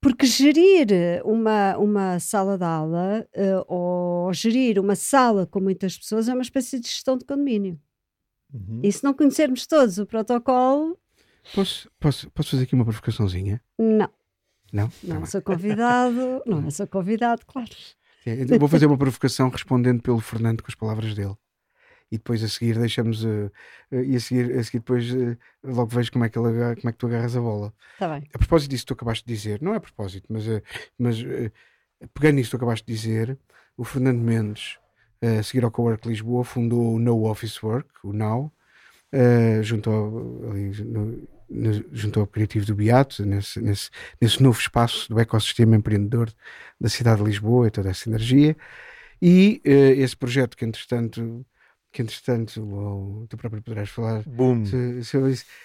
porque 0.00 0.26
gerir 0.26 0.88
uma, 1.24 1.76
uma 1.78 2.18
sala 2.18 2.58
de 2.58 2.64
aula 2.64 3.24
eh, 3.32 3.64
ou 3.68 4.32
gerir 4.32 4.80
uma 4.80 4.96
sala 4.96 5.46
com 5.46 5.60
muitas 5.60 5.96
pessoas 5.96 6.28
é 6.28 6.32
uma 6.34 6.42
espécie 6.42 6.80
de 6.80 6.88
gestão 6.88 7.16
de 7.16 7.24
condomínio. 7.24 7.80
Uhum. 8.52 8.80
E 8.82 8.90
se 8.90 9.04
não 9.04 9.14
conhecermos 9.14 9.64
todos 9.64 9.98
o 9.98 10.04
protocolo, 10.06 10.98
Posso, 11.54 11.88
posso, 12.00 12.28
posso 12.32 12.50
fazer 12.50 12.64
aqui 12.64 12.74
uma 12.74 12.84
provocaçãozinha? 12.84 13.62
não. 13.78 14.08
Não? 14.72 14.88
Tá 14.88 14.94
Não 15.04 15.16
bem. 15.18 15.26
sou 15.26 15.40
convidado, 15.42 16.42
não 16.46 16.68
sou 16.72 16.86
convidado, 16.88 17.42
claro. 17.46 17.70
Então 18.26 18.58
Vou 18.58 18.68
fazer 18.68 18.86
uma 18.86 18.98
provocação 18.98 19.48
respondendo 19.48 20.02
pelo 20.02 20.20
Fernando 20.20 20.62
com 20.62 20.68
as 20.70 20.74
palavras 20.74 21.14
dele. 21.14 21.34
E 22.10 22.18
depois 22.18 22.42
a 22.44 22.48
seguir 22.48 22.78
deixamos. 22.78 23.24
eh, 23.24 23.50
eh, 23.90 24.04
e 24.04 24.16
a 24.16 24.20
seguir, 24.20 24.52
a 24.58 24.62
seguir 24.62 24.78
depois 24.80 25.08
eh, 25.14 25.36
logo 25.64 25.86
vejo 25.86 26.12
como 26.12 26.24
é, 26.24 26.28
que 26.28 26.38
ele 26.38 26.48
agarra- 26.48 26.76
como 26.76 26.88
é 26.88 26.92
que 26.92 26.98
tu 26.98 27.06
agarras 27.06 27.34
a 27.36 27.40
bola. 27.40 27.72
Está 27.94 28.08
bem. 28.18 28.28
A 28.34 28.38
propósito 28.38 28.70
disso 28.70 28.84
que 28.84 28.88
tu 28.88 28.94
acabaste 28.94 29.24
de 29.26 29.32
dizer, 29.34 29.62
não 29.62 29.72
é 29.72 29.78
a 29.78 29.80
propósito, 29.80 30.26
mas, 30.28 30.44
mas 30.98 31.16
pegando 32.12 32.36
nisso 32.36 32.50
que 32.50 32.56
tu 32.56 32.56
acabaste 32.56 32.86
de 32.86 32.92
dizer, 32.92 33.38
o 33.76 33.84
Fernando 33.84 34.20
Mendes, 34.20 34.76
a 35.22 35.42
seguir 35.42 35.64
ao 35.64 35.70
Cowork 35.70 36.06
Lisboa, 36.06 36.44
fundou 36.44 36.94
o 36.94 36.98
No 36.98 37.24
Office 37.24 37.62
Work, 37.62 37.88
o 38.04 38.12
Now, 38.12 38.52
junto, 39.62 39.88
ao, 39.90 40.50
ali, 40.50 40.70
no- 40.84 41.26
junto 41.92 42.20
ao 42.20 42.26
criativo 42.26 42.64
do 42.66 42.74
Beato, 42.74 43.24
nesse, 43.26 43.60
nesse, 43.60 43.90
nesse 44.20 44.42
novo 44.42 44.58
espaço 44.58 45.08
do 45.08 45.18
ecossistema 45.20 45.76
empreendedor 45.76 46.32
da 46.80 46.88
cidade 46.88 47.18
de 47.22 47.26
Lisboa 47.28 47.68
e 47.68 47.70
toda 47.70 47.90
essa 47.90 48.08
energia. 48.08 48.56
E 49.20 49.60
eh, 49.64 49.92
esse 49.92 50.16
projeto 50.16 50.56
que, 50.56 50.64
entretanto, 50.64 51.44
que 51.92 52.02
entretanto, 52.02 52.66
ou 52.66 53.26
tu 53.28 53.36
próprio 53.36 53.62
poderás 53.62 53.88
falar, 53.90 54.22
Boom. 54.26 54.64
se, 54.64 55.04
se 55.04 55.16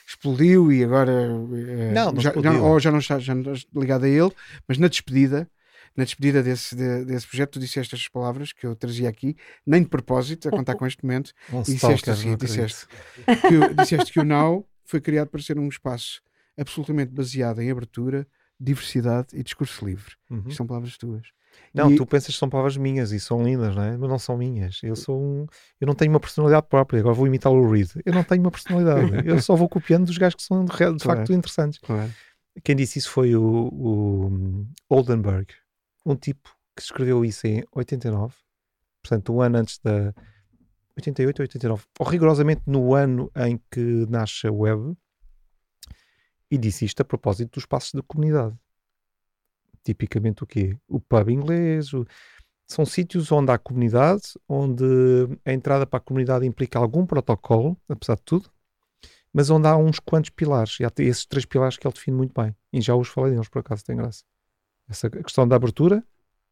explodiu 0.08 0.72
e 0.72 0.84
agora 0.84 1.12
eh, 1.12 1.92
Não, 1.94 2.12
não 2.12 2.22
já, 2.22 2.34
já- 2.34 2.62
ou 2.62 2.80
já 2.80 2.92
não 2.92 3.00
está 3.00 3.18
já 3.20 3.34
não 3.34 3.54
estás 3.54 3.66
ligado 3.76 4.04
a 4.04 4.10
ele, 4.10 4.32
mas 4.68 4.78
na 4.78 4.88
despedida, 4.88 5.50
na 5.96 6.04
despedida 6.04 6.44
desse, 6.44 6.76
de- 6.76 7.06
desse 7.06 7.26
projeto, 7.26 7.54
tu 7.54 7.60
disseste 7.60 7.96
estas 7.96 8.08
palavras 8.10 8.54
que 8.54 8.68
eu 8.68 8.76
trazia 8.76 9.10
aqui, 9.10 9.36
nem 9.66 9.82
de 9.82 9.88
propósito, 9.90 10.48
a 10.50 10.52
contar 10.52 10.76
com 10.78 10.86
este 10.86 11.04
momento, 11.04 11.32
Um 11.52 11.62
disseste 11.64 11.96
stalker, 11.96 12.14
assim, 12.14 12.30
não 12.32 12.38
disseste. 12.38 12.86
que, 13.26 13.74
disseste 13.82 14.14
que 14.14 14.20
o 14.20 14.24
Now 14.24 14.68
foi 14.88 15.00
criado 15.02 15.28
para 15.30 15.42
ser 15.42 15.60
um 15.60 15.68
espaço 15.68 16.22
absolutamente 16.58 17.12
baseado 17.12 17.62
em 17.62 17.70
abertura, 17.70 18.26
diversidade 18.60 19.28
e 19.34 19.44
discurso 19.44 19.86
livre. 19.86 20.16
Uhum. 20.30 20.40
Isto 20.40 20.54
são 20.56 20.66
palavras 20.68 20.98
tuas. 20.98 21.28
Não, 21.74 21.92
E- 21.92 21.96
tu 21.96 22.06
pensas 22.06 22.34
que 22.34 22.40
são 22.40 22.50
palavras 22.50 22.78
minhas 22.78 23.12
e 23.12 23.20
são 23.20 23.44
lindas, 23.44 23.76
não 23.76 23.84
é? 23.84 23.98
Mas 23.98 24.10
não 24.10 24.20
são 24.20 24.38
minhas. 24.38 24.80
Eu 24.84 24.96
sou 24.96 25.20
um. 25.22 25.46
Eu 25.80 25.88
não 25.88 25.94
tenho 25.96 26.12
uma 26.12 26.20
personalidade 26.20 26.68
própria. 26.68 27.00
Agora 27.00 27.16
vou 27.16 27.28
imitar 27.28 27.52
o 27.52 27.72
Reed. 27.72 27.90
Eu 28.06 28.14
não 28.14 28.24
tenho 28.24 28.42
uma 28.42 28.52
personalidade. 28.52 29.12
Eu 29.28 29.42
só 29.42 29.56
vou 29.56 29.68
copiando 29.70 30.06
dos 30.06 30.18
gajos 30.18 30.36
que 30.36 30.44
são 30.44 30.64
de, 30.66 30.72
de 30.72 30.78
Claro. 30.78 31.00
facto 31.00 31.34
interessantes. 31.34 31.80
Claro. 31.80 32.12
Quem 32.64 32.76
disse 32.76 32.98
isso 33.00 33.10
foi 33.12 33.36
o, 33.36 33.70
o 33.72 34.66
Oldenburg, 34.90 35.48
um 36.06 36.16
tipo 36.16 36.50
que 36.76 36.82
escreveu 36.82 37.24
isso 37.26 37.46
em 37.48 37.64
89, 37.72 38.34
portanto, 39.04 39.34
um 39.34 39.42
ano 39.42 39.58
antes 39.58 39.80
da 39.84 40.14
88 40.98 41.40
ou 41.40 41.44
89, 41.44 41.84
ou 42.00 42.06
rigorosamente 42.08 42.62
no 42.66 42.94
ano 42.94 43.32
em 43.36 43.60
que 43.72 44.06
nasce 44.10 44.48
a 44.48 44.52
web, 44.52 44.96
e 46.50 46.58
disse 46.58 46.86
isto 46.86 47.02
a 47.02 47.06
propósito 47.06 47.54
dos 47.54 47.66
passos 47.66 47.94
da 47.94 48.02
comunidade. 48.02 48.56
tipicamente 49.84 50.44
o 50.44 50.48
quê? 50.48 50.78
O 50.88 51.00
pub 51.00 51.30
inglês, 51.30 51.94
o... 51.94 52.06
são 52.66 52.86
sítios 52.86 53.32
onde 53.32 53.52
há 53.52 53.58
comunidade, 53.58 54.34
onde 54.48 54.84
a 55.46 55.54
entrada 55.54 55.86
para 55.86 55.98
a 55.98 56.02
comunidade 56.02 56.46
implica 56.46 56.80
algum 56.80 57.06
protocolo, 57.06 57.78
apesar 57.88 58.16
de 58.16 58.24
tudo, 58.24 58.50
mas 59.32 59.50
onde 59.50 59.68
há 59.68 59.78
uns 59.78 60.00
quantos 60.00 60.30
pilares, 60.30 60.80
e 60.80 60.86
há 60.86 60.92
esses 61.00 61.26
três 61.26 61.46
pilares 61.46 61.78
que 61.78 61.88
ele 61.88 61.94
define 61.94 62.18
muito 62.18 62.34
bem, 62.40 62.56
e 62.74 62.82
já 62.82 62.96
os 62.96 63.08
falei 63.08 63.32
deles 63.32 63.50
por 63.50 63.60
acaso, 63.60 63.86
tem 63.86 63.96
graça. 63.96 64.24
Essa 64.90 65.10
questão 65.10 65.48
da 65.48 65.56
abertura, 65.56 66.04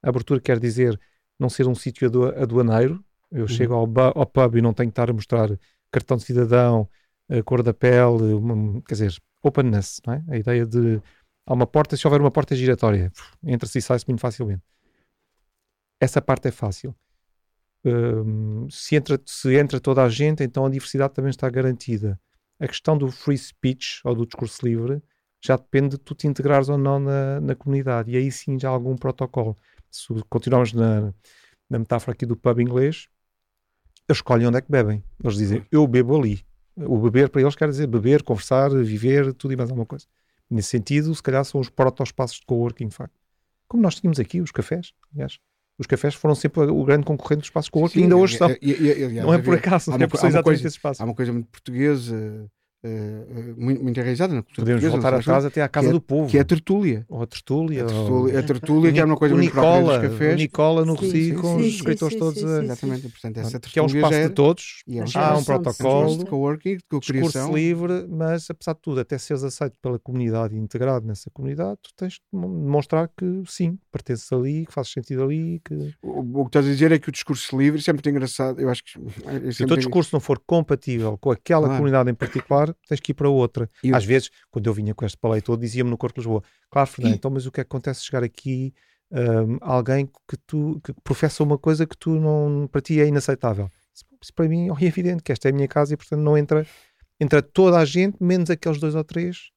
a 0.03 0.09
abertura 0.09 0.39
quer 0.39 0.59
dizer 0.59 0.99
não 1.37 1.49
ser 1.49 1.67
um 1.67 1.75
sítio 1.75 2.09
aduaneiro, 2.37 3.03
eu 3.31 3.41
uhum. 3.41 3.47
chego 3.47 3.73
ao, 3.73 3.87
ao, 4.15 4.25
pub 4.25 4.55
e 4.55 4.61
não 4.61 4.73
tenho 4.73 4.89
que 4.89 4.91
estar 4.91 5.09
a 5.09 5.13
mostrar 5.13 5.49
cartão 5.91 6.17
de 6.17 6.23
cidadão, 6.23 6.89
a 7.29 7.41
cor 7.43 7.63
da 7.63 7.73
pele, 7.73 8.33
uma, 8.33 8.81
quer 8.81 8.95
dizer, 8.95 9.17
openness, 9.41 10.01
não 10.05 10.13
é? 10.13 10.23
A 10.29 10.37
ideia 10.37 10.65
de 10.65 11.01
há 11.45 11.53
uma 11.53 11.67
porta, 11.67 11.95
se 11.95 12.05
houver 12.05 12.21
uma 12.21 12.31
porta 12.31 12.55
giratória, 12.55 13.11
entra-se 13.43 13.79
e 13.79 13.81
sai-se 13.81 14.07
muito 14.07 14.19
facilmente. 14.19 14.63
Essa 15.99 16.21
parte 16.21 16.47
é 16.47 16.51
fácil. 16.51 16.95
Um, 17.83 18.67
se, 18.69 18.95
entra, 18.95 19.21
se 19.25 19.55
entra 19.55 19.79
toda 19.79 20.03
a 20.03 20.09
gente, 20.09 20.43
então 20.43 20.65
a 20.65 20.69
diversidade 20.69 21.13
também 21.13 21.29
está 21.29 21.49
garantida. 21.49 22.19
A 22.59 22.67
questão 22.67 22.97
do 22.97 23.11
free 23.11 23.37
speech 23.37 24.01
ou 24.03 24.15
do 24.15 24.25
discurso 24.25 24.65
livre 24.65 25.01
já 25.43 25.55
depende 25.55 25.89
de 25.89 25.97
tu 25.99 26.15
te 26.15 26.27
integrares 26.27 26.69
ou 26.69 26.77
não 26.77 26.99
na, 26.99 27.39
na 27.39 27.55
comunidade. 27.55 28.11
E 28.11 28.17
aí 28.17 28.31
sim 28.31 28.59
já 28.59 28.69
há 28.69 28.71
algum 28.71 28.95
protocolo. 28.95 29.55
Se 29.91 30.07
continuamos 30.29 30.73
na, 30.73 31.13
na 31.69 31.79
metáfora 31.79 32.13
aqui 32.13 32.25
do 32.25 32.35
pub 32.35 32.59
inglês, 32.59 33.07
eles 34.07 34.17
escolhem 34.17 34.47
onde 34.47 34.57
é 34.57 34.61
que 34.61 34.71
bebem. 34.71 35.03
Eles 35.23 35.37
dizem, 35.37 35.65
eu 35.71 35.85
bebo 35.87 36.15
ali. 36.17 36.45
O 36.77 36.97
beber 36.97 37.29
para 37.29 37.41
eles 37.41 37.55
quer 37.55 37.69
dizer 37.69 37.87
beber, 37.87 38.21
conversar, 38.21 38.69
viver, 38.69 39.33
tudo 39.33 39.53
e 39.53 39.57
mais 39.57 39.69
alguma 39.69 39.85
coisa. 39.85 40.05
Nesse 40.49 40.69
sentido, 40.69 41.13
se 41.15 41.23
calhar 41.23 41.43
são 41.45 41.59
os 41.59 41.69
proto-espaços 41.69 42.39
de 42.39 42.45
coworking, 42.45 42.87
de 42.87 42.95
facto. 42.95 43.13
Como 43.67 43.81
nós 43.81 43.95
tínhamos 43.95 44.19
aqui, 44.19 44.41
os 44.41 44.51
cafés, 44.51 44.93
aliás. 45.13 45.39
Os 45.77 45.87
cafés 45.87 46.13
foram 46.13 46.35
sempre 46.35 46.61
o 46.61 46.83
grande 46.85 47.05
concorrente 47.05 47.39
dos 47.39 47.47
espaços 47.47 47.65
de 47.65 47.71
coworking, 47.71 48.03
ainda 48.03 48.15
hoje 48.15 48.37
são. 48.37 48.49
não 49.23 49.33
é 49.33 49.37
por 49.37 49.55
acaso, 49.55 49.91
há 49.91 49.95
uma, 49.95 50.03
é 50.03 50.07
por 50.07 50.23
há, 50.23 50.29
uma 50.29 50.43
coisa, 50.43 50.69
há 50.99 51.03
uma 51.03 51.15
coisa 51.15 51.33
muito 51.33 51.47
portuguesa 51.47 52.49
Uh, 52.85 53.55
muito, 53.57 53.81
muito 53.81 53.99
enraizada 53.99 54.31
na 54.31 54.43
cultura 54.43 54.63
Podemos 54.63 54.91
voltar 54.91 55.13
atrás 55.15 55.43
até 55.43 55.59
à 55.63 55.67
Casa 55.67 55.89
é, 55.89 55.91
do 55.91 55.99
Povo. 55.99 56.29
Que 56.29 56.37
é 56.37 56.41
a 56.41 56.45
tertúlia. 56.45 57.03
Ou 57.09 57.23
a 57.23 57.25
tertúlia. 57.25 57.83
A 57.83 57.87
tertúlia, 57.87 58.39
a 58.39 58.43
tertúlia 58.43 58.93
que 58.93 58.99
é 58.99 59.05
uma 59.05 59.17
coisa 59.17 59.33
o 59.33 59.37
muito 59.37 59.55
Nicola, 59.55 59.83
própria 59.83 60.09
dos 60.09 60.11
cafés. 60.11 60.33
O 60.33 60.37
Nicola 60.37 60.85
no 60.85 60.93
Reci 60.93 61.33
com 61.33 61.55
os 61.55 61.65
escritores 61.65 62.15
todos. 62.15 62.43
A... 62.43 62.63
Exatamente. 62.63 63.09
Portanto, 63.09 63.37
essa 63.39 63.59
que 63.59 63.79
é 63.79 63.81
um 63.81 63.87
espaço 63.87 64.13
é, 64.13 64.27
de 64.27 64.33
todos. 64.35 64.83
É 64.87 65.01
um 65.01 65.05
há 65.15 65.37
um 65.37 65.43
protocolo. 65.43 66.17
de 66.19 66.25
coworking, 66.25 66.77
de 66.77 66.99
discurso 66.99 67.55
livre, 67.55 68.05
mas 68.07 68.47
apesar 68.51 68.73
de 68.73 68.81
tudo, 68.81 68.99
até 68.99 69.17
seres 69.17 69.43
aceito 69.43 69.79
pela 69.81 69.97
comunidade 69.97 70.55
e 70.55 70.59
integrado 70.59 71.07
nessa 71.07 71.31
comunidade, 71.31 71.79
tu 71.81 71.89
tens 71.97 72.13
de 72.13 72.19
demonstrar 72.31 73.09
que 73.17 73.41
sim, 73.47 73.79
pertences 73.91 74.31
ali, 74.31 74.67
que 74.67 74.73
fazes 74.73 74.91
sentido 74.91 75.23
ali. 75.23 75.59
Que... 75.65 75.95
O, 76.03 76.41
o 76.41 76.43
que 76.43 76.49
estás 76.49 76.67
a 76.67 76.69
dizer 76.69 76.91
é 76.91 76.99
que 76.99 77.09
o 77.09 77.11
discurso 77.11 77.57
livre, 77.57 77.81
é 77.87 77.93
muito 77.93 78.09
engraçado. 78.09 78.59
Eu 78.59 78.69
acho 78.69 78.83
que. 78.83 78.99
É 79.25 79.51
Se 79.51 79.63
o 79.63 79.67
teu 79.67 79.77
discurso 79.77 80.11
não 80.13 80.19
for 80.19 80.39
compatível 80.45 81.17
com 81.17 81.31
aquela 81.31 81.63
claro. 81.63 81.77
comunidade 81.77 82.11
em 82.11 82.13
particular, 82.13 82.74
tens 82.87 82.99
que 82.99 83.11
ir 83.11 83.15
para 83.15 83.29
outra. 83.29 83.69
Eu... 83.83 83.95
Às 83.95 84.05
vezes, 84.05 84.29
quando 84.49 84.67
eu 84.67 84.73
vinha 84.73 84.93
com 84.93 85.05
este 85.05 85.17
palei 85.17 85.41
todo, 85.41 85.59
dizia-me 85.59 85.89
no 85.89 85.97
Corpo 85.97 86.15
de 86.15 86.21
Lisboa: 86.21 86.43
Claro, 86.69 86.89
Fernando, 86.89 87.13
e... 87.13 87.15
então, 87.17 87.31
mas 87.31 87.45
o 87.45 87.51
que 87.51 87.61
é 87.61 87.63
que 87.63 87.67
acontece 87.67 88.03
chegar 88.03 88.23
aqui 88.23 88.73
um, 89.11 89.57
alguém 89.61 90.07
que 90.27 90.37
tu 90.45 90.79
que 90.83 90.93
professa 91.03 91.43
uma 91.43 91.57
coisa 91.57 91.85
que 91.85 91.97
tu 91.97 92.19
não 92.19 92.67
para 92.71 92.81
ti 92.81 92.99
é 92.99 93.07
inaceitável? 93.07 93.69
Isso 94.21 94.33
para 94.33 94.47
mim 94.47 94.69
é 94.81 94.85
evidente 94.85 95.23
que 95.23 95.31
esta 95.31 95.47
é 95.47 95.51
a 95.51 95.53
minha 95.53 95.67
casa 95.67 95.93
e, 95.93 95.97
portanto, 95.97 96.21
não 96.21 96.37
entra, 96.37 96.65
entra 97.19 97.41
toda 97.41 97.77
a 97.77 97.85
gente, 97.85 98.17
menos 98.21 98.49
aqueles 98.49 98.79
dois 98.79 98.95
ou 98.95 99.03
três 99.03 99.51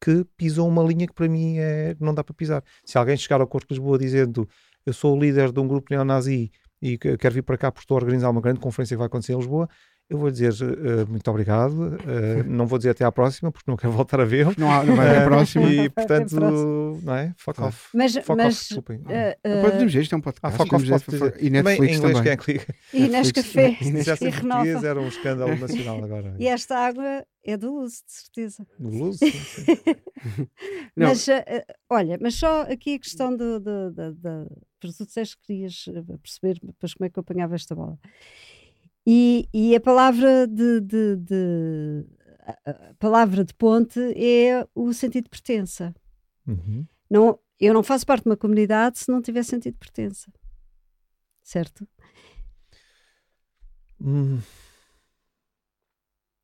que 0.00 0.24
pisam 0.36 0.68
uma 0.68 0.82
linha 0.82 1.06
que 1.06 1.12
para 1.12 1.28
mim 1.28 1.56
é, 1.58 1.96
não 1.98 2.14
dá 2.14 2.22
para 2.22 2.34
pisar. 2.34 2.62
Se 2.84 2.96
alguém 2.96 3.16
chegar 3.16 3.40
ao 3.40 3.46
Corpo 3.46 3.66
de 3.66 3.74
Lisboa 3.74 3.98
dizendo 3.98 4.48
eu 4.86 4.92
sou 4.92 5.16
o 5.16 5.20
líder 5.20 5.52
de 5.52 5.60
um 5.60 5.68
grupo 5.68 5.88
neonazi 5.90 6.50
e 6.80 6.96
quero 6.96 7.34
vir 7.34 7.42
para 7.42 7.58
cá 7.58 7.72
porque 7.72 7.84
estou 7.84 7.96
a 7.96 8.00
organizar 8.00 8.30
uma 8.30 8.40
grande 8.40 8.60
conferência 8.60 8.94
que 8.94 8.98
vai 8.98 9.06
acontecer 9.06 9.32
em 9.32 9.36
Lisboa, 9.36 9.68
eu 10.10 10.16
vou 10.16 10.30
dizer 10.30 10.52
uh, 10.52 11.06
muito 11.06 11.28
obrigado. 11.30 11.74
Uh, 11.74 12.42
não 12.48 12.66
vou 12.66 12.78
dizer 12.78 12.90
até 12.90 13.04
à 13.04 13.12
próxima, 13.12 13.52
porque 13.52 13.70
não 13.70 13.76
quero 13.76 13.92
voltar 13.94 14.20
a 14.20 14.24
vê-lo. 14.24 14.54
Não, 14.56 14.84
não 14.84 14.96
vai 14.96 15.08
haver 15.08 15.22
a 15.22 15.24
próxima. 15.26 15.70
E, 15.70 15.90
portanto, 15.90 16.34
não 17.02 17.14
é? 17.14 17.34
Fuck 17.36 17.60
off. 17.60 17.88
Mas, 17.92 18.14
fuck 18.14 18.36
mas, 18.36 18.54
off, 18.54 18.68
desculpem. 18.68 18.96
Uh, 19.00 19.62
podemos 19.62 19.92
dizer, 19.92 20.02
isto 20.02 20.14
é 20.14 20.18
um 20.18 20.20
podcast. 20.22 20.46
Ah, 20.46 20.50
fuck 20.50 20.74
off, 20.74 20.88
pode 20.88 21.04
dizer. 21.04 21.44
E 21.44 21.50
Netflix 21.50 21.92
em 21.92 21.96
inglês, 21.96 22.00
também. 22.00 22.22
quem 22.22 22.32
é 22.32 22.36
que 22.36 22.52
liga? 22.52 22.74
E 22.94 23.08
Nescafé. 23.08 23.76
Se 24.16 24.26
e 24.26 24.30
renova. 24.30 24.86
era 24.86 25.00
um 25.00 25.08
escândalo 25.08 25.56
nacional 25.60 26.02
agora. 26.02 26.34
E 26.38 26.48
esta 26.48 26.78
água 26.78 27.26
é 27.44 27.56
do 27.58 27.74
Luz, 27.74 28.02
de 28.06 28.12
certeza. 28.12 28.66
Do 28.78 28.88
Luz? 28.88 29.18
mas, 30.96 31.26
olha, 31.90 32.18
mas 32.20 32.34
só 32.34 32.62
aqui 32.62 32.94
a 32.94 32.98
questão 32.98 33.36
do... 33.36 33.60
do, 33.60 33.90
do, 33.92 34.14
do 34.14 34.68
tu 34.80 35.04
disseste 35.04 35.36
que 35.38 35.46
querias 35.48 35.84
perceber 36.22 36.58
depois 36.62 36.94
como 36.94 37.06
é 37.06 37.10
que 37.10 37.18
eu 37.18 37.20
apanhava 37.20 37.54
esta 37.54 37.74
bola. 37.74 37.98
E, 39.10 39.48
e 39.54 39.74
a 39.74 39.80
palavra 39.80 40.46
de, 40.46 40.82
de, 40.82 41.16
de 41.16 42.04
a 42.66 42.94
palavra 42.98 43.42
de 43.42 43.54
ponte 43.54 43.98
é 44.14 44.68
o 44.74 44.92
sentido 44.92 45.24
de 45.24 45.30
pertença. 45.30 45.94
Uhum. 46.46 46.86
Não, 47.08 47.38
eu 47.58 47.72
não 47.72 47.82
faço 47.82 48.04
parte 48.04 48.24
de 48.24 48.28
uma 48.28 48.36
comunidade 48.36 48.98
se 48.98 49.10
não 49.10 49.22
tiver 49.22 49.42
sentido 49.44 49.72
de 49.72 49.78
pertença. 49.78 50.30
Certo? 51.42 51.88
Hum. 53.98 54.40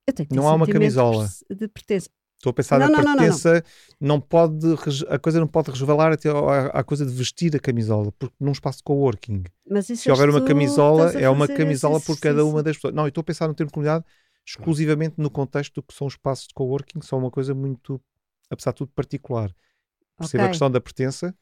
Eu 0.06 0.14
tenho 0.14 0.28
que 0.30 0.34
não 0.34 0.48
há 0.48 0.54
uma 0.54 0.66
camisola 0.66 1.28
de 1.50 1.68
pertença. 1.68 2.08
Estou 2.36 2.50
a 2.50 2.54
pensar 2.54 2.78
não, 2.78 2.88
na 2.88 3.02
não, 3.02 3.16
pertença, 3.16 3.64
não, 3.98 4.08
não, 4.08 4.20
pode, 4.20 4.66
a 5.08 5.18
coisa 5.18 5.40
não 5.40 5.46
pode 5.46 5.70
revelar 5.70 6.12
até 6.12 6.28
a, 6.30 6.84
coisa 6.84 7.06
de 7.06 7.12
vestir 7.12 7.56
a 7.56 7.58
camisola, 7.58 8.12
porque 8.18 8.34
num 8.38 8.52
espaço 8.52 8.78
de 8.78 8.84
coworking, 8.84 9.44
se 9.82 10.10
houver 10.10 10.28
uma 10.28 10.44
camisola, 10.44 11.12
é 11.12 11.28
uma 11.30 11.48
camisola 11.48 11.98
por 12.00 12.18
cada 12.20 12.44
uma 12.44 12.62
das 12.62 12.76
pessoas. 12.76 12.94
Não, 12.94 13.04
eu 13.04 13.08
estou 13.08 13.22
a 13.22 13.24
pensar 13.24 13.48
no 13.48 13.54
termo 13.54 13.72
comunidade 13.72 14.04
exclusivamente 14.46 15.14
no 15.16 15.30
contexto 15.30 15.76
do 15.76 15.82
que 15.82 15.94
são 15.94 16.06
espaços 16.06 16.48
de 16.48 16.54
coworking, 16.54 17.00
são 17.00 17.18
uma 17.18 17.30
coisa 17.30 17.54
muito, 17.54 18.00
apesar 18.50 18.72
de 18.72 18.78
tudo, 18.78 18.92
particular. 18.92 19.54
Percebo 20.18 20.42
okay. 20.42 20.46
a 20.46 20.50
questão 20.50 20.70
da 20.70 20.80
pertença, 20.80 21.34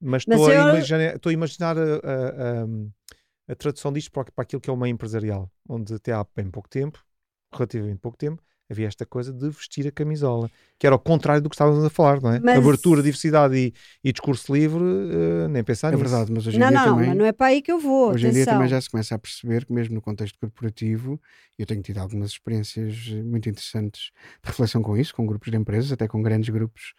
mas, 0.00 0.24
mas 0.26 0.38
estou, 0.38 0.52
eu... 0.52 0.62
a 0.62 0.70
imaginar, 0.70 1.16
estou 1.16 1.30
a, 1.30 1.32
imaginar 1.32 1.76
a, 1.78 1.82
a, 1.82 3.52
a, 3.52 3.54
tradução 3.56 3.92
disto 3.92 4.10
para, 4.12 4.30
para 4.30 4.42
aquilo 4.42 4.60
que 4.60 4.70
é 4.70 4.76
meio 4.76 4.92
empresarial, 4.92 5.50
onde 5.68 5.94
até 5.94 6.12
há 6.12 6.24
bem 6.34 6.50
pouco 6.50 6.68
tempo, 6.68 7.04
relativamente 7.52 7.98
pouco 7.98 8.16
tempo, 8.16 8.42
havia 8.70 8.86
esta 8.86 9.04
coisa 9.04 9.32
de 9.32 9.48
vestir 9.50 9.86
a 9.86 9.92
camisola, 9.92 10.50
que 10.78 10.86
era 10.86 10.96
o 10.96 10.98
contrário 10.98 11.42
do 11.42 11.48
que 11.48 11.54
estávamos 11.54 11.84
a 11.84 11.90
falar, 11.90 12.20
não 12.20 12.32
é? 12.32 12.40
Mas... 12.40 12.58
Abertura, 12.58 13.02
diversidade 13.02 13.56
e, 13.56 13.72
e 14.02 14.12
discurso 14.12 14.54
livre, 14.54 14.82
uh, 14.82 15.48
nem 15.48 15.62
pensar 15.62 15.88
é 15.88 15.96
nisso. 15.96 16.04
É 16.04 16.08
verdade, 16.08 16.32
mas 16.32 16.46
hoje 16.46 16.56
em 16.56 16.60
não, 16.60 16.68
dia 16.68 16.78
não, 16.78 16.84
também... 16.86 17.08
Não, 17.08 17.14
não 17.16 17.24
é 17.24 17.32
para 17.32 17.46
aí 17.46 17.62
que 17.62 17.70
eu 17.70 17.78
vou, 17.78 18.10
Hoje 18.10 18.26
atenção. 18.26 18.30
em 18.30 18.44
dia 18.44 18.46
também 18.46 18.68
já 18.68 18.80
se 18.80 18.90
começa 18.90 19.14
a 19.14 19.18
perceber 19.18 19.64
que 19.64 19.72
mesmo 19.72 19.94
no 19.94 20.00
contexto 20.00 20.38
corporativo, 20.38 21.20
eu 21.58 21.66
tenho 21.66 21.82
tido 21.82 21.98
algumas 21.98 22.30
experiências 22.30 23.08
muito 23.24 23.48
interessantes 23.48 24.10
de 24.42 24.48
reflexão 24.48 24.82
com 24.82 24.96
isso, 24.96 25.14
com 25.14 25.26
grupos 25.26 25.50
de 25.50 25.56
empresas, 25.56 25.92
até 25.92 26.08
com 26.08 26.22
grandes 26.22 26.48
grupos 26.48 26.94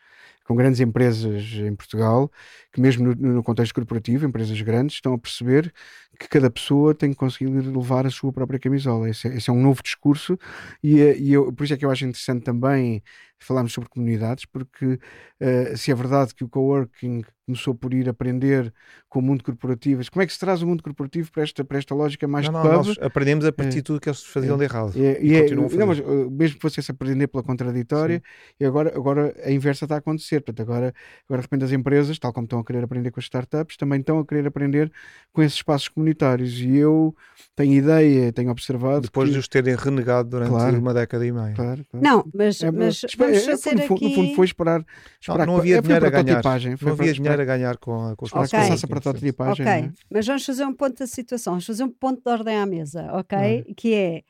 com 0.46 0.56
grandes 0.56 0.80
empresas 0.80 1.44
em 1.54 1.76
Portugal, 1.76 2.32
que 2.72 2.80
mesmo 2.80 3.16
no, 3.16 3.34
no, 3.34 3.44
contexto 3.44 3.74
corporativo, 3.74 4.26
empresas 4.26 4.60
grandes, 4.62 4.96
estão 4.96 5.14
a 5.14 5.18
perceber 5.18 5.74
que 6.20 6.28
cada 6.30 6.50
pessoa 6.50 6.94
tem 6.94 7.10
que 7.10 7.16
conseguir 7.16 7.50
levar 7.50 8.06
a 8.06 8.12
sua 8.12 8.32
própria 8.32 8.60
camisola. 8.60 9.10
Esse, 9.10 9.28
é, 9.28 9.36
esse 9.36 9.50
é 9.50 9.54
um 9.54 9.62
novo 9.62 9.82
discurso 9.82 10.38
e, 10.84 11.02
eh, 11.02 11.18
e 11.18 11.34
eu, 11.34 11.52
por 11.52 11.64
isso 11.64 11.74
é 11.74 11.78
que 11.78 11.84
eu 11.84 11.92
acho 11.92 12.06
interessante 12.06 12.44
também 12.44 13.02
falarmos 13.46 13.74
sobre 13.74 13.90
comunidades, 13.90 14.46
porque 14.46 14.86
uh, 14.86 15.78
se 15.78 15.92
é 15.92 15.96
verdade 15.96 16.34
que 16.34 16.44
o 16.44 16.50
coworking 16.50 17.24
começou 17.46 17.76
por 17.76 17.94
ir 17.94 18.10
aprender 18.10 18.74
com 19.08 19.20
o 19.20 19.22
mundo 19.22 19.44
corporativo, 19.44 20.02
como 20.12 20.24
é 20.24 20.26
que 20.26 20.34
se 20.34 20.40
traz 20.40 20.62
o 20.62 20.68
mundo 20.68 20.82
corporativo 20.82 21.32
para 21.32 21.44
esta, 21.44 21.64
para 21.64 21.78
esta 21.78 21.94
lógica 21.94 22.28
mais 22.28 22.50
não, 22.50 22.62
de 22.62 22.68
não, 22.68 22.78
pub? 22.78 22.88
Nós 22.88 22.98
aprendemos 23.00 23.46
a 23.46 23.52
partir 23.52 23.74
de 23.74 23.80
é, 23.80 23.84
tudo 23.84 24.00
que 24.00 24.10
eles 24.10 24.24
faziam 24.24 24.56
é, 24.56 24.58
de 24.58 24.64
errado. 24.64 24.94
É, 24.96 25.22
e, 25.22 25.28
e 25.28 25.36
é, 25.36 25.50
não, 25.52 25.88
mas, 25.88 26.00
mesmo 26.32 26.56
que 26.56 26.62
fosse-se 26.62 26.92
aprender 26.92 27.28
pela 27.28 27.44
contraditória, 27.44 28.18
Sim. 28.18 28.56
e 28.60 28.66
agora, 28.66 28.92
agora 28.96 29.36
a 29.44 29.52
inversa 29.52 29.86
está 29.86 29.96
a 29.96 29.98
acontecer. 30.00 30.42
Portanto, 30.42 30.62
agora, 30.68 30.94
agora 31.30 31.42
de 31.42 31.46
repente 31.46 31.66
as 31.66 31.72
empresas, 31.72 32.18
tal 32.18 32.34
como 32.34 32.46
estão 32.46 32.60
a 32.60 32.66
querer 32.66 32.84
aprender 32.84 33.12
com 33.12 33.20
as 33.20 33.26
startups, 33.26 33.78
também 33.78 34.00
estão 34.00 34.20
a 34.20 34.26
querer 34.26 34.48
aprender 34.48 34.92
com 35.32 35.44
esses 35.44 35.58
espaços 35.58 35.88
comunitários. 35.88 36.60
E 36.60 36.76
eu 36.76 37.16
tenho 37.56 37.74
ideia, 37.74 38.34
tenho 38.34 38.50
observado. 38.50 39.02
Depois 39.02 39.30
que... 39.30 39.34
de 39.34 39.40
os 39.40 39.48
terem 39.48 39.76
renegado 39.76 40.30
durante 40.30 40.50
claro, 40.50 40.80
uma 40.80 40.94
década 40.94 41.26
e 41.26 41.32
meia. 41.32 41.54
Claro, 41.54 41.86
claro. 41.90 42.06
Não, 42.06 42.26
mas, 42.34 42.62
é, 42.62 42.72
mas 42.72 43.04
é, 43.04 43.08
vamos 43.40 43.64
fazer 43.64 43.76
no, 43.76 43.82
fundo, 43.84 43.96
aqui... 43.96 44.10
no 44.10 44.16
fundo 44.16 44.36
foi 44.36 44.46
esperar. 44.46 44.86
esperar 45.20 45.46
não, 45.46 45.54
não 45.54 45.60
havia 45.60 45.78
é, 45.78 45.82
dinheiro 45.82 46.06
a 46.06 46.10
ganhar. 46.10 46.44
Foi 46.44 46.88
não 46.88 46.92
havia 46.92 47.14
dinheiro 47.14 47.42
a 47.42 47.46
ganhar 47.46 47.78
com, 47.78 48.08
a, 48.08 48.16
com 48.16 48.26
os 48.26 48.32
okay. 48.32 48.46
que 48.46 48.52
passasse 48.52 48.86
a 48.86 48.88
prototipagem. 48.88 49.66
Ok, 49.66 49.74
é? 49.74 49.92
mas 50.10 50.26
vamos 50.26 50.46
fazer 50.46 50.66
um 50.66 50.74
ponto 50.74 51.00
da 51.00 51.08
situação, 51.08 51.54
vamos 51.54 51.66
fazer 51.66 51.84
um 51.84 51.92
ponto 51.92 52.22
de 52.24 52.32
ordem 52.32 52.58
à 52.58 52.66
mesa, 52.66 53.10
ok? 53.14 53.74
Que 53.76 53.94
é 53.94 54.24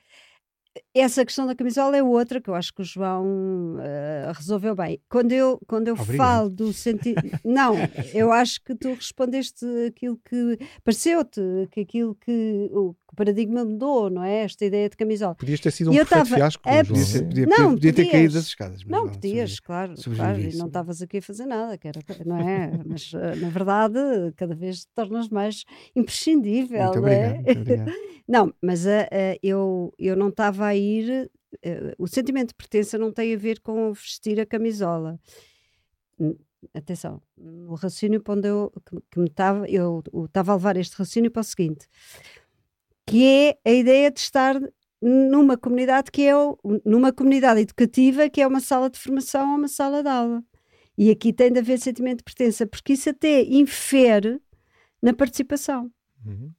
essa 0.94 1.26
questão 1.26 1.48
da 1.48 1.56
camisola 1.56 1.96
é 1.96 2.04
outra 2.04 2.42
que 2.42 2.50
eu 2.50 2.56
acho 2.56 2.74
que 2.74 2.82
o 2.82 2.86
João 2.86 3.76
uh, 3.76 4.32
resolveu 4.34 4.76
bem. 4.76 5.00
Quando 5.10 5.32
eu, 5.32 5.60
quando 5.68 5.88
eu 5.88 5.96
falo 5.96 6.50
do 6.50 6.74
sentido. 6.74 7.22
Não, 7.44 7.76
eu 8.14 8.32
acho 8.32 8.62
que 8.62 8.76
tu 8.76 8.94
respondeste 8.94 9.66
aquilo 9.88 10.18
que. 10.18 10.58
Pareceu-te 10.84 11.42
que 11.72 11.82
aquilo 11.82 12.16
que, 12.16 12.70
o, 12.72 12.94
que 12.94 13.05
o 13.16 13.18
paradigma 13.18 13.64
mudou, 13.64 14.10
não 14.10 14.22
é? 14.24 14.44
Esta 14.44 14.66
ideia 14.66 14.90
de 14.90 14.98
camisola. 14.98 15.34
Podias 15.36 15.60
ter 15.62 15.72
sido 15.72 15.90
um 15.90 15.94
perfeito 15.94 16.10
tava 16.26 16.36
fiasco. 16.36 16.64
João. 16.70 16.86
Podia, 16.86 17.04
ser- 17.06 17.24
podia- 17.24 17.46
Não, 17.48 17.74
podia 17.74 17.94
ter 17.94 18.02
podias. 18.04 18.12
caído 18.12 18.34
das 18.34 18.44
escadas. 18.46 18.84
Não, 18.86 19.06
lá, 19.06 19.12
podias, 19.12 19.60
claro, 19.62 19.96
sobrevivi, 19.96 20.42
claro, 20.42 20.56
e 20.56 20.58
não 20.58 20.68
estavas 20.68 21.02
aqui 21.02 21.18
a 21.18 21.22
fazer 21.22 21.46
nada, 21.46 21.78
que 21.78 21.88
era, 21.88 22.02
não 22.26 22.38
é? 22.38 22.72
Mas 22.86 23.12
eh, 23.14 23.36
na 23.38 23.50
verdade, 23.50 23.98
cada 24.36 24.54
vez 24.54 24.82
te 24.82 24.88
tornas 24.94 25.30
mais 25.30 25.64
imprescindível, 25.96 26.84
Muito 26.84 27.02
não 27.02 27.08
é? 27.08 27.28
obrigado. 27.40 27.46
muito 27.46 27.62
obrigado. 27.62 27.92
Não, 28.28 28.52
mas 28.60 28.88
eh, 28.88 29.08
eh, 29.12 29.40
eu, 29.44 29.94
eu 30.00 30.16
não 30.16 30.30
estava 30.30 30.66
a 30.66 30.76
ir. 30.76 31.30
eh, 31.62 31.94
o 32.00 32.08
sentimento 32.08 32.48
de 32.50 32.56
pertença 32.56 32.98
não 32.98 33.12
tem 33.12 33.32
a 33.36 33.38
ver 33.38 33.60
com 33.60 33.94
vestir 33.94 34.40
a 34.40 34.46
camisola. 34.48 35.20
Atenção, 36.74 37.22
o 37.38 37.76
raciocínio 37.76 38.20
para 38.24 38.34
onde 38.34 38.48
eu 38.48 38.72
que, 38.84 38.98
que 39.12 39.20
me 39.20 39.28
estava, 39.28 39.70
eu 39.70 40.02
estava 40.26 40.54
a 40.54 40.56
levar 40.56 40.76
este 40.78 40.94
raciocínio 40.94 41.30
para 41.30 41.42
o 41.42 41.44
seguinte, 41.44 41.86
que 43.16 43.26
é 43.26 43.58
a 43.64 43.72
ideia 43.72 44.12
de 44.12 44.20
estar 44.20 44.60
numa 45.02 45.58
comunidade 45.58 46.12
que 46.12 46.24
é 46.24 46.34
numa 46.84 47.14
comunidade 47.14 47.62
educativa 47.62 48.30
que 48.30 48.42
é 48.42 48.48
uma 48.48 48.60
sala 48.60 48.90
de 48.90 49.00
formação 49.00 49.52
ou 49.52 49.58
uma 49.58 49.70
sala 49.70 50.04
de 50.04 50.10
aula. 50.10 50.44
E 50.98 51.10
aqui 51.10 51.32
tem 51.32 51.50
de 51.50 51.60
haver 51.60 51.80
sentimento 51.80 52.18
de 52.18 52.24
pertença, 52.26 52.68
porque 52.68 52.92
isso 52.92 53.10
até 53.10 53.42
infere 53.44 54.42
na 55.02 55.14
participação. 55.14 55.90
Uhum. 56.26 56.52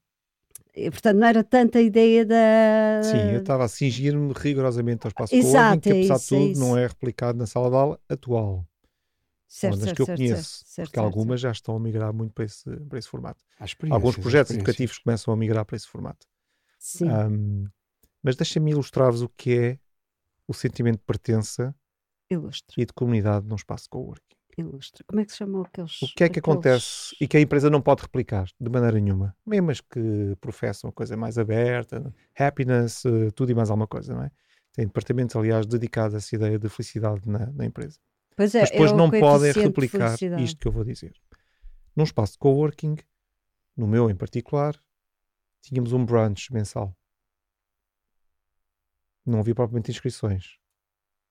E, 0.74 0.90
portanto, 0.90 1.18
não 1.18 1.26
era 1.26 1.44
tanta 1.44 1.78
a 1.78 1.82
ideia 1.82 2.24
da. 2.24 3.02
Sim, 3.02 3.32
eu 3.34 3.40
estava 3.40 3.64
a 3.64 3.68
cingir-me 3.68 4.32
rigorosamente 4.34 5.06
ao 5.06 5.08
espaço 5.08 5.34
Exato, 5.34 5.82
que 5.82 5.90
é 5.90 5.92
apesar 5.92 6.16
isso, 6.16 6.34
é 6.34 6.38
de 6.38 6.42
tudo 6.42 6.52
isso. 6.52 6.60
não 6.60 6.78
é 6.78 6.86
replicado 6.86 7.36
na 7.36 7.46
sala 7.46 7.68
de 7.68 7.76
aula 7.76 8.00
atual. 8.08 8.66
certo, 9.46 9.76
certo, 9.76 9.94
que 9.94 10.00
eu 10.00 10.06
certo, 10.06 10.18
conheço. 10.18 10.42
certo, 10.42 10.68
certo, 10.68 10.88
porque 10.88 11.00
certo, 11.00 11.06
algumas 11.06 11.38
já 11.38 11.50
estão 11.50 11.76
a 11.76 11.80
migrar 11.80 12.14
muito 12.14 12.32
para 12.32 12.46
esse, 12.46 12.64
para 12.88 12.98
esse 12.98 13.08
formato. 13.08 13.44
Alguns 13.90 14.16
projetos 14.16 14.54
educativos 14.54 14.96
começam 14.96 15.34
a 15.34 15.36
migrar 15.36 15.66
para 15.66 15.76
esse 15.76 15.86
formato. 15.86 16.26
Sim. 16.86 17.10
Ahm, 17.10 17.64
mas 18.22 18.36
deixa-me 18.36 18.70
ilustrar-vos 18.70 19.20
o 19.20 19.28
que 19.28 19.58
é 19.58 19.78
o 20.46 20.54
sentimento 20.54 20.98
de 20.98 21.04
pertença 21.04 21.74
Ilustra, 22.30 22.74
e 22.80 22.86
de 22.86 22.92
comunidade 22.92 23.44
num 23.46 23.56
espaço 23.56 23.84
de 23.84 23.90
coworking. 23.90 24.36
ilustra. 24.56 25.04
Como 25.06 25.20
é 25.20 25.24
que 25.24 25.32
se 25.32 25.38
chamam 25.38 25.62
aqueles. 25.62 26.00
O 26.00 26.06
que 26.06 26.22
é 26.24 26.28
que 26.28 26.38
aqueles- 26.38 26.38
acontece 26.38 27.16
e 27.20 27.26
que 27.26 27.36
a 27.36 27.40
empresa 27.40 27.68
não 27.68 27.82
pode 27.82 28.02
replicar 28.02 28.46
de 28.60 28.70
maneira 28.70 29.00
nenhuma? 29.00 29.36
Mesmo 29.44 29.70
as 29.72 29.80
que 29.80 30.36
professam 30.40 30.88
a 30.88 30.92
coisa 30.92 31.16
mais 31.16 31.38
aberta, 31.38 32.14
happiness, 32.38 33.04
eh, 33.04 33.30
tudo 33.32 33.50
e 33.50 33.54
mais 33.54 33.68
alguma 33.68 33.88
coisa, 33.88 34.14
não 34.14 34.22
é? 34.22 34.30
Tem 34.72 34.86
departamentos, 34.86 35.34
aliás, 35.34 35.66
dedicados 35.66 36.14
a 36.14 36.18
essa 36.18 36.36
ideia 36.36 36.56
de 36.58 36.68
felicidade 36.68 37.28
na, 37.28 37.46
na 37.52 37.64
empresa. 37.66 37.98
Pois 38.36 38.54
é, 38.54 38.60
Mas 38.60 38.70
depois 38.70 38.92
é 38.92 38.94
não 38.96 39.10
podem 39.10 39.52
replicar 39.52 40.16
isto 40.40 40.60
que 40.60 40.68
eu 40.68 40.72
vou 40.72 40.84
dizer. 40.84 41.12
Num 41.96 42.04
espaço 42.04 42.34
de 42.34 42.38
coworking, 42.38 42.96
no 43.76 43.86
meu 43.88 44.08
em 44.08 44.14
particular, 44.14 44.76
tínhamos 45.66 45.92
um 45.92 46.04
brunch 46.04 46.52
mensal. 46.52 46.96
Não 49.24 49.40
havia 49.40 49.54
propriamente 49.54 49.90
inscrições. 49.90 50.56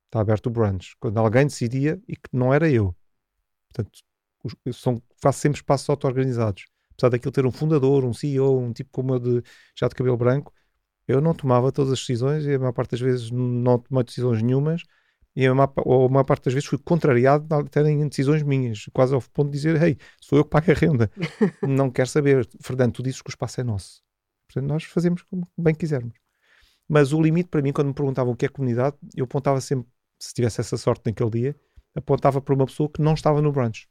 Está 0.07 0.21
aberto 0.21 0.47
o 0.47 0.49
brunch. 0.49 0.95
Quando 0.99 1.17
alguém 1.17 1.45
decidia 1.47 2.01
e 2.07 2.15
que 2.15 2.29
não 2.33 2.53
era 2.53 2.69
eu. 2.69 2.95
Portanto, 3.69 3.99
os- 4.43 4.77
são, 4.77 5.01
faço 5.21 5.39
sempre 5.39 5.57
espaços 5.59 5.89
auto-organizados. 5.89 6.65
Apesar 6.93 7.09
daquilo 7.09 7.31
ter 7.31 7.45
um 7.45 7.51
fundador, 7.51 8.05
um 8.05 8.13
CEO, 8.13 8.59
um 8.59 8.73
tipo 8.73 8.89
como 8.91 9.15
eu 9.15 9.19
de, 9.19 9.43
já 9.77 9.87
de 9.87 9.95
cabelo 9.95 10.17
branco, 10.17 10.53
eu 11.07 11.21
não 11.21 11.33
tomava 11.33 11.71
todas 11.71 11.93
as 11.93 11.99
decisões 11.99 12.45
e 12.45 12.53
a 12.53 12.59
maior 12.59 12.73
parte 12.73 12.91
das 12.91 13.01
vezes 13.01 13.31
não 13.31 13.79
tomei 13.79 14.03
decisões 14.03 14.41
nenhumas 14.41 14.83
e 15.35 15.45
a 15.45 15.53
maior, 15.55 15.73
ou 15.77 16.07
a 16.07 16.09
maior 16.09 16.23
parte 16.23 16.45
das 16.45 16.53
vezes 16.53 16.69
fui 16.69 16.79
contrariado 16.79 17.53
até 17.55 17.81
em 17.89 18.07
decisões 18.07 18.43
minhas, 18.43 18.85
quase 18.93 19.13
ao 19.13 19.21
ponto 19.21 19.47
de 19.51 19.57
dizer, 19.57 19.81
hey, 19.81 19.97
sou 20.21 20.37
eu 20.39 20.45
que 20.45 20.49
pago 20.51 20.71
a 20.71 20.73
renda. 20.73 21.11
não 21.67 21.91
quero 21.91 22.09
saber. 22.09 22.47
Fernando, 22.61 22.93
tu 22.93 23.03
dizes 23.03 23.21
que 23.21 23.29
o 23.29 23.31
espaço 23.31 23.61
é 23.61 23.63
nosso. 23.63 24.04
Portanto, 24.55 24.69
nós 24.71 24.85
fazemos 24.85 25.21
como 25.23 25.45
bem 25.57 25.75
quisermos. 25.75 26.17
Mas 26.87 27.11
o 27.11 27.21
limite 27.21 27.49
para 27.49 27.61
mim, 27.61 27.73
quando 27.73 27.87
me 27.87 27.93
perguntavam 27.93 28.31
o 28.31 28.37
que 28.37 28.45
é 28.45 28.49
comunidade, 28.49 28.95
eu 29.13 29.25
apontava 29.25 29.59
sempre, 29.59 29.91
se 30.17 30.33
tivesse 30.33 30.61
essa 30.61 30.77
sorte 30.77 31.01
naquele 31.05 31.29
dia, 31.29 31.55
apontava 31.93 32.39
para 32.41 32.55
uma 32.55 32.65
pessoa 32.65 32.89
que 32.89 33.01
não 33.01 33.13
estava 33.13 33.41
no 33.41 33.51
brunch. 33.51 33.89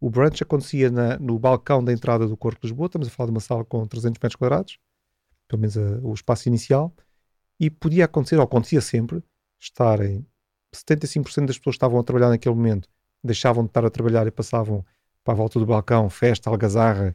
O 0.00 0.10
brunch 0.10 0.42
acontecia 0.42 0.90
na- 0.90 1.16
no 1.18 1.38
balcão 1.38 1.82
da 1.82 1.92
entrada 1.92 2.26
do 2.26 2.36
Corpo 2.36 2.60
de 2.60 2.66
Lisboa, 2.66 2.86
estamos 2.86 3.06
a 3.06 3.10
falar 3.10 3.26
de 3.26 3.32
uma 3.32 3.40
sala 3.40 3.64
com 3.64 3.86
300 3.86 4.18
metros 4.20 4.36
quadrados, 4.36 4.78
pelo 5.46 5.60
menos 5.60 5.78
a- 5.78 6.00
o 6.02 6.12
espaço 6.12 6.48
inicial, 6.48 6.92
e 7.60 7.70
podia 7.70 8.04
acontecer, 8.04 8.36
ou 8.36 8.42
acontecia 8.42 8.80
sempre, 8.80 9.22
estarem 9.60 10.26
75% 10.74 11.46
das 11.46 11.58
pessoas 11.58 11.74
que 11.74 11.78
estavam 11.78 12.00
a 12.00 12.02
trabalhar 12.02 12.30
naquele 12.30 12.54
momento 12.54 12.88
deixavam 13.22 13.64
de 13.64 13.70
estar 13.70 13.84
a 13.84 13.90
trabalhar 13.90 14.26
e 14.26 14.30
passavam 14.30 14.84
para 15.24 15.34
a 15.34 15.36
volta 15.36 15.58
do 15.58 15.66
balcão, 15.66 16.08
festa, 16.08 16.48
algazarra, 16.50 17.14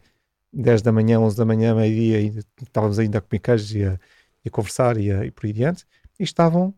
10 0.54 0.82
da 0.82 0.92
manhã, 0.92 1.20
11 1.20 1.36
da 1.38 1.46
manhã, 1.46 1.76
meio-dia, 1.76 2.44
estávamos 2.62 3.00
ainda 3.00 3.18
a 3.18 3.22
comer 3.22 3.40
queijos 3.40 3.74
e 3.76 3.84
a, 3.84 4.00
e 4.46 4.50
a 4.50 4.52
conversar 4.52 4.98
e, 4.98 5.12
a- 5.12 5.26
e 5.26 5.32
por 5.32 5.46
aí 5.46 5.52
adiante, 5.52 5.86
e 6.20 6.24
estavam 6.24 6.74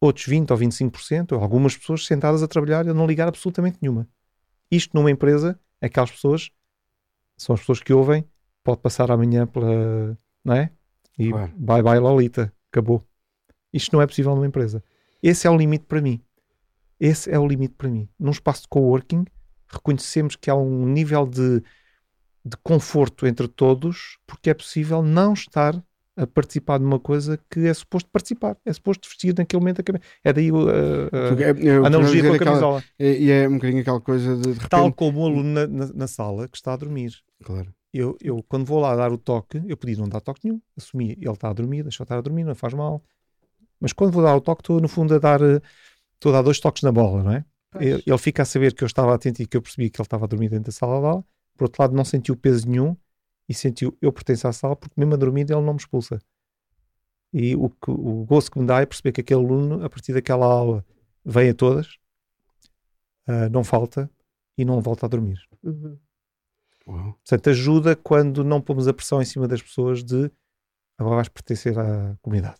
outros 0.00 0.26
20 0.26 0.50
ou 0.50 0.56
25%, 0.56 1.32
ou 1.32 1.42
algumas 1.42 1.76
pessoas 1.76 2.06
sentadas 2.06 2.42
a 2.42 2.48
trabalhar 2.48 2.86
e 2.86 2.90
a 2.90 2.94
não 2.94 3.06
ligar 3.06 3.28
absolutamente 3.28 3.78
nenhuma. 3.80 4.08
Isto 4.70 4.96
numa 4.96 5.10
empresa, 5.10 5.58
aquelas 5.80 6.10
pessoas 6.10 6.50
são 7.36 7.54
as 7.54 7.60
pessoas 7.60 7.80
que 7.80 7.92
ouvem, 7.92 8.24
pode 8.64 8.80
passar 8.80 9.10
amanhã 9.10 9.46
pela. 9.46 10.16
não 10.44 10.54
é? 10.54 10.70
E 11.18 11.30
Claro. 11.30 11.52
bye 11.56 11.82
bye 11.82 11.98
Lolita, 11.98 12.52
acabou. 12.72 13.02
Isto 13.72 13.94
não 13.94 14.02
é 14.02 14.06
possível 14.06 14.34
numa 14.34 14.46
empresa. 14.46 14.82
Esse 15.22 15.46
é 15.46 15.50
o 15.50 15.56
limite 15.56 15.84
para 15.84 16.00
mim. 16.00 16.20
Esse 16.98 17.30
é 17.30 17.38
o 17.38 17.46
limite 17.46 17.74
para 17.74 17.88
mim. 17.88 18.08
Num 18.18 18.30
espaço 18.30 18.62
de 18.62 18.68
coworking, 18.68 19.24
reconhecemos 19.68 20.36
que 20.36 20.50
há 20.50 20.54
um 20.54 20.86
nível 20.86 21.26
de, 21.26 21.62
de 22.44 22.56
conforto 22.62 23.26
entre 23.26 23.46
todos, 23.48 24.18
porque 24.26 24.50
é 24.50 24.54
possível 24.54 25.02
não 25.02 25.32
estar 25.34 25.82
a 26.16 26.26
participar 26.26 26.78
de 26.78 26.84
uma 26.84 26.98
coisa 26.98 27.38
que 27.50 27.60
é 27.66 27.72
suposto 27.72 28.08
participar. 28.10 28.56
É 28.64 28.72
suposto 28.72 29.08
vestir 29.08 29.34
naquele 29.36 29.60
momento 29.60 29.80
a 29.80 29.84
camisa. 29.84 30.04
É 30.24 30.32
daí 30.32 30.50
uh, 30.52 30.56
uh, 30.56 30.68
é- 31.42 31.54
eu- 31.58 31.84
a 31.84 31.86
analogia 31.86 32.22
com 32.22 32.32
a 32.32 32.34
aquela- 32.36 32.50
camisola. 32.50 32.84
é- 32.98 33.18
E 33.18 33.30
é 33.30 33.48
um 33.48 33.54
bocadinho 33.54 33.80
aquela 33.80 34.00
coisa 34.00 34.36
de, 34.36 34.42
de 34.42 34.48
repente. 34.52 34.68
Tal 34.68 34.92
como 34.92 35.20
o 35.20 35.26
aluno 35.26 35.44
na, 35.52 35.66
na- 35.66 35.92
na 35.94 36.06
sala 36.06 36.46
que 36.48 36.56
está 36.56 36.72
a 36.74 36.76
dormir. 36.76 37.12
Claro. 37.42 37.72
Eu, 37.92 38.16
eu, 38.22 38.44
quando 38.48 38.64
vou 38.66 38.80
lá 38.80 38.94
dar 38.94 39.10
o 39.12 39.18
toque, 39.18 39.62
eu 39.66 39.76
podia 39.76 39.96
não 39.96 40.08
dar 40.08 40.20
toque 40.20 40.40
nenhum. 40.44 40.60
Assumi, 40.76 41.12
ele 41.12 41.28
está 41.30 41.48
a 41.48 41.52
dormir, 41.52 41.82
deixa 41.82 42.02
eu 42.02 42.04
estar 42.04 42.18
a 42.18 42.20
dormir, 42.20 42.44
não 42.44 42.54
faz 42.54 42.72
mal. 42.74 43.02
Mas 43.80 43.92
quando 43.92 44.12
vou 44.12 44.22
dar 44.22 44.34
o 44.36 44.40
toque, 44.40 44.62
estou 44.62 44.80
no 44.80 44.88
fundo 44.88 45.14
a 45.14 45.18
dar, 45.18 45.40
eh, 45.42 45.60
estou 46.14 46.30
a 46.32 46.36
dar 46.36 46.42
dois 46.42 46.60
toques 46.60 46.82
na 46.82 46.92
bola, 46.92 47.22
não 47.22 47.32
é? 47.32 47.44
Ele, 47.80 48.02
ele 48.06 48.18
fica 48.18 48.42
a 48.42 48.44
saber 48.44 48.74
que 48.74 48.84
eu 48.84 48.86
estava 48.86 49.14
atento 49.14 49.40
e 49.42 49.46
que 49.46 49.56
eu 49.56 49.62
percebi 49.62 49.88
que 49.90 50.00
ele 50.00 50.04
estava 50.06 50.24
a 50.24 50.28
dormir 50.28 50.48
dentro 50.50 50.66
da 50.66 50.72
sala 50.72 51.00
de 51.00 51.06
aula. 51.06 51.24
Por 51.60 51.64
outro 51.64 51.82
lado, 51.82 51.94
não 51.94 52.06
sentiu 52.06 52.34
peso 52.34 52.66
nenhum 52.66 52.96
e 53.46 53.52
sentiu 53.52 53.94
eu 54.00 54.10
pertenço 54.10 54.48
à 54.48 54.52
sala 54.52 54.74
porque 54.74 54.94
mesmo 54.96 55.12
a 55.12 55.16
dormir 55.18 55.42
ele 55.42 55.60
não 55.60 55.74
me 55.74 55.78
expulsa. 55.78 56.18
E 57.34 57.54
o, 57.54 57.68
que, 57.68 57.90
o 57.90 58.24
gosto 58.24 58.50
que 58.50 58.58
me 58.58 58.64
dá 58.64 58.80
é 58.80 58.86
perceber 58.86 59.12
que 59.12 59.20
aquele 59.20 59.44
aluno, 59.44 59.84
a 59.84 59.90
partir 59.90 60.14
daquela 60.14 60.46
aula, 60.46 60.82
vem 61.22 61.50
a 61.50 61.54
todas, 61.54 61.98
ah, 63.26 63.50
não 63.50 63.62
falta 63.62 64.10
e 64.56 64.64
não 64.64 64.80
volta 64.80 65.04
a 65.04 65.08
dormir. 65.10 65.38
Uhum. 65.62 65.98
Uau. 66.88 67.12
Portanto, 67.12 67.50
ajuda 67.50 67.94
quando 67.94 68.42
não 68.42 68.58
pomos 68.62 68.88
a 68.88 68.94
pressão 68.94 69.20
em 69.20 69.26
cima 69.26 69.46
das 69.46 69.60
pessoas 69.60 70.02
de 70.02 70.32
agora 70.96 71.16
vais 71.16 71.28
pertencer 71.28 71.78
à 71.78 72.16
comunidade. 72.22 72.56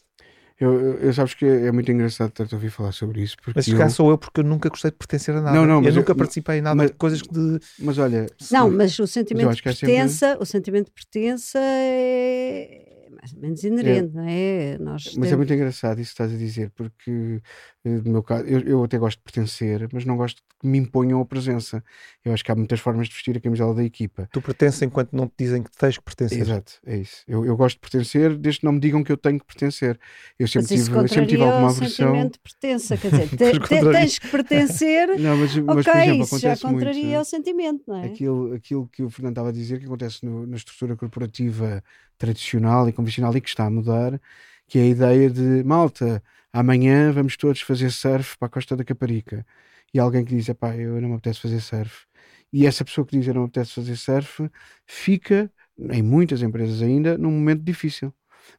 Eu, 0.60 0.78
eu, 0.78 0.94
eu 1.00 1.12
sabes 1.14 1.32
que 1.32 1.46
é 1.46 1.72
muito 1.72 1.90
engraçado 1.90 2.30
ter-te 2.32 2.54
a 2.54 2.56
ouvir 2.58 2.68
falar 2.70 2.92
sobre 2.92 3.22
isso. 3.22 3.34
Porque 3.38 3.52
Mas 3.56 3.64
se 3.64 3.70
eu- 3.70 3.78
calhar 3.78 3.90
sou 3.90 4.10
eu 4.10 4.18
porque 4.18 4.40
eu 4.40 4.44
nunca 4.44 4.68
gostei 4.68 4.90
de 4.90 4.96
pertencer 4.98 5.34
a 5.34 5.40
nada. 5.40 5.56
Não, 5.56 5.64
não, 5.66 5.76
eu 5.76 5.82
mas 5.82 5.94
nunca 5.96 6.12
eu- 6.12 6.16
participei 6.16 6.58
em 6.58 6.60
nada 6.60 6.74
mas- 6.76 6.90
de 6.90 6.96
coisas 6.98 7.22
que 7.22 7.32
de. 7.32 7.58
Mas 7.78 7.96
olha, 7.98 8.26
Não, 8.52 8.70
mas 8.70 8.98
o 8.98 9.06
sentimento 9.06 9.48
acho 9.48 9.62
de 9.62 9.68
é 9.68 9.72
sempre- 9.72 9.86
pertença, 9.94 10.36
o 10.38 10.44
sentimento 10.44 10.86
de 10.86 10.92
pertença 10.92 11.58
é 11.58 12.86
mais 13.20 13.32
ou 13.34 13.40
menos 13.40 13.64
inerente, 13.64 14.14
não 14.14 14.24
é? 14.26 14.78
Nós 14.78 15.04
Mas 15.04 15.16
é 15.16 15.20
temos- 15.20 15.36
muito 15.38 15.52
engraçado 15.52 15.98
isso 16.00 16.10
que 16.10 16.12
estás 16.22 16.32
a 16.32 16.36
dizer, 16.36 16.70
porque 16.74 17.40
no 17.84 18.10
meu 18.12 18.22
caso, 18.22 18.44
eu, 18.44 18.60
eu 18.60 18.84
até 18.84 18.98
gosto 18.98 19.18
de 19.18 19.22
pertencer, 19.24 19.88
mas 19.92 20.04
não 20.04 20.16
gosto 20.16 20.42
que 20.60 20.66
me 20.66 20.76
imponham 20.78 21.20
a 21.20 21.24
presença. 21.24 21.82
Eu 22.22 22.32
acho 22.34 22.44
que 22.44 22.52
há 22.52 22.54
muitas 22.54 22.78
formas 22.80 23.08
de 23.08 23.14
vestir 23.14 23.36
a 23.36 23.40
camisola 23.40 23.74
da 23.74 23.82
equipa. 23.82 24.28
Tu 24.30 24.40
pertences 24.42 24.82
enquanto 24.82 25.12
não 25.14 25.26
te 25.26 25.34
dizem 25.38 25.62
que 25.62 25.70
tens 25.70 25.96
que 25.96 26.04
pertencer. 26.04 26.42
Exato, 26.42 26.72
é 26.84 26.98
isso. 26.98 27.22
Eu, 27.26 27.44
eu 27.46 27.56
gosto 27.56 27.76
de 27.76 27.80
pertencer 27.80 28.36
desde 28.36 28.60
que 28.60 28.66
não 28.66 28.72
me 28.72 28.80
digam 28.80 29.02
que 29.02 29.10
eu 29.10 29.16
tenho 29.16 29.38
que 29.40 29.46
pertencer. 29.46 29.98
Eu 30.38 30.46
sempre 30.46 30.70
Mas 30.74 30.80
isso 30.82 30.90
tive, 30.92 31.08
sempre 31.08 31.26
tive 31.26 31.42
alguma 31.42 31.68
o 31.68 31.70
aversão. 31.70 32.06
sentimento 32.06 32.32
de 32.34 32.38
pertença, 32.40 32.96
quer 32.98 33.10
dizer, 33.10 33.28
te- 33.36 33.60
te- 33.60 33.92
tens 33.92 34.18
que 34.18 34.28
pertencer, 34.28 35.08
Não, 35.18 35.36
mas, 35.38 35.56
mas 35.56 35.86
ok, 35.86 35.92
por 35.92 36.00
exemplo, 36.00 36.22
isso 36.24 36.38
já 36.38 36.52
acontece 36.52 36.66
muito. 36.66 36.78
contraria 36.84 37.08
né? 37.10 37.20
o 37.20 37.24
sentimento, 37.24 37.82
não 37.88 37.96
é? 37.96 38.04
aquilo, 38.06 38.52
aquilo 38.54 38.88
que 38.88 39.02
o 39.02 39.08
Fernando 39.10 39.32
estava 39.32 39.48
a 39.48 39.52
dizer 39.52 39.78
que 39.78 39.86
acontece 39.86 40.24
no- 40.26 40.46
na 40.46 40.56
estrutura 40.56 40.96
corporativa 40.96 41.82
tradicional 42.18 42.88
e 42.88 42.92
convencional 42.92 43.34
e 43.36 43.40
que 43.40 43.48
está 43.48 43.64
a 43.66 43.70
mudar, 43.70 44.20
que 44.68 44.78
é 44.78 44.82
a 44.82 44.86
ideia 44.86 45.30
de 45.30 45.64
malta, 45.64 46.22
amanhã 46.52 47.12
vamos 47.12 47.36
todos 47.36 47.60
fazer 47.62 47.90
surf 47.90 48.36
para 48.38 48.46
a 48.46 48.50
Costa 48.50 48.76
da 48.76 48.84
Caparica. 48.84 49.46
E 49.92 49.98
alguém 49.98 50.24
que 50.24 50.34
diz, 50.34 50.48
epá, 50.48 50.76
eu 50.76 51.00
não 51.00 51.08
me 51.10 51.14
apetece 51.16 51.40
fazer 51.40 51.60
surf. 51.60 52.06
E 52.52 52.66
essa 52.66 52.84
pessoa 52.84 53.06
que 53.06 53.16
diz, 53.18 53.26
eu 53.28 53.34
não 53.34 53.42
me 53.42 53.48
apetece 53.48 53.72
fazer 53.74 53.96
surf, 53.96 54.50
fica, 54.86 55.52
em 55.78 56.02
muitas 56.02 56.42
empresas 56.42 56.82
ainda, 56.82 57.16
num 57.18 57.30
momento 57.30 57.62
difícil. 57.62 58.12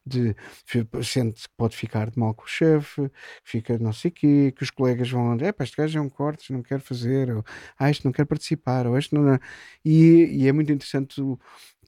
De, 0.06 0.34
sente 1.04 1.42
que 1.42 1.54
pode 1.56 1.76
ficar 1.76 2.10
de 2.10 2.18
mal 2.18 2.34
com 2.34 2.44
o 2.44 2.46
chefe, 2.46 3.10
fica 3.44 3.78
não 3.78 3.92
sei 3.92 4.10
o 4.10 4.14
quê, 4.14 4.52
que 4.56 4.62
os 4.62 4.70
colegas 4.70 5.10
vão, 5.10 5.34
é 5.40 5.52
pá, 5.52 5.64
este 5.64 5.76
gajo 5.76 5.98
é 5.98 6.02
um 6.02 6.08
corte, 6.08 6.52
não 6.52 6.62
quer 6.62 6.80
fazer, 6.80 7.30
ou 7.30 7.44
ah, 7.78 7.90
este 7.90 8.04
não 8.04 8.12
quer 8.12 8.24
participar, 8.24 8.86
ou 8.86 8.96
este 8.98 9.14
não. 9.14 9.22
não. 9.22 9.38
E, 9.84 10.24
e 10.44 10.48
é 10.48 10.52
muito 10.52 10.72
interessante 10.72 11.20
o- 11.20 11.38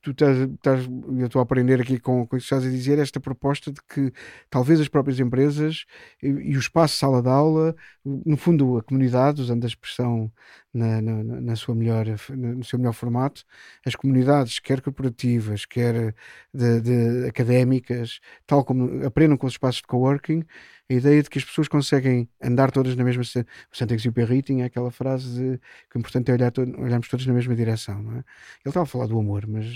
tu 0.04 0.10
estás, 0.10 0.38
estás 0.38 0.86
eu 1.18 1.26
estou 1.26 1.40
a 1.40 1.42
aprender 1.42 1.80
aqui 1.80 1.98
com, 1.98 2.26
com 2.26 2.36
isso 2.36 2.46
que 2.48 2.54
estás 2.54 2.66
a 2.66 2.70
dizer, 2.70 2.98
esta 2.98 3.18
proposta 3.18 3.72
de 3.72 3.80
que 3.88 4.12
talvez 4.50 4.80
as 4.80 4.88
próprias 4.88 5.18
empresas 5.18 5.86
e, 6.22 6.28
e 6.28 6.56
o 6.56 6.60
espaço 6.60 6.96
sala 6.96 7.22
de 7.22 7.28
aula, 7.28 7.74
no 8.04 8.36
fundo 8.36 8.76
a 8.78 8.82
comunidade, 8.82 9.40
usando 9.40 9.64
a 9.64 9.66
expressão 9.66 10.30
na, 10.74 11.00
na, 11.00 11.22
na 11.22 11.56
sua 11.56 11.74
melhor, 11.74 12.04
no 12.36 12.64
seu 12.64 12.78
melhor 12.78 12.92
formato, 12.92 13.44
as 13.86 13.94
comunidades, 13.94 14.58
quer 14.58 14.80
corporativas, 14.80 15.64
quer 15.64 16.14
de, 16.52 16.80
de 16.80 17.28
académicas, 17.28 18.20
tal 18.46 18.64
como 18.64 19.06
aprendam 19.06 19.36
com 19.36 19.46
os 19.46 19.54
espaços 19.54 19.80
de 19.80 19.86
coworking, 19.86 20.44
a 20.90 20.94
ideia 20.94 21.22
de 21.22 21.30
que 21.30 21.38
as 21.38 21.44
pessoas 21.44 21.68
conseguem 21.68 22.28
andar 22.42 22.70
todas 22.70 22.96
na 22.96 23.04
mesma. 23.04 23.22
O 23.22 23.76
Saint-Exupéry 23.76 24.42
tinha 24.42 24.66
aquela 24.66 24.90
frase 24.90 25.28
de 25.34 25.58
que 25.88 25.96
o 25.96 25.98
importante 25.98 26.30
é 26.30 26.34
olhar 26.34 26.50
to 26.50 26.62
olharmos 26.62 27.08
todos 27.08 27.26
na 27.26 27.32
mesma 27.32 27.54
direção. 27.54 28.00
É? 28.12 28.16
Ele 28.16 28.24
estava 28.66 28.82
a 28.82 28.86
falar 28.86 29.06
do 29.06 29.18
amor, 29.18 29.46
mas, 29.46 29.66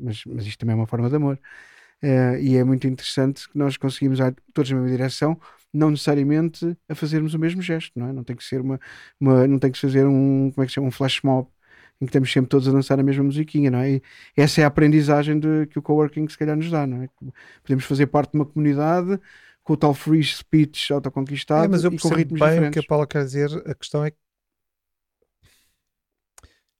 mas, 0.00 0.24
mas 0.24 0.46
isto 0.46 0.58
também 0.58 0.72
é 0.72 0.76
uma 0.76 0.86
forma 0.86 1.08
de 1.08 1.16
amor. 1.16 1.38
Uh, 2.02 2.38
e 2.40 2.56
é 2.56 2.62
muito 2.62 2.86
interessante 2.86 3.48
que 3.48 3.58
nós 3.58 3.76
conseguimos 3.76 4.20
ir 4.20 4.34
todos 4.54 4.70
na 4.70 4.76
mesma 4.76 4.96
direção, 4.96 5.38
não 5.72 5.90
necessariamente 5.90 6.76
a 6.88 6.94
fazermos 6.94 7.34
o 7.34 7.38
mesmo 7.38 7.60
gesto, 7.62 7.98
não 7.98 8.08
é? 8.08 8.12
Não 8.12 8.24
tem 8.24 8.36
que 8.36 8.44
ser 8.44 8.60
uma, 8.60 8.80
uma 9.20 9.46
não 9.46 9.58
tem 9.58 9.70
que 9.70 9.78
fazer 9.78 10.06
um, 10.06 10.50
como 10.50 10.64
é 10.64 10.66
que 10.66 10.72
chama, 10.72 10.88
um 10.88 10.90
flash 10.90 11.20
mob 11.22 11.48
em 12.00 12.06
que 12.06 12.10
estamos 12.10 12.32
sempre 12.32 12.48
todos 12.48 12.68
a 12.68 12.72
dançar 12.72 12.98
a 12.98 13.02
mesma 13.02 13.24
musiquinha, 13.24 13.70
não 13.70 13.80
é? 13.80 13.94
E 13.94 14.02
essa 14.36 14.60
é 14.60 14.64
a 14.64 14.68
aprendizagem 14.68 15.38
de, 15.38 15.66
que 15.66 15.78
o 15.78 15.82
coworking 15.82 16.28
se 16.28 16.38
calhar 16.38 16.56
nos 16.56 16.70
dá, 16.70 16.86
não 16.86 17.02
é? 17.02 17.08
Podemos 17.62 17.84
fazer 17.84 18.06
parte 18.06 18.32
de 18.32 18.38
uma 18.38 18.46
comunidade 18.46 19.18
com 19.64 19.72
o 19.72 19.76
tal 19.76 19.92
free 19.92 20.22
speech 20.22 20.92
autoconquistado 20.92 21.64
é, 21.64 21.68
mas 21.68 21.84
eu 21.84 21.92
e 21.92 21.98
com 21.98 22.08
ritmos 22.08 22.40
bem 22.40 22.50
diferentes. 22.50 22.78
o 22.78 22.80
que 22.80 22.86
a 22.86 22.88
Paula 22.88 23.06
quer 23.06 23.24
dizer, 23.24 23.50
a 23.66 23.74
questão 23.74 24.04
é 24.04 24.10
que 24.10 24.16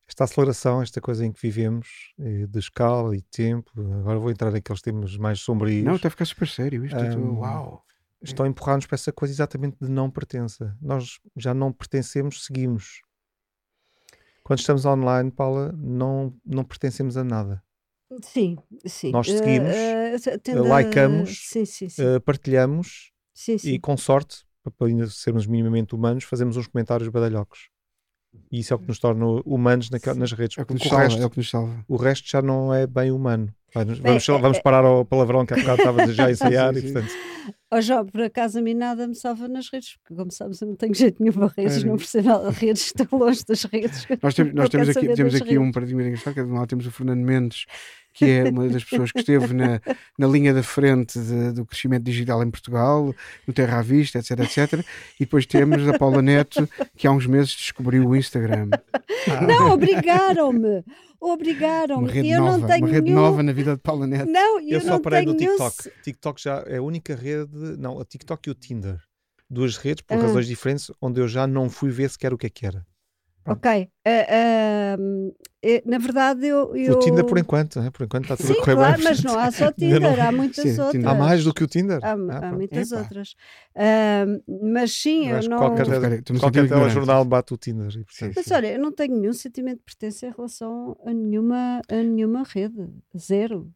esta 0.09 0.25
aceleração, 0.25 0.81
esta 0.81 1.03
coisa 1.03 1.27
em 1.27 1.31
que 1.31 1.41
vivemos, 1.41 2.15
eh, 2.19 2.47
de 2.47 2.59
escala 2.59 3.15
e 3.15 3.21
tempo, 3.21 3.71
agora 4.01 4.19
vou 4.19 4.31
entrar 4.31 4.51
naqueles 4.51 4.81
temas 4.81 5.15
mais 5.19 5.41
sombrios. 5.41 5.85
Não, 5.85 5.97
até 5.97 6.09
ficar 6.09 6.25
super 6.25 6.49
sério 6.49 6.85
isto. 6.87 6.97
Um, 6.97 7.41
uau! 7.41 7.85
Estão 8.23 8.45
a 8.45 8.49
empurrar-nos 8.49 8.87
para 8.87 8.97
essa 8.97 9.13
coisa 9.13 9.33
exatamente 9.33 9.77
de 9.81 9.89
não 9.89 10.11
pertença. 10.11 10.77
Nós 10.81 11.21
já 11.37 11.55
não 11.55 11.73
pertencemos, 11.73 12.45
seguimos. 12.45 13.03
Quando 14.43 14.59
estamos 14.59 14.85
online, 14.85 15.31
Paula, 15.31 15.73
não, 15.77 16.35
não 16.45 16.65
pertencemos 16.65 17.17
a 17.17 17.23
nada. 17.23 17.63
Sim, 18.23 18.57
sim. 18.87 19.13
Nós 19.13 19.27
seguimos, 19.27 19.71
uh, 19.71 20.61
uh, 20.61 20.77
likeamos, 20.77 21.49
sim, 21.49 21.65
sim, 21.65 21.89
sim. 21.89 22.03
Uh, 22.03 22.21
partilhamos 22.21 23.13
e, 23.63 23.79
com 23.79 23.97
sorte, 23.97 24.45
para 24.77 24.89
ainda 24.89 25.07
sermos 25.09 25.47
minimamente 25.47 25.95
humanos, 25.95 26.25
fazemos 26.25 26.57
uns 26.57 26.67
comentários 26.67 27.09
badalhocos. 27.09 27.69
E 28.51 28.61
isso 28.61 28.73
é 28.73 28.77
o 28.77 28.79
que 28.79 28.89
nos 28.89 28.99
torna 28.99 29.25
humanos 29.45 29.91
nas 29.91 30.33
redes. 30.33 30.59
É 30.59 30.63
o 30.63 30.67
que 30.67 30.75
nos, 30.75 30.83
salva, 30.83 31.03
resto, 31.03 31.23
é 31.23 31.27
o 31.27 31.31
que 31.31 31.39
nos 31.39 31.51
salva. 31.51 31.85
O 31.87 31.97
resto 31.97 32.29
já 32.29 32.43
não 32.43 32.73
é 32.73 32.87
bem 32.87 33.11
humano. 33.11 33.55
Vamos, 33.75 33.99
bem, 33.99 34.13
vamos, 34.13 34.29
é, 34.29 34.39
vamos, 34.39 34.59
parar 34.61 34.85
ao 34.85 35.05
palavrão 35.05 35.45
que 35.45 35.53
há 35.53 35.57
bocado 35.57 35.79
estava 35.79 36.13
já 36.13 36.27
a 36.27 36.31
ensaiar 36.33 36.77
e 36.77 36.83
portanto. 36.83 37.13
Oh, 37.71 37.81
Jó, 37.83 38.03
por 38.03 38.23
acaso 38.23 38.59
a 38.59 38.63
mim 38.63 38.73
nada 38.73 39.07
me 39.07 39.15
salva 39.15 39.47
nas 39.47 39.71
redes, 39.71 39.97
porque 39.97 40.15
como 40.15 40.33
sabes 40.33 40.61
eu 40.63 40.69
não 40.69 40.75
tenho 40.75 40.95
jeito 40.95 41.23
nenhum 41.23 41.35
para 41.35 41.49
redes, 41.49 41.85
é. 41.85 41.87
não 41.87 41.97
percebo 41.97 42.29
nada 42.29 42.51
de 42.51 42.59
redes, 42.59 42.87
estou 42.87 43.19
longe 43.19 43.45
das 43.47 43.65
redes. 43.65 44.07
Nós, 44.23 44.35
temos, 44.35 44.55
nós 44.55 44.69
temos 44.71 44.89
aqui, 44.89 45.15
temos 45.15 45.35
aqui 45.35 45.59
um 45.59 45.71
paradigma 45.71 46.03
engraçado, 46.03 46.35
que 46.35 46.41
é 46.41 46.45
de 46.45 46.51
um 46.51 46.55
lado 46.55 46.67
temos 46.67 46.87
o 46.87 46.91
Fernando 46.91 47.21
Mendes, 47.21 47.67
que 48.15 48.25
é 48.25 48.45
uma 48.45 48.69
das 48.69 48.83
pessoas 48.85 49.13
que 49.13 49.21
esteve 49.21 49.53
na, 49.55 49.81
na 50.19 50.27
linha 50.27 50.53
da 50.53 50.63
frente 50.63 51.19
de, 51.19 51.53
do 51.53 51.65
crescimento 51.65 52.03
digital 52.05 52.43
em 52.43 52.51
Portugal, 52.51 53.15
no 53.47 53.53
Terra 53.53 53.79
à 53.79 53.83
Vista, 53.83 54.19
etc, 54.19 54.41
etc. 54.41 54.85
E 55.21 55.25
depois 55.25 55.47
temos 55.47 55.87
a 55.87 55.97
Paula 55.99 56.23
Neto, 56.23 56.69
que 56.97 57.07
há 57.07 57.13
uns 57.13 57.27
meses 57.27 57.55
descobriu 57.55 58.09
o 58.09 58.17
Instagram. 58.17 58.71
Não, 59.47 59.73
obrigaram-me. 59.73 60.83
Obrigaram-me. 61.21 62.31
Eu 62.31 62.41
nova, 62.41 62.59
não 62.59 62.67
tenho 62.69 62.85
uma 62.85 62.93
rede 62.93 63.05
nenhum... 63.05 63.17
nova 63.17 63.43
na 63.43 63.53
vida 63.53 63.75
de 63.75 63.83
Paula 63.83 64.07
Neto. 64.07 64.31
Não, 64.31 64.61
eu, 64.61 64.69
eu 64.69 64.81
só 64.81 64.91
não 64.91 65.01
parei 65.01 65.21
tenho 65.21 65.33
no 65.33 65.39
TikTok. 65.39 65.77
Nenhum... 65.85 66.03
TikTok 66.03 66.41
já 66.41 66.65
é 66.67 66.77
a 66.77 66.83
única 66.83 67.15
rede, 67.15 67.77
não, 67.79 68.01
a 68.01 68.05
TikTok 68.05 68.49
e 68.49 68.53
o 68.53 68.55
Tinder. 68.55 69.01
Duas 69.51 69.77
redes, 69.77 70.03
por 70.03 70.17
ah. 70.17 70.23
razões 70.23 70.47
diferentes, 70.47 70.91
onde 71.01 71.21
eu 71.21 71.27
já 71.27 71.47
não 71.47 71.69
fui 71.69 71.91
ver 71.91 72.11
sequer 72.11 72.33
o 72.33 72.39
que 72.39 72.47
é 72.47 72.51
que 72.51 72.67
era. 72.67 72.87
Ok. 73.53 73.91
Uh, 74.07 75.39
uh, 75.39 75.91
na 75.91 75.99
verdade, 75.99 76.47
eu, 76.47 76.75
eu. 76.77 76.95
O 76.95 76.99
Tinder 76.99 77.25
por 77.25 77.39
enquanto, 77.39 77.81
né? 77.81 77.91
por 77.91 78.05
enquanto 78.05 78.25
está 78.25 78.37
tudo 78.37 78.47
Sim, 78.47 78.53
a 78.53 78.57
correr 78.57 78.75
claro, 78.77 78.97
bem. 78.97 79.05
mas 79.05 79.25
não 79.25 79.39
há 79.39 79.51
só 79.51 79.71
Tinder, 79.73 80.01
não... 80.01 80.23
há 80.23 80.31
muitas 80.33 80.71
sim, 80.71 80.81
outras. 80.81 81.05
Há 81.05 81.15
mais 81.15 81.45
do 81.45 81.55
que 81.55 81.65
o 81.65 81.67
Tinder? 81.67 81.99
Há, 82.03 82.13
ah, 82.13 82.49
há 82.49 82.53
muitas 82.53 82.93
Epa. 82.93 83.01
outras. 83.01 83.35
Uh, 83.75 84.71
mas 84.73 84.93
sim, 84.93 85.29
eu, 85.29 85.41
eu 85.41 85.49
não. 85.49 85.59
Qualquer, 85.59 85.87
qualquer 86.41 86.69
telejornal 86.69 87.25
bate 87.25 87.55
o 87.55 87.57
Tinder. 87.57 87.89
E, 87.89 88.05
portanto, 88.05 88.33
mas 88.37 88.51
olha, 88.51 88.73
eu 88.73 88.81
não 88.81 88.93
tenho 88.93 89.17
nenhum 89.19 89.33
sentimento 89.33 89.79
de 89.79 89.85
pertença 89.85 90.27
em 90.27 90.31
relação 90.31 90.97
a 91.05 91.13
nenhuma, 91.13 91.81
a 91.89 91.97
nenhuma 91.97 92.45
rede. 92.45 92.89
Zero. 93.17 93.73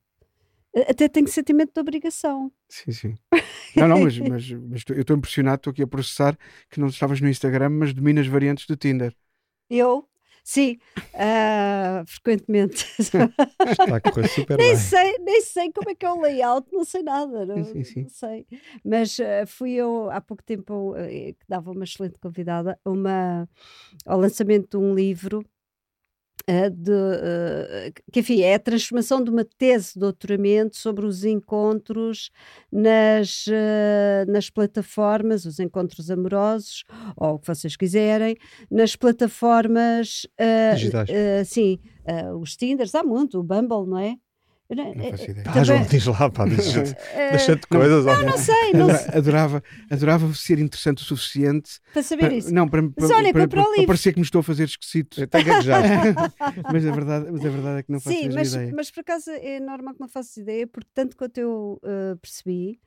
Até 0.89 1.07
tenho 1.07 1.29
sentimento 1.29 1.73
de 1.75 1.81
obrigação. 1.81 2.51
Sim, 2.69 2.93
sim. 2.93 3.15
Não, 3.77 3.89
não, 3.89 4.01
mas, 4.01 4.17
mas, 4.19 4.51
mas 4.51 4.85
eu 4.89 5.01
estou 5.01 5.17
impressionado, 5.17 5.57
estou 5.57 5.71
aqui 5.71 5.83
a 5.83 5.87
processar 5.87 6.37
que 6.71 6.81
não 6.81 6.89
estavas 6.89 7.21
no 7.21 7.29
Instagram, 7.29 7.69
mas 7.71 7.93
dominas 7.93 8.27
variantes 8.27 8.67
do 8.67 8.77
Tinder. 8.77 9.15
Eu? 9.75 10.07
Sim, 10.45 10.77
uh, 11.15 12.05
frequentemente. 12.07 12.85
Está 12.99 13.97
a 13.97 14.01
correr 14.01 14.29
super 14.29 14.59
nem 14.59 14.69
bem. 14.69 14.77
Sei, 14.77 15.19
nem 15.19 15.41
sei 15.41 15.73
como 15.73 15.91
é 15.91 15.95
que 15.95 16.05
é 16.05 16.11
o 16.11 16.21
layout, 16.21 16.69
não 16.73 16.85
sei 16.85 17.03
nada. 17.03 17.47
Não, 17.47 17.65
sim, 17.65 17.85
sim. 17.85 18.03
não 18.03 18.09
sei. 18.11 18.47
Mas 18.85 19.19
uh, 19.19 19.47
fui 19.47 19.73
eu 19.73 20.11
há 20.11 20.21
pouco 20.21 20.43
tempo, 20.43 20.93
uh, 20.93 20.97
que 20.97 21.45
dava 21.49 21.71
uma 21.71 21.85
excelente 21.85 22.19
convidada, 22.19 22.79
uma, 22.85 23.49
ao 24.05 24.19
lançamento 24.19 24.77
de 24.77 24.85
um 24.85 24.95
livro 24.95 25.45
de, 26.71 26.91
uh, 26.91 27.93
que 28.13 28.21
enfim, 28.21 28.41
é 28.41 28.55
a 28.55 28.59
transformação 28.59 29.23
de 29.23 29.31
uma 29.31 29.45
tese 29.45 29.95
de 29.95 30.01
doutoramento 30.01 30.77
sobre 30.77 31.07
os 31.07 31.25
encontros 31.25 32.31
nas, 32.71 33.47
uh, 33.47 34.31
nas 34.31 34.51
plataformas, 34.51 35.45
os 35.45 35.59
encontros 35.59 36.11
amorosos, 36.11 36.85
ou 37.17 37.35
o 37.35 37.39
que 37.39 37.47
vocês 37.47 37.77
quiserem, 37.77 38.37
nas 38.71 38.97
plataformas 38.97 40.27
digitais. 40.75 41.09
sim, 41.47 41.79
os 42.41 42.57
Tinders, 42.57 42.95
há 42.95 43.03
muito, 43.03 43.39
o 43.39 43.43
Bumble, 43.43 43.87
não 43.87 43.99
é? 43.99 44.17
Não 44.75 45.05
é, 45.05 45.11
faço 45.11 45.31
ideia. 45.31 45.45
Ah, 45.47 45.65
João, 45.65 45.83
diz 45.85 46.07
lá, 46.07 46.31
pá, 46.31 46.45
deixa-te 46.47 46.97
deixa 47.31 47.59
coisas. 47.69 48.05
Não, 48.05 48.23
não 48.23 48.39
sei. 48.39 48.73
Não 48.73 48.89
sei. 48.89 49.19
Adorava, 49.19 49.63
adorava 49.91 50.35
ser 50.35 50.59
interessante 50.59 51.03
o 51.03 51.05
suficiente 51.05 51.81
para 51.93 52.03
saber 52.03 52.23
para, 52.23 52.35
isso. 52.35 52.55
Não, 52.55 52.69
para, 52.69 52.83
mas 52.83 53.11
olha, 53.11 53.33
para, 53.33 53.49
para, 53.49 53.65
para, 53.65 53.87
parecer 53.87 54.13
que 54.13 54.19
me 54.19 54.25
estou 54.25 54.41
a 54.41 54.43
fazer 54.43 54.65
esquisito. 54.65 55.21
já. 55.63 55.83
mas, 56.73 56.87
a 56.87 56.91
verdade, 56.91 57.27
mas 57.31 57.45
a 57.45 57.49
verdade 57.49 57.79
é 57.79 57.83
que 57.83 57.93
não 57.93 58.01
faço 58.01 58.17
Sim, 58.17 58.31
mas, 58.31 58.55
ideia. 58.55 58.73
mas 58.75 58.91
por 58.91 59.01
acaso 59.01 59.31
é 59.31 59.61
normal 59.61 59.95
que 59.95 60.01
não 60.01 60.09
faças 60.09 60.37
ideia, 60.37 60.67
porque 60.67 60.89
tanto 60.95 61.17
quanto 61.17 61.39
eu 61.39 61.81
uh, 61.83 62.17
percebi. 62.19 62.79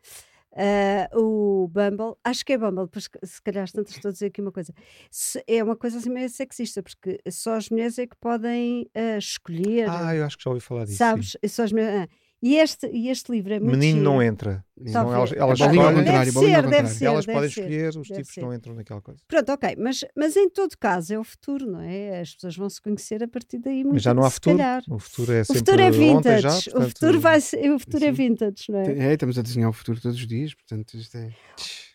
Uh, 0.55 1.19
o 1.19 1.67
Bumble, 1.67 2.15
acho 2.23 2.45
que 2.45 2.53
é 2.53 2.57
Bumble, 2.57 2.87
pois 2.87 3.09
se 3.23 3.41
calhar 3.41 3.69
tanto 3.69 3.91
estou 3.91 4.07
a 4.07 4.11
dizer 4.13 4.27
aqui 4.27 4.39
uma 4.39 4.53
coisa. 4.53 4.73
Se, 5.11 5.43
é 5.45 5.61
uma 5.61 5.75
coisa 5.75 5.97
assim 5.97 6.09
meio 6.09 6.29
sexista, 6.29 6.81
porque 6.81 7.19
só 7.29 7.55
as 7.55 7.69
mulheres 7.69 7.99
é 7.99 8.07
que 8.07 8.15
podem 8.15 8.89
uh, 8.95 9.17
escolher. 9.17 9.89
Ah, 9.89 10.15
eu 10.15 10.25
acho 10.25 10.37
que 10.37 10.43
já 10.43 10.49
ouvi 10.49 10.61
falar 10.61 10.85
disso. 10.85 10.97
Sabes? 10.97 11.35
Só 11.49 11.63
as 11.63 11.73
mulheres, 11.73 12.07
e 12.47 12.57
este, 12.57 12.87
e 12.87 13.09
este 13.09 13.31
livro 13.31 13.53
é 13.53 13.59
muito 13.59 13.71
Menino 13.77 13.99
giro. 13.99 14.03
não 14.11 14.21
entra. 14.21 14.63
Não, 14.77 15.13
elas, 15.13 15.31
elas, 15.31 15.59
é 15.61 15.65
contrário, 15.67 16.03
deve 16.03 16.31
ser, 16.31 16.39
deve 16.41 16.63
contrário. 16.63 16.89
ser, 16.89 17.05
elas 17.05 17.25
deve 17.25 17.35
podem 17.37 17.49
ser, 17.49 17.61
escolher, 17.61 17.87
os 17.87 18.07
deve 18.07 18.13
tipos 18.21 18.33
ser. 18.33 18.41
não 18.41 18.53
entram 18.53 18.75
naquela 18.75 19.01
coisa. 19.01 19.19
Pronto, 19.27 19.51
ok, 19.51 19.75
mas, 19.79 20.05
mas 20.15 20.35
em 20.35 20.49
todo 20.49 20.77
caso 20.77 21.13
é 21.13 21.17
o 21.17 21.23
futuro, 21.23 21.65
não 21.65 21.81
é? 21.81 22.19
As 22.19 22.35
pessoas 22.35 22.55
vão 22.57 22.69
se 22.69 22.81
conhecer 22.81 23.23
a 23.23 23.27
partir 23.27 23.57
daí 23.59 23.83
muito 23.83 23.93
Mas 23.93 24.03
já 24.03 24.13
não 24.13 24.23
há 24.23 24.29
futuro. 24.29 24.57
calhar. 24.57 24.83
O 24.89 24.99
futuro 24.99 25.31
é 25.33 25.41
O 25.41 25.45
sempre 25.45 25.59
futuro 25.59 25.81
é 25.81 25.91
vintage. 25.91 26.41
já, 26.41 26.49
o 26.49 26.61
portanto, 26.63 26.87
futuro, 26.89 27.19
vai 27.19 27.41
ser, 27.41 27.71
o 27.71 27.79
futuro 27.79 28.05
é 28.05 28.11
vintage, 28.11 28.65
não 28.69 28.79
é? 28.79 28.91
É, 29.09 29.13
estamos 29.13 29.39
a 29.39 29.41
desenhar 29.41 29.69
o 29.69 29.73
futuro 29.73 29.99
todos 30.01 30.17
os 30.19 30.27
dias, 30.27 30.53
portanto, 30.53 30.93
isto 30.97 31.17
é. 31.17 31.29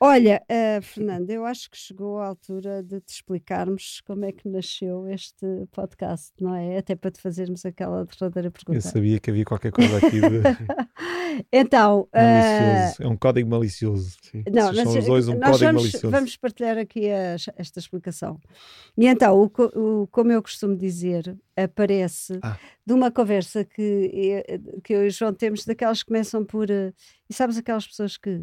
Olha, 0.03 0.43
uh, 0.51 0.81
Fernanda, 0.81 1.31
eu 1.31 1.45
acho 1.45 1.71
que 1.71 1.77
chegou 1.77 2.19
a 2.21 2.29
altura 2.29 2.83
de 2.83 3.01
te 3.03 3.11
explicarmos 3.17 4.01
como 4.07 4.25
é 4.25 4.33
que 4.33 4.49
nasceu 4.49 5.07
este 5.07 5.45
podcast, 5.71 6.33
não 6.41 6.55
é? 6.55 6.79
Até 6.79 6.97
para 6.97 7.11
te 7.11 7.21
fazermos 7.21 7.67
aquela 7.67 8.07
derradeira 8.07 8.51
pergunta. 8.51 8.79
Eu 8.79 8.81
sabia 8.81 9.21
que 9.21 9.29
havia 9.31 9.45
qualquer 9.45 9.71
coisa 9.71 9.99
aqui 9.99 10.19
de 10.19 10.41
então, 11.53 12.09
uh, 12.15 12.17
malicioso. 12.17 13.03
É 13.03 13.07
um 13.09 13.17
código 13.19 13.51
malicioso. 13.51 14.17
Sim. 14.23 14.43
Não, 14.51 14.73
mas 14.73 14.77
são 14.89 14.99
os 15.01 15.05
dois 15.05 15.29
um 15.29 15.35
nós 15.35 15.51
código 15.51 15.67
vamos, 15.67 15.83
malicioso. 15.83 16.11
vamos 16.11 16.37
partilhar 16.39 16.79
aqui 16.79 17.11
a- 17.11 17.37
esta 17.57 17.79
explicação. 17.79 18.41
E 18.97 19.07
então, 19.07 19.39
o, 19.39 19.53
o- 20.03 20.07
como 20.07 20.33
eu 20.33 20.41
costumo 20.43 20.75
dizer, 20.79 21.37
aparece 21.55 22.39
Ah. 22.43 22.57
de 22.87 22.95
uma 22.95 23.11
conversa 23.11 23.67
que, 23.67 24.11
eh, 24.49 24.59
que 24.83 24.95
eu 24.95 25.05
e 25.05 25.09
o 25.09 25.11
João 25.11 25.35
temos, 25.35 25.67
daquelas 25.67 26.03
que 26.03 26.07
começam 26.09 26.43
por. 26.43 26.71
eh, 26.71 26.91
E 27.29 27.35
sabes 27.35 27.59
aquelas 27.59 27.87
pessoas 27.87 28.17
que. 28.17 28.43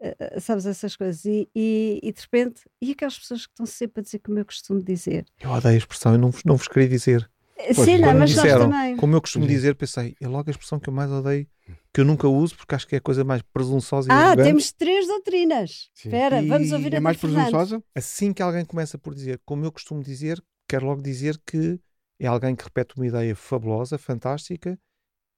Eh, 0.00 0.16
eh, 0.18 0.40
Sabes 0.40 0.66
essas 0.66 0.96
coisas, 0.96 1.24
e, 1.24 1.48
e, 1.54 2.00
e 2.02 2.12
de 2.12 2.20
repente, 2.20 2.62
e 2.80 2.92
aquelas 2.92 3.18
pessoas 3.18 3.46
que 3.46 3.52
estão 3.52 3.66
sempre 3.66 4.00
a 4.00 4.02
dizer 4.02 4.18
como 4.20 4.38
eu 4.38 4.44
costumo 4.44 4.82
dizer. 4.82 5.26
Eu 5.40 5.50
odeio 5.50 5.74
a 5.74 5.78
expressão, 5.78 6.12
eu 6.12 6.18
não 6.18 6.30
vos, 6.30 6.42
não 6.44 6.56
vos 6.56 6.68
queria 6.68 6.88
dizer. 6.88 7.30
Eh, 7.56 7.74
Sim, 7.74 7.98
não, 7.98 8.14
mas 8.14 8.34
nós 8.34 8.52
também. 8.52 8.96
como 8.96 9.14
eu 9.14 9.20
costumo 9.20 9.44
Sim. 9.44 9.50
dizer, 9.50 9.74
pensei, 9.74 10.16
é 10.20 10.26
logo 10.26 10.48
a 10.48 10.52
expressão 10.52 10.80
que 10.80 10.88
eu 10.88 10.92
mais 10.92 11.10
odeio, 11.10 11.46
que 11.92 12.00
eu 12.00 12.04
nunca 12.04 12.26
uso, 12.26 12.56
porque 12.56 12.74
acho 12.74 12.86
que 12.86 12.94
é 12.94 12.98
a 12.98 13.00
coisa 13.02 13.22
mais 13.22 13.42
presunçosa 13.42 14.08
e 14.08 14.12
Ah, 14.12 14.34
temos 14.34 14.72
três 14.72 15.06
doutrinas. 15.06 15.90
Sim. 15.94 16.08
Espera, 16.08 16.42
vamos 16.42 16.72
ouvir 16.72 16.94
é 16.94 16.96
a 16.96 17.00
mais 17.00 17.18
presunçosa? 17.18 17.82
Assim 17.94 18.32
que 18.32 18.42
alguém 18.42 18.64
começa 18.64 18.96
por 18.96 19.14
dizer, 19.14 19.40
como 19.44 19.64
eu 19.64 19.72
costumo 19.72 20.02
dizer, 20.02 20.42
quero 20.68 20.86
logo 20.86 21.02
dizer 21.02 21.38
que 21.46 21.78
é 22.18 22.26
alguém 22.26 22.54
que 22.56 22.64
repete 22.64 22.96
uma 22.96 23.06
ideia 23.06 23.34
fabulosa, 23.36 23.98
fantástica, 23.98 24.78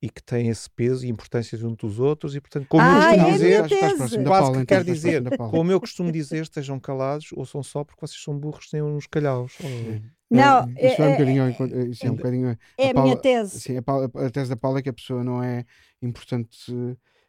e 0.02 0.10
que 0.10 0.20
têm 0.20 0.48
esse 0.48 0.68
peso 0.68 1.06
e 1.06 1.08
importância 1.08 1.56
junto 1.56 1.86
dos 1.86 2.00
outros, 2.00 2.34
e 2.34 2.40
portanto, 2.40 2.66
como 2.68 2.82
Ah, 2.82 2.88
eu 2.88 2.98
é 2.98 3.04
costumo 3.06 3.26
a 3.28 3.30
dizer, 3.32 3.64
estás 3.64 3.92
Quase 3.98 4.24
Paula, 4.24 4.52
que 4.56 4.62
então, 4.62 4.64
quer 4.66 4.84
dizer, 4.84 5.36
Paula. 5.38 5.50
como 5.52 5.70
eu 5.70 5.80
costumo 5.80 6.10
dizer, 6.10 6.42
estejam 6.42 6.80
calados, 6.80 7.28
ou 7.34 7.46
são 7.46 7.62
só 7.62 7.84
porque 7.84 8.00
vocês 8.04 8.20
são 8.20 8.36
burros, 8.36 8.68
têm 8.68 8.82
uns 8.82 9.06
calhaus. 9.06 9.52
Ou- 9.62 10.00
Não, 10.28 10.68
É, 10.76 10.92
isso 10.92 11.02
é, 11.02 11.04
um 11.04 11.08
é- 11.08 11.12
bocadinho, 11.12 11.42
ao 11.44 11.48
encontro- 11.50 11.86
isso 11.88 12.06
é 12.06 12.10
um 12.10 12.16
bocadinho 12.16 12.58
É 12.76 12.88
a 12.90 12.94
Paula- 12.94 13.02
minha 13.10 13.16
tese. 13.20 13.60
Sim, 13.60 13.76
a, 13.76 13.82
Paula- 13.82 14.10
a 14.14 14.30
tese 14.30 14.50
da 14.50 14.56
Paula 14.56 14.78
é 14.80 14.82
que 14.82 14.88
a 14.88 14.92
pessoa 14.92 15.22
não 15.22 15.42
é 15.42 15.64
importante. 16.00 16.58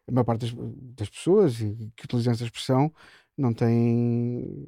A 0.07 0.11
maior 0.11 0.23
parte 0.23 0.41
das, 0.45 0.53
das 0.97 1.09
pessoas 1.09 1.61
e 1.61 1.91
que 1.95 2.05
utilizam 2.05 2.33
essa 2.33 2.43
expressão 2.43 2.91
não 3.37 3.53
tem 3.53 4.65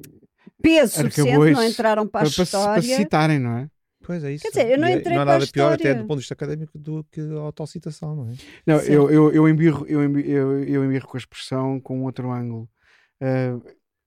Peso 0.62 0.94
suficiente, 0.94 1.50
não 1.52 1.64
entraram 1.64 2.06
para 2.06 2.26
a 2.26 2.30
para, 2.30 2.30
para, 2.30 2.46
para 2.46 2.82
se 2.82 2.88
história. 2.88 2.96
citarem, 2.96 3.38
não 3.38 3.56
é? 3.58 3.68
Pois 4.06 4.22
é 4.22 4.32
isso. 4.32 4.44
Quer 4.44 4.50
dizer, 4.50 4.70
eu 4.72 4.78
não 4.78 4.88
E 4.88 4.92
é- 4.92 4.94
entrei 4.96 5.14
não 5.16 5.22
há 5.22 5.24
para 5.24 5.34
a 5.34 5.38
nada 5.38 5.52
pior 5.52 5.72
até 5.72 5.94
do 5.94 6.04
ponto 6.04 6.18
de 6.18 6.20
vista 6.22 6.34
académico 6.34 6.78
do 6.78 7.04
que 7.04 7.20
a 7.20 7.40
autocitação, 7.40 8.14
não 8.16 8.28
é? 8.30 8.34
Não, 8.66 8.78
Sim. 8.78 8.92
eu, 8.92 9.10
eu, 9.10 9.32
eu, 9.32 9.48
embirro, 9.48 9.86
eu, 9.88 10.02
embirro, 10.04 10.28
eu, 10.28 10.64
eu 10.64 10.84
embirro 10.84 11.08
com 11.08 11.16
a 11.16 11.20
expressão 11.20 11.80
com 11.80 12.02
outro 12.04 12.30
ângulo. 12.30 12.68
Ah, 13.20 13.58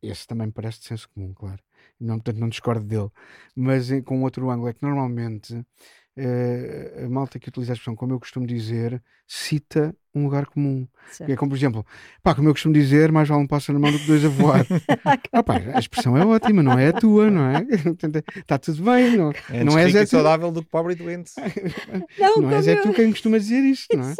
esse 0.01 0.25
também 0.25 0.47
me 0.47 0.53
parece 0.53 0.79
de 0.79 0.85
senso 0.85 1.09
comum, 1.09 1.33
claro. 1.33 1.59
Não, 1.99 2.15
portanto, 2.15 2.37
não 2.39 2.47
discordo 2.49 2.85
dele. 2.85 3.09
Mas 3.55 3.91
eh, 3.91 4.01
com 4.01 4.23
outro 4.23 4.49
ângulo 4.49 4.69
é 4.69 4.73
que 4.73 4.81
normalmente 4.81 5.65
eh, 6.15 7.03
a 7.05 7.09
malta 7.09 7.39
que 7.39 7.49
utiliza 7.49 7.73
a 7.73 7.75
expressão, 7.75 7.95
como 7.95 8.13
eu 8.13 8.19
costumo 8.19 8.47
dizer, 8.47 9.01
cita 9.27 9.93
um 10.13 10.23
lugar 10.23 10.45
comum. 10.47 10.87
Certo. 11.11 11.31
É 11.31 11.35
como, 11.35 11.49
por 11.51 11.57
exemplo, 11.57 11.85
pá, 12.21 12.35
como 12.35 12.49
eu 12.49 12.53
costumo 12.53 12.73
dizer, 12.73 13.11
mais 13.11 13.27
vale 13.27 13.41
um 13.41 13.47
pássaro 13.47 13.79
na 13.79 13.85
mão 13.85 13.91
do 13.91 13.99
que 13.99 14.07
dois 14.07 14.23
a 14.25 14.29
voar. 14.29 14.65
ah, 15.31 15.43
pá, 15.43 15.57
a 15.73 15.79
expressão 15.79 16.17
é 16.17 16.25
ótima, 16.25 16.61
não 16.61 16.77
é 16.77 16.89
a 16.89 16.93
tua, 16.93 17.29
não 17.29 17.43
é? 17.49 17.65
Está 18.37 18.57
tudo 18.57 18.83
bem, 18.83 19.17
não, 19.17 19.31
É 19.49 19.63
não 19.63 19.77
és 19.77 19.93
é 19.95 20.05
saudável 20.05 20.51
do 20.51 20.63
que 20.63 20.69
pobre 20.69 20.93
e 20.93 20.95
doente. 20.95 21.31
Não, 22.19 22.37
não 22.41 22.51
és 22.51 22.67
é 22.67 22.73
eu, 22.73 22.83
tu 22.83 22.93
quem 22.93 23.11
costuma 23.11 23.37
dizer 23.37 23.61
isto, 23.61 23.95
não 23.95 24.09
é? 24.09 24.15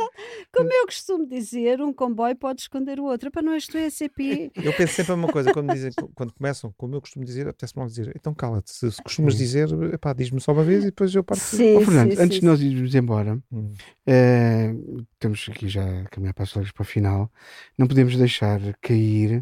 como 0.54 0.72
eu 0.72 0.86
costumo 0.86 1.28
dizer, 1.28 1.82
um 1.82 1.92
comboio 1.94 2.36
pode 2.36 2.62
esconder 2.62 3.00
o 3.00 3.06
outro. 3.06 3.30
Para 3.32 3.42
não 3.42 3.54
és 3.54 3.68
tu 3.68 3.78
é 3.78 3.90
CP. 3.90 4.52
Eu 4.56 4.74
penso 4.74 4.94
sempre 4.94 5.14
a 5.14 5.16
mesma 5.18 5.32
coisa 5.32 5.52
quando, 5.54 5.72
dizem, 5.74 5.92
quando 6.16 6.34
começam, 6.34 6.74
como 6.78 6.96
eu 6.96 7.02
costumo 7.02 7.26
dizer, 7.26 7.48
apetece-me 7.48 7.82
logo 7.82 7.90
dizer, 7.90 8.12
então 8.16 8.34
cala-te, 8.34 8.72
se, 8.72 8.92
se 8.92 9.02
costumas 9.02 9.36
dizer, 9.36 9.70
epá, 9.94 10.14
diz-me 10.14 10.40
só 10.40 10.52
uma 10.54 10.64
vez 10.64 10.84
e 10.84 10.88
depois 10.88 11.14
eu 11.14 11.24
parto. 11.24 11.42
Sim, 11.42 11.78
Ó, 11.78 11.82
Fernando, 11.82 12.16
sim, 12.16 12.22
antes 12.22 12.36
sim, 12.36 12.40
de 12.42 12.46
nós 12.46 12.62
irmos 12.62 12.96
embora, 12.96 13.40
Hum. 13.52 13.72
eh, 14.08 14.74
temos 15.20 15.46
aqui 15.50 15.68
já 15.70 15.84
a 15.84 16.06
caminhar 16.06 16.34
para 16.34 16.44
as 16.44 16.56
horas 16.56 16.72
para 16.72 16.82
o 16.84 16.86
final, 16.86 17.32
não 17.78 17.88
podemos 17.88 18.16
deixar 18.18 18.60
cair 18.82 19.42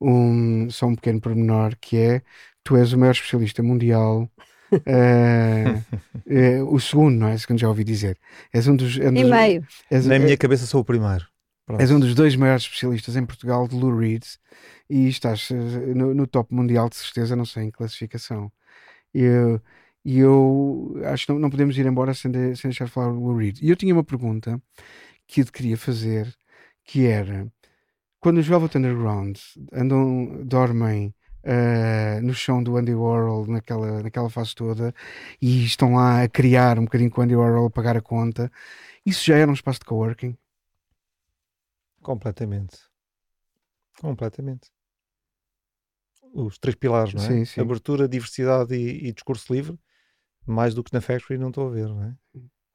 um, 0.00 0.68
só 0.70 0.86
um 0.86 0.94
pequeno 0.94 1.20
pormenor 1.20 1.76
que 1.80 1.96
é 1.96 2.22
tu 2.62 2.76
és 2.76 2.92
o 2.92 2.98
maior 2.98 3.12
especialista 3.12 3.62
mundial. 3.62 4.30
eh, 4.86 5.80
eh, 6.26 6.62
o 6.62 6.78
segundo, 6.80 7.16
não 7.18 7.28
é? 7.28 7.38
Segundo 7.38 7.60
já 7.60 7.68
ouvi 7.68 7.84
dizer. 7.84 8.18
És 8.52 8.66
um 8.66 8.74
dos. 8.76 8.98
é 8.98 9.08
um 9.08 9.12
E 9.16 9.22
dos- 9.22 9.30
meio. 9.30 9.66
és- 9.90 10.06
Na 10.06 10.14
é- 10.16 10.18
minha 10.18 10.36
cabeça 10.36 10.66
sou 10.66 10.80
o 10.80 10.84
primeiro. 10.84 11.24
Pronto. 11.66 11.80
És 11.80 11.90
um 11.90 12.00
dos 12.00 12.14
dois 12.14 12.34
maiores 12.36 12.64
especialistas 12.64 13.16
em 13.16 13.24
Portugal 13.24 13.66
de 13.68 13.74
Lou 13.76 13.96
Reed 13.96 14.24
e 14.90 15.08
estás 15.08 15.48
eh, 15.50 15.54
no, 15.94 16.12
no 16.14 16.26
top 16.26 16.52
mundial 16.54 16.88
de 16.88 16.96
certeza, 16.96 17.36
não 17.36 17.44
sei, 17.46 17.64
em 17.64 17.70
classificação. 17.70 18.50
E 19.14 19.20
eu, 19.22 19.60
e 20.04 20.18
eu 20.18 20.94
acho 21.06 21.26
que 21.26 21.32
não, 21.32 21.38
não 21.38 21.50
podemos 21.50 21.78
ir 21.78 21.86
embora 21.86 22.12
sem, 22.14 22.30
de- 22.30 22.56
sem 22.56 22.68
deixar 22.70 22.86
de 22.86 22.90
falar 22.90 23.08
o 23.12 23.20
Lou 23.20 23.36
Reed. 23.36 23.58
E 23.62 23.70
eu 23.70 23.76
tinha 23.76 23.94
uma 23.94 24.04
pergunta 24.04 24.60
que 25.26 25.40
eu 25.40 25.44
te 25.44 25.52
queria 25.52 25.76
fazer, 25.76 26.34
que 26.84 27.06
era, 27.06 27.50
quando 28.20 28.38
os 28.38 28.46
Velvet 28.46 28.76
Underground 28.76 29.38
andam, 29.72 30.44
dormem 30.44 31.14
eh, 31.42 32.20
no 32.22 32.32
chão 32.32 32.62
do 32.62 32.76
Andy 32.76 32.94
Warhol 32.94 33.46
naquela, 33.46 34.02
naquela 34.02 34.30
fase 34.30 34.54
toda 34.54 34.94
e 35.40 35.64
estão 35.64 35.94
lá 35.94 36.22
a 36.22 36.28
criar 36.28 36.78
um 36.78 36.84
bocadinho 36.84 37.10
com 37.10 37.20
o 37.20 37.24
Andy 37.24 37.36
Warhol 37.36 37.66
a 37.66 37.70
pagar 37.70 37.96
a 37.96 38.00
conta, 38.00 38.50
isso 39.04 39.24
já 39.24 39.36
era 39.36 39.50
um 39.50 39.54
espaço 39.54 39.80
de 39.80 39.84
coworking? 39.84 40.36
Completamente. 42.02 42.78
Completamente. 44.00 44.70
Os 46.32 46.58
três 46.58 46.74
pilares, 46.74 47.14
não 47.14 47.22
é? 47.22 47.28
Sim, 47.28 47.44
sim. 47.44 47.60
Abertura, 47.60 48.08
diversidade 48.08 48.74
e, 48.74 49.08
e 49.08 49.12
discurso 49.12 49.52
livre, 49.52 49.78
mais 50.46 50.74
do 50.74 50.82
que 50.82 50.92
na 50.92 51.00
Factory, 51.00 51.38
não 51.38 51.48
estou 51.48 51.68
a 51.68 51.70
ver, 51.70 51.88
não 51.88 52.02
é? 52.02 52.16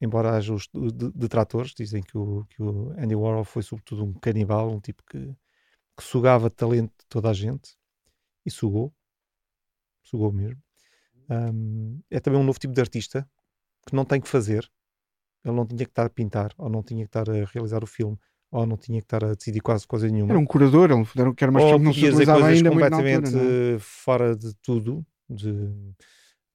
Embora 0.02 0.36
haja 0.36 0.54
os 0.54 0.68
de- 0.74 0.92
de- 0.92 1.12
detratores, 1.12 1.74
dizem 1.74 2.02
que 2.02 2.18
o, 2.18 2.46
que 2.50 2.62
o 2.62 2.92
Andy 2.98 3.16
Warhol 3.16 3.44
foi 3.44 3.62
sobretudo 3.64 4.04
um 4.06 4.14
canibal, 4.14 4.72
um 4.72 4.80
tipo 4.80 5.04
que, 5.06 5.20
que 5.98 6.04
sugava 6.04 6.50
talento 6.50 6.92
de 6.98 7.06
toda 7.10 7.30
a 7.30 7.34
gente 7.34 7.76
e 8.46 8.52
sugou, 8.52 8.94
sugou 10.04 10.32
mesmo. 10.32 10.62
Ahm, 11.30 12.00
é 12.10 12.20
também 12.20 12.40
um 12.40 12.44
novo 12.44 12.58
tipo 12.60 12.74
de 12.74 12.82
artista 12.82 13.30
que 13.86 13.96
não 13.96 14.06
tem 14.06 14.20
que 14.22 14.28
fazer, 14.28 14.70
ele 15.44 15.54
não 15.56 15.66
tinha 15.66 15.86
que 15.86 15.92
estar 15.92 16.06
a 16.06 16.10
pintar, 16.10 16.54
ou 16.58 16.70
não 16.70 16.82
tinha 16.82 17.04
que 17.04 17.10
estar 17.10 17.30
a 17.30 17.34
realizar 17.46 17.84
o 17.84 17.88
filme, 17.88 18.18
ou 18.52 18.66
não 18.66 18.78
tinha 18.78 19.00
que 19.00 19.06
estar 19.06 19.24
a 19.24 19.34
decidir 19.36 19.60
quase 19.62 19.86
coisa 19.86 20.08
nenhuma. 20.08 20.32
Era 20.32 20.40
um 20.40 20.46
curador, 20.46 20.90
ele 20.92 21.06
era, 21.16 21.34
que 21.34 21.44
era 21.44 21.52
uma 21.52 21.60
Ou 21.60 21.66
expressão 21.68 21.80
que 21.80 21.86
não 21.86 21.94
se 21.94 22.00
utilizava 22.06 22.46
ainda 22.48 22.72
muito 22.72 22.90
na 22.90 22.90
completamente 22.98 23.26
altura. 23.26 23.44
não 23.44 23.76
é? 23.76 23.80
fora 23.80 24.36
de 24.36 24.54
tudo. 24.56 25.06
de- 25.30 25.94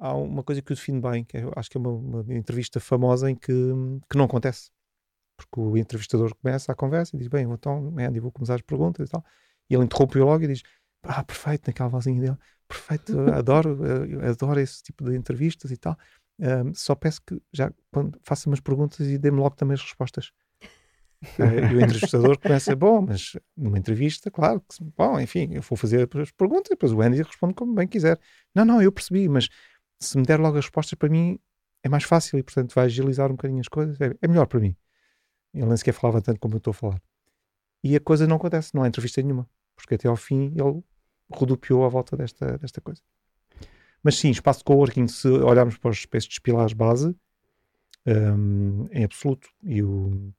Há 0.05 0.15
uma 0.15 0.43
coisa 0.43 0.61
que 0.61 0.71
o 0.71 0.75
define 0.75 1.01
bem, 1.01 1.25
que 1.25 1.39
eu 1.39 1.51
acho 1.57 1.71
que 1.71 1.79
é 1.79 1.81
uma, 1.81 1.91
uma 1.91 2.35
entrevista 2.35 2.79
famosa 2.79 3.31
em 3.31 3.35
que, 3.35 3.51
que 4.11 4.19
não 4.19 4.27
acontece. 4.27 4.71
Porque 5.35 5.59
o 5.59 5.79
entrevistador 5.79 6.35
começa 6.37 6.71
a 6.71 6.75
conversa 6.75 7.17
e 7.17 7.19
diz: 7.19 7.29
Bem, 7.29 7.51
então, 7.51 7.95
Andy, 7.99 8.21
vou 8.21 8.31
começar 8.31 8.57
as 8.57 8.61
perguntas 8.61 9.09
e 9.09 9.11
tal. 9.11 9.25
E 9.71 9.75
ele 9.75 9.85
interrompe-o 9.85 10.23
logo 10.23 10.45
e 10.45 10.49
diz: 10.49 10.63
Ah, 11.05 11.25
perfeito, 11.25 11.69
naquela 11.69 11.89
vozinha 11.89 12.21
dele, 12.21 12.37
perfeito, 12.69 13.19
adoro, 13.33 13.79
adoro 14.29 14.61
esse 14.61 14.83
tipo 14.83 15.05
de 15.05 15.17
entrevistas 15.17 15.71
e 15.71 15.77
tal. 15.79 15.97
Ahm, 16.39 16.75
só 16.75 16.95
peço 16.95 17.23
que 17.27 17.41
já 17.51 17.73
quando 17.91 18.21
faça 18.23 18.47
umas 18.51 18.61
perguntas 18.61 19.07
e 19.07 19.17
dê-me 19.17 19.39
logo 19.39 19.57
também 19.57 19.75
as 19.75 19.83
respostas. 19.83 20.31
Eh, 21.39 21.73
e 21.73 21.77
o 21.77 21.81
entrevistador 21.81 22.39
começa, 22.39 22.77
bom, 22.77 23.01
mas 23.01 23.35
numa 23.57 23.79
entrevista, 23.79 24.31
claro, 24.31 24.61
que, 24.61 24.85
bom, 24.95 25.19
enfim, 25.19 25.55
eu 25.55 25.63
vou 25.63 25.75
fazer 25.75 26.07
as 26.21 26.31
perguntas 26.31 26.67
e 26.67 26.75
depois 26.75 26.93
o 26.93 27.01
Andy 27.01 27.23
responde 27.23 27.55
como 27.55 27.73
bem 27.73 27.89
quiser. 27.89 28.21
Não, 28.55 28.63
não, 28.63 28.83
eu 28.83 28.93
percebi, 28.93 29.27
mas 29.27 29.49
se 30.01 30.19
me 30.19 30.25
der 30.25 30.41
logo 30.41 30.59
as 30.59 30.65
respostas, 30.65 30.99
para 30.99 31.09
mim 31.09 31.39
é 31.83 31.89
mais 31.89 32.05
fácil 32.05 32.39
e, 32.39 32.43
portanto, 32.43 32.75
vai 32.75 32.87
agilizar 32.87 33.31
um 33.31 33.37
bocadinho 33.37 33.61
as 33.61 33.69
coisas. 33.69 34.01
É, 34.01 34.15
é 34.21 34.29
melhor 34.29 34.47
para 34.47 34.61
mim. 34.61 34.77
Ele 35.53 35.67
nem 35.67 35.77
sequer 35.77 35.93
falava 35.93 36.21
tanto 36.21 36.41
como 36.41 36.55
eu 36.55 36.59
estou 36.59 36.73
a 36.73 36.75
falar. 36.75 37.03
E 37.83 37.95
a 37.95 38.01
coisa 38.01 38.27
não 38.27 38.37
acontece, 38.37 38.75
não 38.75 38.83
há 38.83 38.89
entrevista 38.89 39.21
nenhuma, 39.23 39.49
porque 39.77 39.95
até 39.95 40.09
ao 40.09 40.17
fim 40.17 40.55
ele 40.57 40.83
rodopiou 41.31 41.85
à 41.85 41.89
volta 41.89 42.17
desta, 42.17 42.57
desta 42.59 42.81
coisa. 42.81 43.03
Mas 44.03 44.17
sim, 44.17 44.31
espaço 44.31 44.61
de 44.61 44.65
coworking, 44.65 45.07
se 45.09 45.29
olharmos 45.29 45.77
para 45.77 45.91
os 45.91 46.07
para 46.07 46.19
estes 46.19 46.39
pilares 46.39 46.73
base, 46.73 47.15
hum, 48.07 48.87
em 48.91 49.05
absoluto. 49.05 49.49
E 49.63 49.83
o, 49.83 50.33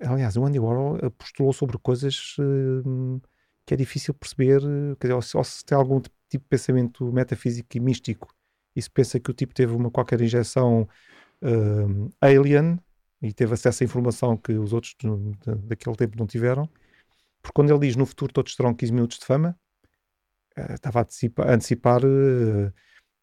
aliás, 0.00 0.36
o 0.36 0.44
Andy 0.44 0.58
Warhol 0.58 0.98
postulou 1.12 1.52
sobre 1.52 1.78
coisas 1.78 2.36
hum, 2.38 3.20
que 3.64 3.74
é 3.74 3.76
difícil 3.76 4.14
perceber, 4.14 4.60
quer 4.98 5.08
dizer, 5.08 5.14
ou 5.14 5.22
se, 5.22 5.36
ou 5.36 5.44
se 5.44 5.64
tem 5.64 5.76
algum 5.76 6.00
tipo 6.00 6.14
de 6.30 6.48
pensamento 6.48 7.12
metafísico 7.12 7.76
e 7.76 7.80
místico, 7.80 8.34
e 8.78 8.82
se 8.82 8.88
pensa 8.88 9.18
que 9.18 9.28
o 9.30 9.34
tipo 9.34 9.52
teve 9.52 9.74
uma 9.74 9.90
qualquer 9.90 10.20
injeção 10.20 10.88
hum, 11.42 12.08
alien 12.20 12.78
e 13.20 13.32
teve 13.32 13.54
acesso 13.54 13.82
a 13.82 13.86
informação 13.86 14.36
que 14.36 14.52
os 14.52 14.72
outros 14.72 14.94
da- 15.44 15.54
daquele 15.54 15.96
tempo 15.96 16.16
não 16.16 16.26
tiveram, 16.28 16.68
porque 17.42 17.54
quando 17.54 17.70
ele 17.70 17.80
diz 17.80 17.96
no 17.96 18.06
futuro 18.06 18.32
todos 18.32 18.54
terão 18.54 18.72
15 18.72 18.92
minutos 18.92 19.18
de 19.18 19.26
fama, 19.26 19.58
eh, 20.56 20.74
estava 20.74 21.00
a 21.00 21.02
antecipar, 21.02 21.48
a 21.48 21.54
antecipar 21.54 22.02
eh, 22.04 22.72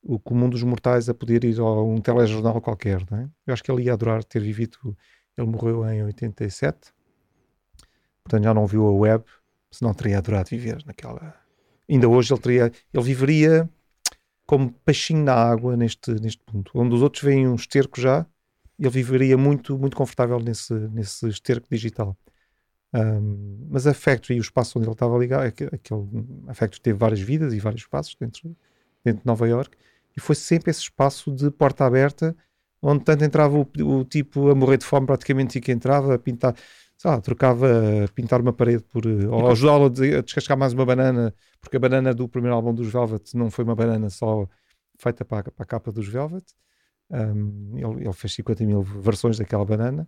o 0.03 0.19
comum 0.19 0.49
dos 0.49 0.61
mortais 0.63 1.07
a 1.09 1.13
poder 1.13 1.45
ir 1.45 1.59
a 1.59 1.63
um 1.81 2.01
telejornal 2.01 2.61
qualquer. 2.61 3.01
Não 3.09 3.19
é? 3.19 3.29
Eu 3.47 3.53
acho 3.53 3.63
que 3.63 3.71
ele 3.71 3.83
ia 3.83 3.93
adorar 3.93 4.23
ter 4.25 4.41
vivido. 4.41 4.97
Ele 5.37 5.47
morreu 5.47 5.87
em 5.89 6.03
87, 6.03 6.93
portanto 8.23 8.43
já 8.43 8.53
não 8.53 8.67
viu 8.67 8.85
a 8.87 8.91
web, 8.91 9.23
senão 9.71 9.93
teria 9.93 10.17
adorado 10.17 10.49
viver 10.49 10.83
naquela. 10.85 11.35
Ainda 11.89 12.09
hoje 12.09 12.33
ele 12.33 12.41
teria, 12.41 12.71
ele 12.93 13.03
viveria 13.03 13.69
como 14.45 14.71
peixinho 14.85 15.23
na 15.23 15.33
água 15.33 15.75
neste, 15.77 16.11
neste 16.21 16.43
ponto. 16.43 16.71
Onde 16.75 16.95
os 16.95 17.01
outros 17.01 17.23
veem 17.23 17.47
um 17.47 17.55
esterco 17.55 17.99
já, 17.99 18.25
ele 18.79 18.89
viveria 18.89 19.37
muito, 19.37 19.77
muito 19.77 19.95
confortável 19.97 20.39
nesse, 20.39 20.73
nesse 20.73 21.27
esterco 21.29 21.67
digital. 21.71 22.17
Um, 22.93 23.67
mas 23.69 23.85
a 23.87 23.93
Factory, 23.93 24.39
o 24.39 24.41
espaço 24.41 24.79
onde 24.79 24.87
ele 24.87 24.93
estava 24.93 25.17
ligado, 25.17 25.45
é 25.45 25.51
que- 25.51 25.65
aquele, 25.65 26.01
a 26.47 26.53
Factory 26.53 26.81
teve 26.81 26.97
várias 26.97 27.19
vidas 27.19 27.53
e 27.53 27.59
vários 27.59 27.81
espaços 27.81 28.15
dentro, 28.15 28.55
dentro 29.03 29.21
de 29.21 29.27
Nova 29.27 29.47
York 29.47 29.77
e 30.15 30.19
foi 30.21 30.35
sempre 30.35 30.71
esse 30.71 30.81
espaço 30.81 31.31
de 31.31 31.51
porta 31.51 31.85
aberta 31.85 32.35
onde 32.81 33.03
tanto 33.03 33.23
entrava 33.25 33.57
o, 33.57 33.67
o 33.99 34.05
tipo 34.05 34.49
a 34.49 34.55
morrer 34.55 34.77
de 34.77 34.85
fome 34.85 35.07
praticamente 35.07 35.57
e 35.57 35.61
que 35.61 35.71
entrava 35.71 36.15
a 36.15 36.19
pintar, 36.19 36.55
sei 36.97 37.11
lá, 37.11 37.21
trocava 37.21 37.67
pintar 38.15 38.41
uma 38.41 38.53
parede 38.53 38.83
por, 38.83 39.05
eh, 39.05 39.27
ou 39.27 39.49
ajudá-lo 39.51 39.85
a, 39.85 39.89
des- 39.89 40.15
a 40.15 40.21
descascar 40.21 40.57
mais 40.57 40.73
uma 40.73 40.85
banana, 40.85 41.33
porque 41.61 41.77
a 41.77 41.79
banana 41.79 42.13
do 42.13 42.27
primeiro 42.27 42.55
álbum 42.55 42.73
dos 42.73 42.87
Velvet 42.91 43.35
não 43.35 43.51
foi 43.51 43.63
uma 43.65 43.75
banana 43.75 44.09
só 44.09 44.47
feita 44.99 45.25
para, 45.25 45.49
a- 45.49 45.51
para 45.51 45.63
a 45.63 45.67
capa 45.67 45.91
dos 45.91 46.07
Velvet. 46.07 46.45
Um, 47.09 47.73
ele, 47.77 48.05
ele 48.05 48.13
fez 48.13 48.33
50 48.33 48.63
mil 48.65 48.81
versões 48.81 49.37
daquela 49.37 49.63
banana 49.63 50.07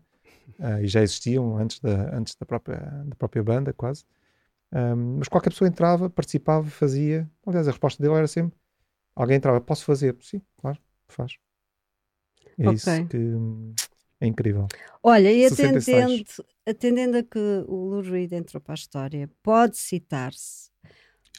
ah, 0.59 0.81
e 0.81 0.87
já 0.87 1.01
existiam 1.03 1.57
antes 1.57 1.79
da, 1.79 2.15
antes 2.17 2.35
da, 2.35 2.45
própria, 2.45 2.77
da 3.05 3.15
própria 3.15 3.43
banda, 3.43 3.73
quase. 3.73 4.05
Um, 4.73 5.17
mas 5.19 5.27
qualquer 5.27 5.51
pessoa 5.51 5.67
entrava, 5.67 6.09
participava, 6.09 6.67
fazia. 6.69 7.29
Aliás, 7.45 7.67
a 7.67 7.71
resposta 7.71 8.01
dele 8.03 8.15
era 8.15 8.27
sempre: 8.27 8.57
alguém 9.15 9.37
entrava, 9.37 9.61
posso 9.61 9.85
fazer? 9.85 10.15
Sim, 10.21 10.41
claro, 10.57 10.79
faz. 11.07 11.33
É 12.57 12.67
Ok. 12.67 12.73
isso 12.73 13.07
que, 13.07 13.17
É 14.19 14.27
incrível. 14.27 14.67
Olha, 15.03 15.31
e 15.31 15.47
66. 15.47 15.85
atendendo, 15.85 16.25
atendendo 16.67 17.17
a 17.17 17.23
que 17.23 17.39
o 17.67 17.75
Lou 17.75 18.01
Reed 18.01 18.33
entrou 18.33 18.59
para 18.59 18.73
a 18.73 18.75
história, 18.75 19.29
pode 19.41 19.77
citar-se. 19.77 20.69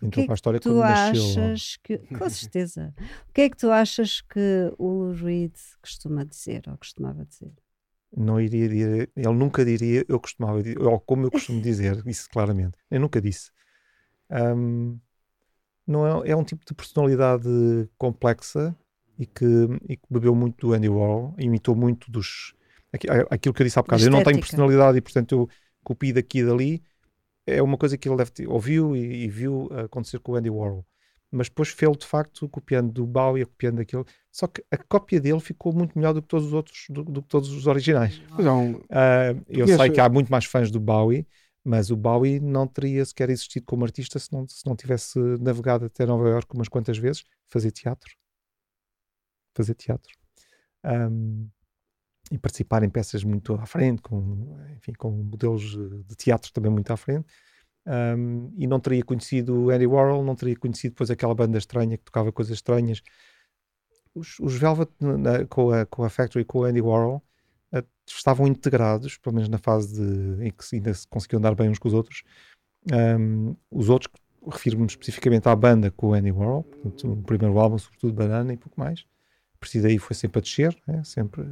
O 0.02 0.08
que 0.10 0.20
Entrou 0.20 0.22
é 0.22 0.26
para 0.26 0.34
a 0.34 0.36
história 0.36 0.60
tu 0.60 0.68
quando 0.70 0.78
nasceu. 0.78 1.22
achas 1.22 1.76
que. 1.82 1.98
Com 2.16 2.30
certeza. 2.30 2.94
O 3.28 3.32
que 3.32 3.40
é 3.42 3.50
que 3.50 3.56
tu 3.56 3.70
achas 3.70 4.20
que 4.20 4.72
o 4.78 4.86
Lou 4.86 5.12
Reed 5.12 5.54
costuma 5.82 6.24
dizer 6.24 6.62
ou 6.68 6.78
costumava 6.78 7.24
dizer? 7.24 7.52
Não 8.16 8.40
iria 8.40 8.68
dizer, 8.68 9.10
ele 9.14 9.34
nunca 9.34 9.64
diria, 9.64 10.04
eu 10.08 10.18
costumava 10.18 10.62
dizer, 10.62 10.80
ou 10.80 10.98
como 11.00 11.26
eu 11.26 11.30
costumo 11.30 11.60
dizer, 11.60 12.02
isso 12.06 12.28
claramente. 12.30 12.78
Eu 12.90 13.00
nunca 13.00 13.20
disse. 13.20 13.50
Ahm, 14.30 14.98
não 15.86 16.22
é, 16.24 16.30
é 16.30 16.36
um 16.36 16.44
tipo 16.44 16.64
de 16.64 16.74
personalidade 16.74 17.48
complexa 17.98 18.74
e 19.18 19.26
que, 19.26 19.44
e 19.88 19.96
que 19.96 20.06
bebeu 20.08 20.34
muito 20.34 20.68
do 20.68 20.72
Andy 20.74 20.88
Warhol, 20.88 21.34
imitou 21.38 21.74
muito 21.74 22.10
dos. 22.10 22.54
Aqui- 22.92 23.06
Aquilo 23.30 23.54
que 23.54 23.62
eu 23.62 23.64
disse 23.64 23.78
há 23.78 23.82
bocado, 23.82 24.02
eu 24.06 24.10
não 24.10 24.18
tenho 24.24 24.36
personalidade 24.40 24.98
e, 24.98 25.00
portanto, 25.00 25.32
eu 25.32 25.48
copio 25.84 26.14
daqui 26.14 26.38
e 26.40 26.44
dali. 26.44 26.82
É 27.46 27.62
uma 27.62 27.78
coisa 27.78 27.96
que 27.96 28.06
ele 28.08 28.16
deve 28.16 28.30
ter, 28.30 28.46
ouviu 28.48 28.94
e, 28.94 29.24
e 29.24 29.28
viu 29.28 29.68
acontecer 29.84 30.18
com 30.20 30.32
o 30.32 30.36
Andy 30.36 30.50
Warhol. 30.50 30.84
Mas 31.30 31.48
depois 31.48 31.68
fez 31.68 31.96
de 31.96 32.06
facto 32.06 32.48
copiando 32.48 32.90
do 32.92 33.06
Bowie, 33.06 33.44
copiando 33.44 33.76
daquilo. 33.76 34.04
Só 34.30 34.46
que 34.46 34.62
a 34.70 34.76
cópia 34.78 35.20
dele 35.20 35.40
ficou 35.40 35.72
muito 35.72 35.96
melhor 35.98 36.12
do 36.14 36.22
que 36.22 36.28
todos 36.28 36.46
os 36.46 36.52
outros, 36.52 36.86
do, 36.90 37.04
do 37.04 37.22
que 37.22 37.28
todos 37.28 37.50
os 37.52 37.66
originais. 37.66 38.20
Um- 38.38 38.80
Ah, 38.90 39.34
eu 39.48 39.66
sei 39.66 39.90
que 39.94 40.00
há 40.00 40.08
muito 40.08 40.30
mais 40.30 40.44
fãs 40.46 40.70
do 40.70 40.80
Bowie, 40.80 41.26
mas 41.64 41.90
o 41.90 41.96
Bowie 41.96 42.40
não 42.40 42.66
teria 42.66 43.04
sequer 43.04 43.28
existido 43.30 43.66
como 43.66 43.84
artista 43.84 44.18
se 44.18 44.32
não, 44.32 44.46
se 44.48 44.64
não 44.66 44.74
tivesse 44.74 45.18
navegado 45.40 45.84
até 45.86 46.06
Nova 46.06 46.28
Iorque 46.28 46.54
umas 46.54 46.68
quantas 46.68 46.96
vezes, 46.96 47.24
fazer 47.46 47.72
teatro. 47.72 48.10
Fazer 49.54 49.74
teatro. 49.74 50.14
Ahm, 50.84 51.46
e 52.30 52.38
participar 52.38 52.82
em 52.82 52.90
peças 52.90 53.24
muito 53.24 53.54
à 53.54 53.66
frente, 53.66 54.02
com, 54.02 54.58
enfim, 54.76 54.92
com 54.92 55.10
modelos 55.10 55.62
de 56.06 56.14
teatro 56.16 56.52
também 56.52 56.70
muito 56.70 56.90
à 56.92 56.96
frente. 56.96 57.26
Ahm, 57.86 58.50
e 58.56 58.66
não 58.66 58.78
teria 58.78 59.02
conhecido 59.02 59.70
Andy 59.70 59.86
Warhol, 59.86 60.22
não 60.22 60.34
teria 60.34 60.56
conhecido 60.56 60.92
depois 60.92 61.10
aquela 61.10 61.34
banda 61.34 61.56
estranha 61.56 61.96
que 61.96 62.04
tocava 62.04 62.30
coisas 62.30 62.54
estranhas. 62.54 63.02
Os, 64.14 64.38
os 64.40 64.54
Velvet, 64.56 64.90
na- 65.00 65.46
com, 65.46 65.70
a, 65.70 65.86
com 65.86 66.04
a 66.04 66.10
Factory, 66.10 66.44
com 66.44 66.60
o 66.60 66.64
Andy 66.64 66.80
Warhol, 66.82 67.22
eh, 67.72 67.84
estavam 68.06 68.46
integrados, 68.46 69.16
pelo 69.18 69.34
menos 69.36 69.48
na 69.48 69.58
fase 69.58 69.94
de, 69.94 70.46
em 70.46 70.50
que 70.50 70.64
ainda 70.76 70.92
se 70.92 71.06
conseguiam 71.08 71.40
dar 71.40 71.54
bem 71.54 71.68
uns 71.70 71.78
com 71.78 71.88
os 71.88 71.94
outros. 71.94 72.22
Ahm, 72.92 73.54
os 73.70 73.88
outros, 73.88 74.12
refiro-me 74.46 74.86
especificamente 74.86 75.48
à 75.48 75.54
banda 75.56 75.90
com 75.90 76.08
o 76.08 76.14
Andy 76.14 76.32
Warhol, 76.32 76.64
portanto, 76.64 77.12
o 77.12 77.22
primeiro 77.22 77.58
álbum, 77.58 77.78
sobretudo 77.78 78.12
Banana 78.12 78.52
e 78.52 78.56
pouco 78.56 78.78
mais. 78.78 79.04
A 79.54 79.58
partir 79.58 79.80
daí 79.80 79.98
foi 79.98 80.14
sempre 80.14 80.38
a 80.38 80.42
descer, 80.42 80.76
né? 80.86 81.02
sempre, 81.04 81.44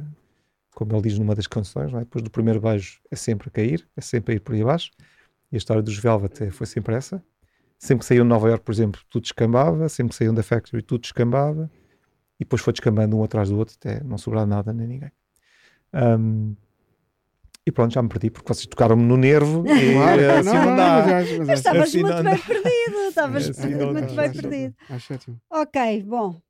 como 0.77 0.93
ele 0.93 1.01
diz 1.01 1.17
numa 1.17 1.33
das 1.33 1.47
canções, 1.47 1.91
não 1.91 1.97
é? 1.99 2.03
depois 2.03 2.21
do 2.23 2.29
primeiro 2.29 2.61
beijo 2.61 2.99
é 3.09 3.15
sempre 3.15 3.47
a 3.47 3.51
cair, 3.51 3.87
é 3.97 4.01
sempre 4.01 4.33
a 4.33 4.35
ir 4.35 4.39
por 4.39 4.53
aí 4.53 4.61
abaixo. 4.61 4.91
E 5.51 5.55
a 5.55 5.57
história 5.57 5.81
dos 5.81 5.97
Velvet 5.97 6.43
é- 6.43 6.51
foi 6.51 6.67
sempre 6.67 6.93
essa. 6.93 7.23
Sempre 7.79 8.01
que 8.01 8.05
saíam 8.05 8.23
de 8.23 8.29
Nova 8.29 8.47
York, 8.47 8.63
por 8.63 8.71
exemplo, 8.71 9.01
tudo 9.09 9.23
descambava, 9.23 9.89
sempre 9.89 10.09
que 10.11 10.15
saíam 10.17 10.35
da 10.35 10.43
Factory, 10.43 10.83
tudo 10.83 11.01
descambava, 11.01 11.67
e 12.39 12.43
depois 12.43 12.61
foi 12.61 12.73
descambando 12.73 13.17
um 13.17 13.23
atrás 13.23 13.49
do 13.49 13.57
outro, 13.57 13.75
até 13.79 14.03
não 14.03 14.19
sobrar 14.19 14.45
nada 14.45 14.71
nem 14.71 14.85
ninguém. 14.87 15.11
Ahm, 15.93 16.53
e 17.65 17.71
pronto, 17.71 17.93
já 17.93 18.01
me 18.03 18.09
perdi, 18.09 18.29
porque 18.29 18.47
vocês 18.53 18.67
tocaram-me 18.67 19.03
no 19.03 19.17
nervo 19.17 19.63
e 19.67 19.93
Claro, 19.93 20.21
eh, 20.21 20.37
assim 20.39 20.45
não, 20.49 20.53
não, 20.55 20.65
não, 20.65 20.75
dá. 20.77 21.05
mas 21.07 21.37
mas 21.37 21.49
acho- 21.49 21.53
Estavas 21.53 21.81
assim 21.89 22.01
muito 22.01 22.13
não- 22.15 22.23
bem 22.23 22.33
não- 22.33 22.39
perdido, 22.45 22.97
estavas 23.09 23.49
Assim 23.49 23.69
não 23.75 23.93
muito 23.93 24.15
dá. 24.15 24.21
bem 24.21 24.29
acho- 24.29 24.41
perdido. 24.41 24.75
Acho 24.89 25.13
ótimo. 25.15 25.41
Ok, 25.49 26.03
bom. 26.03 26.41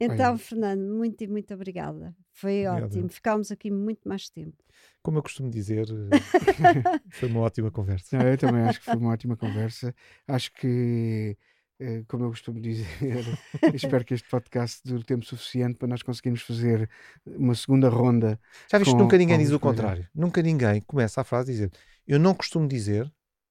Então. 0.00 0.36
Fernando, 0.38 0.80
muito 0.96 1.22
e 1.22 1.28
muito 1.28 1.52
obrigada. 1.54 2.14
Foi 2.36 2.66
Obrigado. 2.66 2.84
ótimo. 2.90 3.08
Ficámos 3.08 3.50
aqui 3.52 3.70
muito 3.70 4.08
mais 4.08 4.28
tempo. 4.28 4.56
Como 5.02 5.18
eu 5.18 5.22
costumo 5.22 5.48
dizer, 5.50 5.86
eh, 6.10 7.00
foi 7.10 7.28
uma 7.28 7.40
ótima 7.40 7.70
conversa. 7.70 8.18
Não, 8.18 8.26
eu 8.26 8.36
também 8.36 8.62
acho 8.62 8.80
que 8.80 8.86
foi 8.86 8.96
uma 8.96 9.12
ótima 9.12 9.36
conversa. 9.36 9.94
Acho 10.26 10.52
que, 10.54 11.36
eh, 11.78 12.02
como 12.08 12.24
eu 12.24 12.30
costumo 12.30 12.60
dizer, 12.60 12.86
espero 13.72 14.04
que 14.04 14.14
este 14.14 14.28
podcast 14.28 14.80
dure 14.84 15.04
tempo 15.04 15.24
suficiente 15.24 15.76
para 15.76 15.86
nós 15.86 16.02
conseguirmos 16.02 16.42
fazer 16.42 16.90
uma 17.24 17.54
segunda 17.54 17.88
ronda. 17.88 18.40
Já 18.68 18.78
viste, 18.78 18.90
Com- 18.92 18.98
nunca 18.98 19.16
ninguém 19.16 19.38
diz 19.38 19.52
o 19.52 19.60
coisa. 19.60 19.76
contrário. 19.76 20.08
Nunca 20.12 20.42
ninguém 20.42 20.80
começa 20.80 21.20
a 21.20 21.24
frase 21.24 21.52
dizendo 21.52 21.72
eu 22.06 22.18
não 22.18 22.34
costumo 22.34 22.66
dizer, 22.66 23.10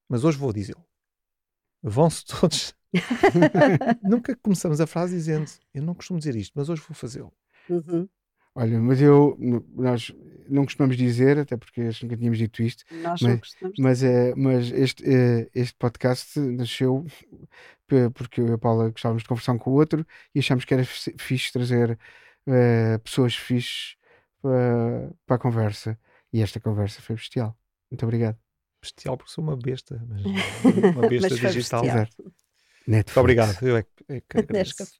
mas 0.10 0.26
hoje 0.26 0.38
vou 0.38 0.52
dizê-lo. 0.52 0.84
Vão-se 1.82 2.26
todos. 2.26 2.76
nunca 4.04 4.36
começamos 4.36 4.80
a 4.82 4.86
frase 4.88 5.16
dizendo 5.16 5.50
eu 5.74 5.82
não 5.82 5.96
costumo 5.96 6.20
dizer 6.20 6.36
isto, 6.36 6.52
mas 6.56 6.68
hoje 6.70 6.82
vou 6.88 6.94
fazê-lo. 6.96 7.32
Uhum. 7.70 8.08
Olha, 8.56 8.80
mas 8.80 9.02
eu, 9.02 9.38
nós 9.76 10.12
não 10.48 10.66
costumamos 10.66 10.96
dizer, 10.98 11.40
até 11.40 11.58
porque 11.58 11.82
acho 11.82 12.00
que 12.02 12.06
nunca 12.06 12.18
tínhamos 12.18 12.38
dito 12.38 12.62
isto, 12.62 12.84
Nós 13.02 13.22
não 13.22 13.30
Mas- 13.32 13.40
gostamos. 13.40 13.76
mas, 13.80 14.04
é, 14.04 14.36
mas 14.36 14.72
este, 14.72 15.04
eh, 15.06 15.50
este 15.56 15.74
podcast 15.78 16.40
nasceu 16.40 17.06
porque 18.14 18.42
eu 18.42 18.48
e 18.48 18.52
a 18.54 18.58
Paula 18.58 18.90
gostávamos 18.90 19.24
de 19.24 19.30
conversar 19.30 19.54
um 19.54 19.58
com 19.58 19.72
o 19.72 19.74
outro 19.74 20.06
e 20.36 20.40
achámos 20.40 20.66
que 20.66 20.74
era 20.74 20.84
fi- 20.86 21.16
fixe 21.18 21.52
trazer 21.52 21.98
eh, 22.48 22.98
pessoas 23.00 23.36
fixes 23.36 23.96
para, 24.42 25.12
para 25.26 25.36
a 25.38 25.40
conversa. 25.40 25.98
E 26.32 26.42
esta 26.42 26.60
conversa 26.60 27.02
foi 27.02 27.16
bestial. 27.16 27.58
Muito 27.90 28.04
obrigado. 28.04 28.38
Bestial, 28.82 29.16
porque 29.18 29.32
sou 29.32 29.44
uma 29.44 29.56
besta, 29.56 30.04
mas 30.10 30.22
uma 30.98 31.08
besta 31.08 31.30
Mas 31.42 31.54
digital. 31.54 31.84
Muito 32.86 33.20
obrigado. 33.20 33.58
Eu 33.66 33.78
é 33.78 33.84
que- 33.84 33.90
é 34.10 34.22
que 34.22 34.38
agradeço. 34.38 35.00